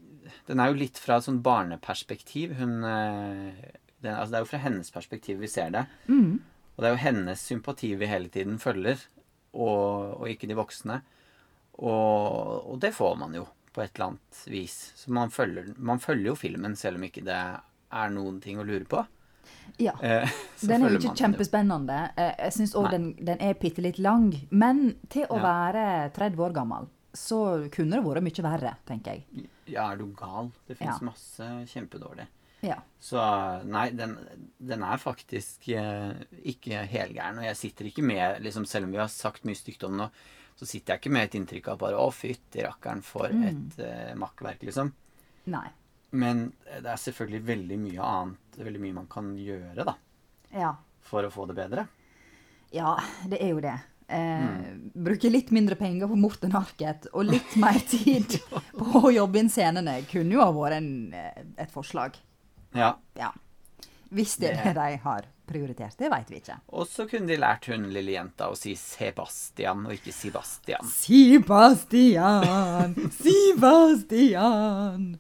Den 0.48 0.60
er 0.60 0.68
jo 0.70 0.78
litt 0.78 0.98
fra 1.00 1.16
et 1.18 1.24
sånn 1.26 1.42
barneperspektiv. 1.42 2.54
Hun 2.60 2.84
eh, 2.84 3.72
den, 4.02 4.14
Altså, 4.14 4.32
det 4.32 4.38
er 4.38 4.44
jo 4.46 4.52
fra 4.52 4.62
hennes 4.64 4.92
perspektiv 4.92 5.40
vi 5.40 5.48
ser 5.48 5.72
det. 5.72 5.86
Mm. 6.08 6.40
Og 6.76 6.84
det 6.84 6.88
er 6.88 6.94
jo 6.96 7.04
hennes 7.04 7.42
sympati 7.42 7.96
vi 8.00 8.06
hele 8.08 8.30
tiden 8.30 8.60
følger, 8.60 9.02
og, 9.54 10.22
og 10.22 10.30
ikke 10.30 10.48
de 10.48 10.56
voksne. 10.56 11.02
Og, 11.80 12.66
og 12.74 12.80
det 12.84 12.92
får 12.96 13.16
man 13.22 13.34
jo 13.38 13.46
på 13.74 13.84
et 13.84 13.94
eller 13.96 14.12
annet 14.12 14.40
vis. 14.52 14.76
Så 15.00 15.12
man 15.16 15.32
følger, 15.32 15.72
man 15.78 16.02
følger 16.04 16.32
jo 16.34 16.36
filmen 16.40 16.76
selv 16.80 17.00
om 17.00 17.06
ikke 17.08 17.24
det 17.28 17.38
er 17.40 18.12
noen 18.14 18.40
ting 18.44 18.60
å 18.60 18.66
lure 18.68 18.86
på. 18.90 19.04
ja. 19.80 19.94
Eh, 20.04 20.28
så 20.60 20.68
Den 20.68 20.84
er 20.86 20.96
jo 20.96 21.00
ikke 21.00 21.16
kjempespennende. 21.22 22.00
Eh, 22.18 22.34
Jeg 22.46 22.56
syns 22.58 22.76
òg 22.78 22.90
den, 22.92 23.12
den 23.20 23.40
er 23.42 23.54
bitte 23.62 23.82
litt 23.86 24.00
lang. 24.04 24.32
Men 24.50 24.98
til 25.10 25.26
å 25.30 25.38
Ja. 25.40 25.46
være 25.46 25.86
30 26.18 26.44
år 26.50 26.54
gammel, 26.58 26.90
så 27.14 27.70
kunne 27.74 27.98
det 27.98 28.04
vært 28.06 28.26
mye 28.28 28.44
verre, 28.46 28.76
tenker 28.86 29.16
jeg. 29.18 29.48
Ja, 29.70 29.92
er 29.94 29.98
du 30.02 30.08
gal? 30.18 30.52
Det 30.68 30.78
fins 30.78 31.00
Ja. 31.00 31.06
masse 31.06 31.48
kjempedårlig. 31.72 32.28
Ja. 32.62 32.76
Så 33.00 33.16
nei, 33.66 33.86
den, 33.96 34.18
den 34.60 34.84
er 34.84 34.98
faktisk 35.00 35.70
eh, 35.72 36.12
ikke 36.44 36.82
helgæren. 36.92 37.38
Og 37.40 37.46
jeg 37.48 37.56
sitter 37.56 37.86
ikke 37.88 38.04
med, 38.04 38.42
liksom, 38.44 38.66
selv 38.68 38.86
om 38.90 38.92
vi 38.92 39.00
har 39.00 39.08
sagt 39.08 39.46
mye 39.48 39.56
stygt 39.56 39.86
om 39.88 39.96
den 39.96 40.04
nå, 40.04 40.10
så 40.60 40.68
sitter 40.68 40.94
jeg 40.98 41.02
ikke 41.02 41.12
med 41.16 41.24
et 41.30 41.36
inntrykk 41.40 41.70
av 41.72 41.78
bare 41.80 41.96
'Å, 41.96 42.10
fytti 42.12 42.64
rakkeren, 42.66 43.02
for 43.04 43.30
Mm. 43.32 43.44
et 43.48 43.80
uh, 43.80 44.16
makkverk', 44.20 44.66
liksom. 44.68 44.92
Nei. 45.48 45.70
Men 46.12 46.52
det 46.66 46.86
er 46.90 46.98
selvfølgelig 47.00 47.44
veldig 47.46 47.78
mye 47.80 48.02
annet, 48.04 48.58
veldig 48.60 48.80
mye 48.82 48.94
man 48.94 49.08
kan 49.08 49.36
gjøre, 49.38 49.86
da, 49.86 49.96
Ja. 50.52 50.74
for 51.02 51.24
å 51.24 51.32
få 51.32 51.48
det 51.48 51.56
bedre. 51.56 51.88
Ja, 52.74 52.98
det 53.28 53.40
er 53.42 53.50
jo 53.54 53.60
det. 53.62 53.80
Eh, 54.10 54.42
Mm. 54.42 54.92
Bruke 54.96 55.30
litt 55.30 55.52
mindre 55.52 55.76
penger 55.78 56.08
på 56.08 56.18
Morten 56.18 56.52
Harket 56.52 57.06
og 57.14 57.26
litt 57.26 57.56
mer 57.64 57.78
tid 57.80 58.26
på 58.74 59.04
å 59.06 59.14
jobbe 59.14 59.38
inn 59.38 59.50
scenene 59.50 60.02
kunne 60.10 60.32
jo 60.34 60.42
ha 60.42 60.52
vært 60.52 60.78
en, 60.78 61.14
eh, 61.14 61.44
et 61.60 61.72
forslag. 61.72 62.16
Ja. 62.74 62.96
Ja. 63.16 63.32
Hvis 64.12 64.38
det 64.42 64.50
er 64.56 64.64
det 64.64 64.74
de 64.76 64.98
har 65.04 65.26
prioritert, 65.50 65.96
det 65.98 66.10
veit 66.12 66.30
vi 66.32 66.36
ikke. 66.42 66.56
Og 66.74 66.88
så 66.90 67.06
kunne 67.10 67.28
de 67.30 67.38
lært 67.38 67.66
hun 67.70 67.86
lille 67.94 68.12
jenta 68.16 68.48
å 68.50 68.56
si 68.58 68.74
Sebastian 68.78 69.86
og 69.86 69.94
ikke 69.94 70.12
Sebastian. 70.14 70.86
Sebastian, 70.86 72.96
Sebastian. 74.00 75.18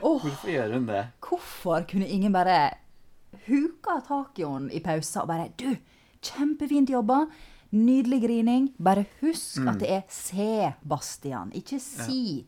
Oh, 0.00 0.20
Hvorfor 0.22 0.50
gjør 0.52 0.72
hun 0.76 0.86
det? 0.86 1.04
hvorfor 1.28 1.82
kunne 1.90 2.06
ingen 2.06 2.32
bare 2.32 2.58
huka 3.48 3.96
tak 4.06 4.38
i 4.38 4.44
henne 4.46 4.70
i 4.72 4.80
pausen 4.84 5.22
og 5.24 5.28
bare 5.28 5.48
Du, 5.58 5.74
kjempefint 6.22 6.90
jobba. 6.90 7.24
Nydelig 7.70 8.22
grining. 8.22 8.68
Bare 8.80 9.04
husk 9.20 9.58
Mm. 9.60 9.68
at 9.68 9.78
det 9.80 9.90
er 9.90 10.02
Sebastian, 10.08 11.50
ikke 11.52 11.78
si. 11.80 12.38
Ja, 12.38 12.44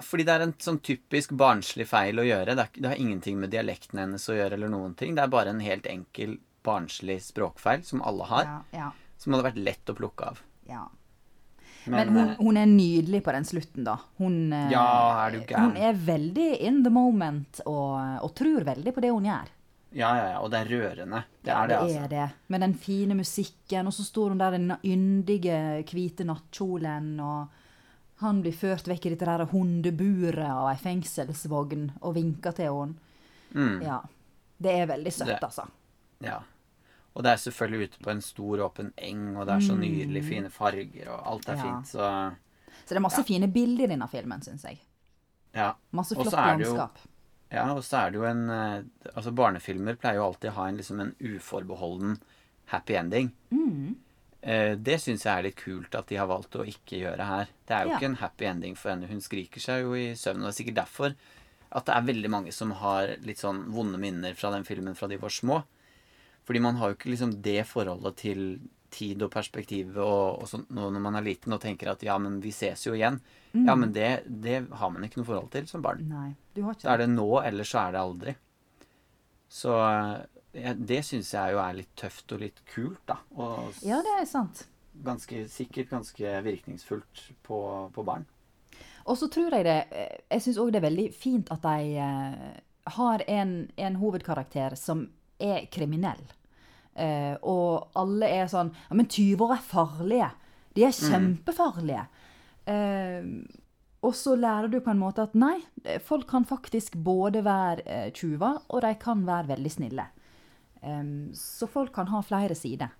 fordi 0.00 0.24
det 0.24 0.32
er 0.36 0.40
en 0.46 0.54
sånn 0.62 0.78
typisk 0.80 1.30
barnslig 1.34 1.86
feil 1.90 2.18
å 2.22 2.24
gjøre. 2.26 2.54
Det, 2.54 2.62
er, 2.68 2.80
det 2.82 2.88
har 2.92 3.00
ingenting 3.02 3.38
med 3.42 3.50
dialekten 3.50 3.98
hennes 3.98 4.28
å 4.30 4.36
gjøre, 4.36 4.54
eller 4.54 4.68
noen 4.70 4.94
ting. 4.94 5.14
Det 5.16 5.22
er 5.24 5.32
bare 5.32 5.50
en 5.50 5.60
helt 5.60 5.86
enkel 5.90 6.38
barnslig 6.62 7.18
språkfeil 7.22 7.82
som 7.84 8.02
alle 8.06 8.24
har, 8.30 8.44
Ja, 8.44 8.58
ja, 8.78 8.90
som 9.18 9.32
hadde 9.34 9.48
vært 9.50 9.58
lett 9.64 9.90
å 9.90 9.94
plukke 9.98 10.28
av. 10.32 10.42
ja. 10.68 10.88
Men, 11.84 12.12
Men 12.12 12.14
hun, 12.14 12.28
eh, 12.30 12.36
hun 12.38 12.56
er 12.60 12.66
nydelig 12.70 13.24
på 13.26 13.32
den 13.34 13.42
slutten, 13.44 13.82
da. 13.82 13.96
Hun, 14.18 14.52
eh, 14.52 14.68
Ja, 14.70 15.26
er 15.26 15.32
du 15.32 15.40
gæren. 15.40 15.72
hun 15.72 15.76
er 15.76 15.92
veldig 15.98 16.60
in 16.60 16.84
the 16.84 16.90
moment 16.94 17.60
og, 17.66 18.22
og 18.22 18.34
tror 18.38 18.62
veldig 18.62 18.94
på 18.94 19.00
det 19.02 19.10
hun 19.10 19.24
gjør. 19.26 19.48
ja, 19.92 20.12
ja, 20.16 20.28
ja, 20.30 20.38
og 20.40 20.50
det 20.52 20.60
er 20.60 20.70
rørende. 20.70 21.24
Det 21.42 21.50
Ja, 21.50 21.64
er 21.64 21.66
det, 21.72 21.76
altså. 21.80 22.04
er 22.04 22.08
det. 22.08 22.28
Med 22.48 22.60
den 22.60 22.74
fine 22.74 23.14
musikken, 23.18 23.86
og 23.88 23.92
så 23.92 24.04
står 24.06 24.28
hun 24.28 24.38
der 24.38 24.54
i 24.54 24.58
den 24.58 24.76
yndige, 24.84 25.58
hvite 25.90 26.24
nattkjolen, 26.24 27.18
og 27.20 27.48
han 28.22 28.40
blir 28.42 28.54
ført 28.56 28.88
vekk 28.88 29.06
i 29.06 29.10
dette 29.14 29.26
der 29.28 29.44
hundeburet 29.50 30.46
av 30.48 30.68
ei 30.72 30.76
fengselsvogn 30.80 31.90
og 32.00 32.14
vinker 32.16 32.52
til 32.56 32.72
henne. 32.72 32.94
Mm, 33.54 33.82
Ja. 33.84 34.00
Det 34.62 34.70
er 34.78 34.86
veldig 34.86 35.10
søtt, 35.12 35.26
Det- 35.26 35.40
altså. 35.42 35.66
ja. 36.22 36.38
Og 37.14 37.22
det 37.24 37.32
er 37.32 37.36
selvfølgelig 37.50 37.88
ute 37.90 37.98
på 38.04 38.10
en 38.10 38.20
stor, 38.22 38.58
åpen 38.70 38.92
eng, 38.96 39.36
og 39.36 39.46
det 39.46 39.54
er 39.56 39.60
så 39.60 39.74
nydelig 39.76 40.22
fine 40.24 40.48
farger, 40.50 41.08
og 41.10 41.26
alt 41.26 41.48
er 41.48 41.56
Mm. 41.56 41.58
Ja. 41.58 41.62
fint, 41.64 41.86
så 41.88 42.34
Så 42.86 42.88
det 42.88 42.96
er 42.96 43.00
masse 43.00 43.24
fine 43.24 43.46
bilder 43.52 43.84
i 43.84 43.86
denne 43.88 44.08
filmen, 44.08 44.40
syns 44.40 44.62
jeg. 44.62 44.78
ja. 45.54 45.74
Masse 45.92 46.14
flott 46.14 46.32
landskap. 46.32 46.96
Ja, 47.50 47.74
og 47.74 47.82
så 47.82 48.06
er 48.06 48.10
det 48.10 48.14
jo 48.18 48.24
en 48.24 48.48
eh, 48.50 48.82
Altså, 49.14 49.30
barnefilmer 49.34 49.94
pleier 49.96 50.14
jo 50.14 50.24
alltid 50.32 50.50
å 50.50 50.54
ha 50.54 50.66
en, 50.68 50.76
liksom 50.78 51.00
en 51.00 51.14
uforbeholden 51.20 52.18
happy 52.66 52.94
ending. 52.94 53.32
Mm. 53.50 53.96
Eh, 54.42 54.74
det 54.74 54.96
syns 55.00 55.22
jeg 55.22 55.30
er 55.38 55.44
litt 55.46 55.56
kult 55.60 55.94
at 55.94 56.08
de 56.10 56.16
har 56.18 56.26
valgt 56.26 56.56
å 56.58 56.64
ikke 56.66 56.98
gjøre 56.98 57.26
her. 57.28 57.48
Det 57.66 57.76
er 57.76 57.84
jo 57.84 57.90
Ja. 57.92 57.96
ikke 57.98 58.08
en 58.10 58.16
happy 58.16 58.44
ending 58.46 58.74
for 58.76 58.90
henne. 58.90 59.06
Hun 59.08 59.20
skriker 59.20 59.60
seg 59.62 59.82
jo 59.84 59.92
i 59.94 60.14
søvn, 60.18 60.42
og 60.42 60.48
det 60.50 60.54
er 60.54 60.64
sikkert 60.64 60.80
derfor 60.82 61.14
at 61.72 61.86
det 61.86 61.94
er 61.94 62.02
veldig 62.12 62.30
mange 62.30 62.52
som 62.52 62.70
har 62.72 63.16
litt 63.22 63.38
sånn 63.38 63.70
vonde 63.72 63.98
minner 63.98 64.34
fra 64.34 64.50
den 64.50 64.64
filmen 64.64 64.94
fra 64.98 65.06
de 65.08 65.16
var 65.16 65.30
små. 65.30 65.62
Fordi 66.44 66.60
man 66.60 66.74
har 66.76 66.90
jo 66.90 66.96
ikke 66.96 67.10
liksom 67.14 67.40
det 67.40 67.66
forholdet 67.66 68.16
til 68.16 68.60
tid 68.90 69.22
og 69.22 69.30
perspektiv 69.30 69.96
og, 69.96 70.42
og 70.42 70.66
nå 70.68 70.90
når 70.92 71.00
man 71.00 71.14
er 71.16 71.22
liten 71.22 71.52
og 71.54 71.60
tenker 71.62 71.88
at 71.88 72.02
ja, 72.02 72.18
men 72.18 72.40
vi 72.42 72.50
ses 72.52 72.82
jo 72.84 72.92
igjen. 72.92 73.20
Ja, 73.54 73.74
men 73.74 73.92
det, 73.92 74.24
det 74.26 74.66
har 74.70 74.90
man 74.90 75.02
ikke 75.04 75.18
noe 75.22 75.24
forhold 75.30 75.50
til 75.54 75.66
som 75.66 75.80
barn. 75.80 76.02
Nei, 76.08 76.34
du 76.54 76.62
har 76.64 76.74
ikke 76.74 76.82
Da 76.82 76.92
er 76.92 76.98
det 76.98 77.08
nå, 77.14 77.30
eller 77.46 77.64
så 77.64 77.86
er 77.88 77.92
det 77.92 78.00
aldri. 78.02 78.34
Så 79.48 79.72
ja, 80.54 80.74
det 80.74 81.00
syns 81.08 81.32
jeg 81.34 81.52
jo 81.54 81.58
er 81.62 81.72
litt 81.78 81.92
tøft 81.96 82.32
og 82.36 82.40
litt 82.44 82.60
kult, 82.74 83.00
da. 83.08 83.16
Og 83.36 83.72
Ja, 83.86 84.02
det 84.04 84.12
er 84.20 84.26
sant. 84.28 84.66
ganske, 85.04 85.46
sikkert 85.48 85.88
ganske 85.90 86.34
virkningsfullt 86.44 87.22
på, 87.42 87.58
på 87.94 88.04
barn. 88.04 88.26
Og 89.06 89.16
så 89.18 89.26
tror 89.32 89.50
jeg 89.56 89.64
det 89.66 89.78
eh, 89.90 90.18
Jeg 90.30 90.42
syns 90.44 90.58
òg 90.62 90.70
det 90.72 90.78
er 90.82 90.88
veldig 90.90 91.08
fint 91.14 91.48
at 91.50 91.62
de 91.64 91.96
eh, 91.98 92.60
har 92.98 93.24
en, 93.28 93.70
en 93.76 93.96
hovedkarakter 93.96 94.76
som 94.78 95.08
er 95.42 95.64
kriminell. 95.72 96.20
Eh, 96.94 97.34
og 97.42 97.88
alle 97.96 98.28
er 98.28 98.46
sånn 98.52 98.70
Ja, 98.90 98.94
men 98.94 99.08
tyver 99.10 99.56
er 99.56 99.64
farlige. 99.64 100.30
De 100.76 100.84
er 100.86 100.92
kjempefarlige. 100.94 102.06
Eh, 102.66 103.24
Og 104.02 104.14
så 104.18 104.34
lærer 104.36 104.68
du 104.68 104.80
på 104.82 104.90
en 104.90 104.98
måte 104.98 105.22
at 105.22 105.34
nei, 105.38 105.60
folk 106.02 106.26
kan 106.30 106.44
faktisk 106.44 106.96
både 107.06 107.42
være 107.46 107.82
eh, 107.86 108.08
tjuver, 108.12 108.56
og 108.68 108.80
de 108.82 108.94
kan 108.98 109.20
være 109.26 109.48
veldig 109.54 109.70
snille. 109.70 110.06
Em, 110.82 111.30
så 111.34 111.66
folk 111.70 111.94
kan 111.94 112.10
ha 112.10 112.22
flere 112.26 112.54
sider. 112.58 112.92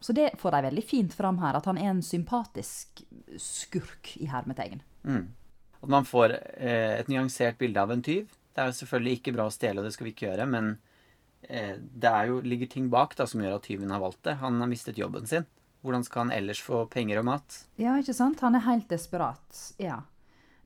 Så 0.00 0.12
det 0.12 0.30
får 0.38 0.54
de 0.54 0.62
veldig 0.68 0.84
fint 0.84 1.14
fram 1.14 1.40
her, 1.42 1.56
at 1.58 1.66
han 1.66 1.78
er 1.78 1.90
en 1.90 2.02
sympatisk 2.04 3.02
skurk 3.40 4.12
i 4.22 4.28
hermetegn. 4.30 4.82
Mm. 5.02 5.24
At 5.80 5.88
man 5.90 6.06
får 6.06 6.36
eh, 6.36 6.98
et 7.00 7.08
nyansert 7.10 7.58
bilde 7.58 7.82
av 7.82 7.92
en 7.94 8.02
tyv. 8.02 8.28
Det 8.54 8.62
er 8.62 8.70
jo 8.70 8.78
selvfølgelig 8.80 9.16
ikke 9.18 9.34
bra 9.34 9.48
å 9.48 9.54
stjele, 9.54 9.80
og 9.80 9.88
det 9.88 9.94
skal 9.94 10.08
vi 10.08 10.12
ikke 10.14 10.28
gjøre, 10.28 10.46
men 10.50 10.70
eh, 11.42 11.74
det 11.78 12.12
er 12.12 12.30
jo, 12.30 12.40
ligger 12.42 12.70
ting 12.70 12.90
bak 12.92 13.16
da, 13.18 13.26
som 13.26 13.42
gjør 13.42 13.58
at 13.58 13.66
tyven 13.66 13.94
har 13.94 14.02
valgt 14.02 14.22
det. 14.28 14.38
Han 14.42 14.60
har 14.62 14.70
mistet 14.70 15.00
jobben 15.00 15.26
sin. 15.30 15.48
Hvordan 15.82 16.04
skal 16.06 16.26
han 16.26 16.32
ellers 16.34 16.62
få 16.62 16.84
penger 16.90 17.20
og 17.20 17.28
mat? 17.30 17.58
Ja, 17.78 17.96
ikke 17.98 18.14
sant? 18.14 18.42
Han 18.42 18.58
er 18.58 18.66
helt 18.66 18.88
desperat. 18.90 19.60
Ja. 19.82 20.02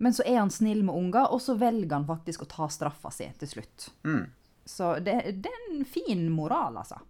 Men 0.03 0.17
så 0.17 0.25
er 0.27 0.41
han 0.41 0.53
snill 0.53 0.81
med 0.85 0.97
unger, 0.97 1.29
og 1.33 1.41
så 1.45 1.57
velger 1.61 1.95
han 1.95 2.09
faktisk 2.09 2.45
å 2.45 2.49
ta 2.51 2.69
straffa 2.73 3.13
si 3.15 3.29
til 3.39 3.51
slutt. 3.51 3.91
Mm. 4.09 4.25
Så 4.65 4.95
det, 4.99 5.17
det 5.43 5.51
er 5.51 5.65
en 5.73 5.85
fin 5.85 6.29
moral, 6.33 6.77
altså. 6.83 7.01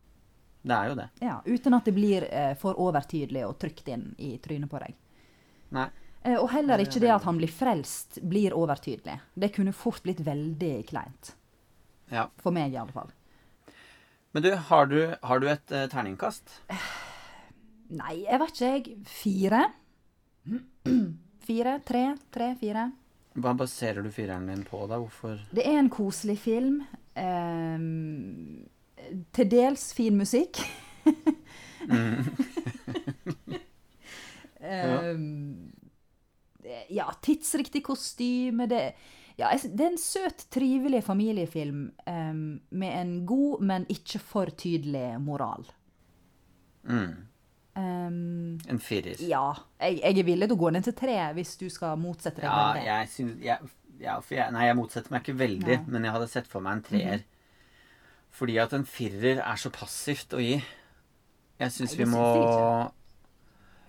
Det 0.62 0.74
er 0.74 0.88
jo 0.88 0.94
det. 0.94 1.08
Ja, 1.20 1.40
Uten 1.44 1.74
at 1.74 1.84
det 1.84 1.92
blir 1.96 2.26
eh, 2.30 2.52
for 2.58 2.78
overtydelig 2.80 3.42
og 3.48 3.58
trykt 3.60 3.88
inn 3.90 4.12
i 4.18 4.36
trynet 4.42 4.70
på 4.70 4.78
deg. 4.82 4.94
Nei. 5.74 5.88
Eh, 6.22 6.38
og 6.38 6.52
heller 6.52 6.78
er 6.78 6.86
ikke 6.86 7.02
det 7.02 7.10
at 7.10 7.26
han 7.26 7.40
blir 7.40 7.50
frelst, 7.50 8.20
blir 8.22 8.54
overtydelig. 8.54 9.18
Det 9.34 9.50
kunne 9.56 9.74
fort 9.74 10.04
blitt 10.06 10.22
veldig 10.22 10.74
kleint. 10.88 11.34
Ja. 12.12 12.28
For 12.42 12.54
meg, 12.54 12.72
i 12.72 12.78
alle 12.78 12.94
fall. 12.94 13.10
Men 14.32 14.46
du, 14.46 14.52
har 14.70 14.86
du, 14.86 15.00
har 15.22 15.42
du 15.42 15.48
et 15.50 15.74
eh, 15.74 15.88
terningkast? 15.92 16.54
Nei, 17.92 18.22
jeg 18.22 18.40
vet 18.40 18.54
ikke, 18.54 18.70
jeg. 18.70 18.96
Fire? 19.10 19.64
Fire? 21.48 21.78
Tre? 21.84 22.04
Tre? 22.32 22.52
Fire? 22.60 22.86
Hva 23.42 23.52
baserer 23.56 24.04
du 24.04 24.10
fireren 24.12 24.46
din 24.46 24.62
på, 24.68 24.84
da? 24.86 25.00
Hvorfor 25.00 25.40
Det 25.50 25.64
er 25.66 25.78
en 25.80 25.90
koselig 25.92 26.38
film. 26.44 26.82
Ehm, 27.16 28.66
til 29.34 29.50
dels 29.50 29.90
fin 29.94 30.16
musikk. 30.16 30.62
Ehm, 34.62 35.72
ja, 36.94 37.08
tidsriktig 37.22 37.82
kostyme. 37.84 38.68
Det, 38.70 38.92
ja, 39.40 39.48
det 39.58 39.80
er 39.82 39.90
en 39.90 39.98
søt, 39.98 40.46
trivelig 40.54 41.02
familiefilm 41.04 41.88
eh, 42.06 42.34
med 42.70 43.00
en 43.00 43.12
god, 43.26 43.64
men 43.66 43.86
ikke 43.90 44.18
for 44.22 44.52
tydelig 44.54 45.20
moral. 45.20 45.66
mm. 46.86 47.12
Um, 47.74 48.58
En 48.68 48.76
firer. 48.84 49.16
ja, 49.24 49.54
jeg, 49.80 50.00
jeg 50.02 50.18
er 50.18 50.24
villig 50.28 50.44
til 50.44 50.58
å 50.58 50.60
gå 50.60 50.70
ned 50.74 50.84
til 50.84 50.92
tre 50.92 51.14
hvis 51.32 51.54
du 51.56 51.70
skal 51.72 51.96
motsette 51.96 52.42
deg 52.42 52.50
Ja, 52.84 52.98
jeg 52.98 53.08
synes, 53.08 53.38
jeg, 53.40 53.70
ja, 54.02 54.16
jeg, 54.30 54.52
Nei, 54.52 54.66
jeg 54.66 54.76
motsetter 54.78 55.12
meg 55.14 55.22
ikke 55.24 55.38
veldig, 55.38 55.76
Nei. 55.78 55.92
Men 55.94 56.04
jeg 56.08 56.12
hadde 56.16 56.28
sett 56.32 56.48
for 56.50 56.60
meg 56.64 56.78
en 56.78 56.82
treer. 56.88 57.22
Fordi 58.32 58.58
at 58.62 58.72
en 58.76 58.84
firer 58.88 59.38
er 59.44 59.60
så 59.60 59.70
passivt 59.74 60.32
å 60.34 60.40
gi. 60.42 60.56
Jeg 61.60 61.70
syns 61.74 61.94
vi 61.98 62.04
må 62.08 62.22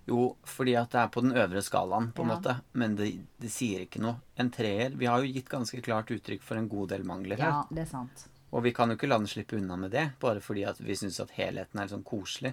Jo, 0.05 0.36
fordi 0.43 0.74
at 0.76 0.91
det 0.91 0.99
er 0.99 1.07
på 1.14 1.22
den 1.24 1.32
øvre 1.39 1.61
skalaen, 1.64 2.09
på 2.11 2.24
en 2.26 2.30
Ja. 2.30 2.36
måte. 2.36 2.55
Men 2.74 2.95
det, 2.99 3.07
det 3.39 3.49
sier 3.49 3.86
ikke 3.86 4.01
noe. 4.03 4.18
En 4.38 4.49
treer 4.51 4.89
Vi 4.99 5.05
har 5.07 5.22
jo 5.24 5.32
gitt 5.32 5.47
ganske 5.49 5.80
klart 5.82 6.11
uttrykk 6.11 6.41
for 6.43 6.57
en 6.59 6.68
god 6.68 6.89
del 6.89 7.05
mangler 7.07 7.38
her. 7.39 7.49
Ja, 7.49 7.64
det 7.72 7.86
er 7.86 7.91
sant. 7.93 8.26
Og 8.51 8.64
vi 8.64 8.74
kan 8.76 8.89
jo 8.91 8.97
ikke 8.97 9.07
la 9.07 9.18
den 9.18 9.28
slippe 9.32 9.55
unna 9.57 9.78
med 9.80 9.91
det, 9.95 10.11
bare 10.20 10.41
fordi 10.43 10.66
at 10.68 10.78
vi 10.84 10.93
syns 10.93 11.20
at 11.24 11.32
helheten 11.32 11.80
er 11.80 11.88
sånn 11.88 12.03
koselig. 12.03 12.51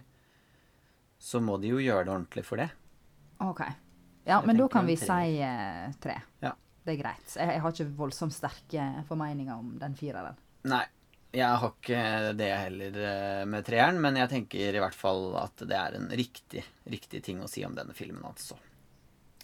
Så 1.19 1.43
må 1.43 1.59
de 1.61 1.69
jo 1.75 1.83
gjøre 1.83 2.07
det 2.07 2.15
ordentlig 2.15 2.45
for 2.47 2.57
det. 2.57 2.71
Ok. 3.41 3.61
Ja, 4.25 4.39
Jeg 4.41 4.47
men 4.47 4.57
da 4.57 4.69
kan 4.69 4.87
vi 4.87 4.95
tre. 4.97 5.07
si 5.11 5.41
eh, 5.43 5.91
tre. 6.01 6.23
Ja. 6.41 6.55
Det 6.85 6.95
er 6.95 7.03
greit. 7.03 7.35
Jeg, 7.37 7.49
jeg 7.57 7.61
har 7.65 7.75
ikke 7.77 7.91
voldsomt 7.99 8.35
sterke 8.35 8.87
formeninger 9.09 9.53
om 9.55 9.75
den 9.81 9.95
fireren. 9.99 10.39
Nei, 10.71 10.83
jeg 11.37 11.47
har 11.63 11.75
ikke 11.77 12.01
det 12.39 12.49
heller 12.57 12.97
eh, 13.07 13.45
med 13.49 13.65
treeren, 13.69 14.01
men 14.03 14.17
jeg 14.19 14.31
tenker 14.33 14.75
i 14.77 14.83
hvert 14.83 14.97
fall 14.97 15.29
at 15.39 15.63
det 15.69 15.77
er 15.77 15.99
en 16.01 16.09
riktig, 16.11 16.65
riktig 16.91 17.21
ting 17.27 17.43
å 17.45 17.49
si 17.51 17.63
om 17.69 17.77
denne 17.77 17.95
filmen, 17.97 18.25
altså. 18.27 18.57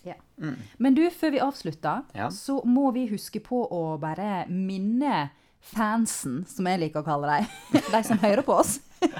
Ja. 0.06 0.14
Mm. 0.38 0.56
Men 0.78 0.94
du, 0.94 1.02
før 1.10 1.32
vi 1.34 1.40
avslutter, 1.42 2.04
Ja. 2.14 2.28
så 2.30 2.60
må 2.64 2.88
vi 2.94 3.06
huske 3.10 3.40
på 3.42 3.64
å 3.74 3.84
bare 4.02 4.44
minne 4.48 5.28
fansen, 5.66 6.44
som 6.46 6.66
jeg 6.70 6.78
liker 6.84 7.02
å 7.02 7.06
kalle 7.06 7.38
dem, 7.40 7.48
de 7.94 8.02
som 8.06 8.20
hører 8.22 8.44
på 8.46 8.54
oss, 8.54 8.76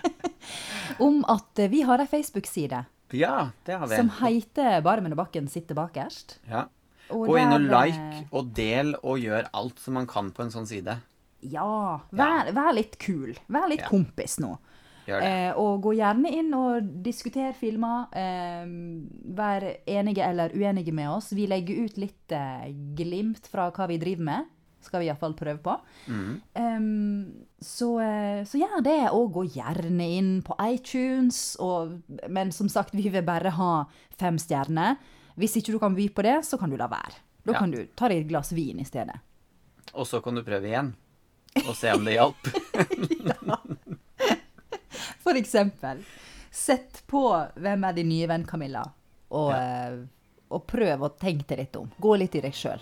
om 1.03 1.23
at 1.29 1.63
vi 1.71 1.83
har 1.87 2.01
ei 2.03 2.07
Facebook-side 2.11 2.85
Ja, 3.19 3.51
det 3.67 3.77
har 3.81 3.91
vi. 3.91 3.97
som 3.99 4.09
heter 4.23 4.81
Bare 4.87 5.03
med 5.05 5.15
bakken 5.19 5.49
sitter 5.51 5.77
bakerst. 5.79 6.39
Ja. 6.49 6.67
Og 7.11 7.27
Gå 7.29 7.37
inn 7.39 7.53
og 7.55 7.61
like 7.71 8.07
eh, 8.21 8.23
og 8.33 8.49
del 8.57 8.95
og 9.03 9.19
gjør 9.23 9.51
alt 9.55 9.79
som 9.79 9.95
man 9.95 10.07
kan 10.11 10.31
på 10.35 10.43
en 10.43 10.51
sånn 10.51 10.67
side. 10.67 10.97
Ja. 11.47 12.01
Vær, 12.11 12.51
vær 12.57 12.73
litt 12.75 12.97
kul. 12.99 13.37
Vær 13.53 13.69
litt 13.71 13.85
Ja. 13.85 13.89
kompis 13.93 14.39
nå. 14.43 14.57
Eh, 15.07 15.53
og 15.55 15.83
gå 15.85 15.93
gjerne 16.01 16.33
inn 16.35 16.49
og 16.59 16.89
diskuter 17.05 17.53
filmer. 17.55 18.09
Eh, 18.11 18.67
vær 19.39 19.63
enige 19.87 20.25
eller 20.27 20.51
uenige 20.51 20.93
med 20.93 21.09
oss. 21.13 21.31
Vi 21.33 21.47
legger 21.47 21.85
ut 21.85 21.97
litt 21.97 22.33
eh, 22.35 22.73
glimt 22.99 23.47
fra 23.47 23.69
hva 23.71 23.87
vi 23.87 23.99
driver 24.03 24.25
med. 24.25 24.45
Skal 24.83 25.01
vi 25.01 25.07
iallfall 25.09 25.35
prøve 25.35 25.59
på. 25.63 25.73
Mm. 26.11 26.43
Så, 27.63 27.89
eh, 28.03 28.43
så 28.47 28.59
gjør 28.61 28.83
det, 28.87 28.99
og 29.13 29.33
gå 29.35 29.45
gjerne 29.57 30.07
inn 30.19 30.33
på 30.47 30.55
iTunes. 30.63 31.57
Og, 31.63 31.97
men 32.29 32.53
som 32.55 32.69
sagt, 32.71 32.95
vi 32.95 33.09
vil 33.09 33.25
bare 33.27 33.51
ha 33.57 33.85
fem 34.19 34.39
stjerner. 34.39 34.97
Hvis 35.37 35.57
ikke 35.61 35.73
du 35.75 35.79
kan 35.83 35.95
by 35.95 36.07
på 36.17 36.23
det, 36.25 36.39
så 36.49 36.57
kan 36.59 36.71
du 36.73 36.77
la 36.81 36.87
være. 36.89 37.13
Da 37.47 37.53
Ja. 37.53 37.59
kan 37.59 37.71
du 37.71 37.85
ta 37.95 38.09
deg 38.09 38.23
et 38.25 38.29
glass 38.29 38.53
vin 38.53 38.81
i 38.81 38.85
stedet. 38.85 39.21
Og 39.95 40.07
så 40.07 40.21
kan 40.25 40.35
du 40.35 40.43
prøve 40.43 40.65
igjen. 40.67 40.95
Og 41.69 41.77
se 41.77 41.93
om 41.93 42.05
det 42.05 42.15
hjalp. 42.17 42.47
For 45.23 45.35
eksempel, 45.37 46.05
sett 46.51 47.03
på 47.07 47.23
Hvem 47.57 47.85
er 47.89 47.93
din 47.97 48.09
nye 48.09 48.27
venn, 48.31 48.45
Camilla? 48.47 48.85
Og, 49.31 49.51
Ja. 49.53 49.89
eh, 49.91 49.99
og 50.51 50.67
prøv 50.67 51.01
å 51.03 51.09
tenke 51.19 51.45
deg 51.49 51.59
litt 51.59 51.77
om. 51.77 51.91
Gå 52.01 52.17
litt 52.19 52.35
i 52.35 52.41
deg 52.41 52.53
sjøl. 52.55 52.81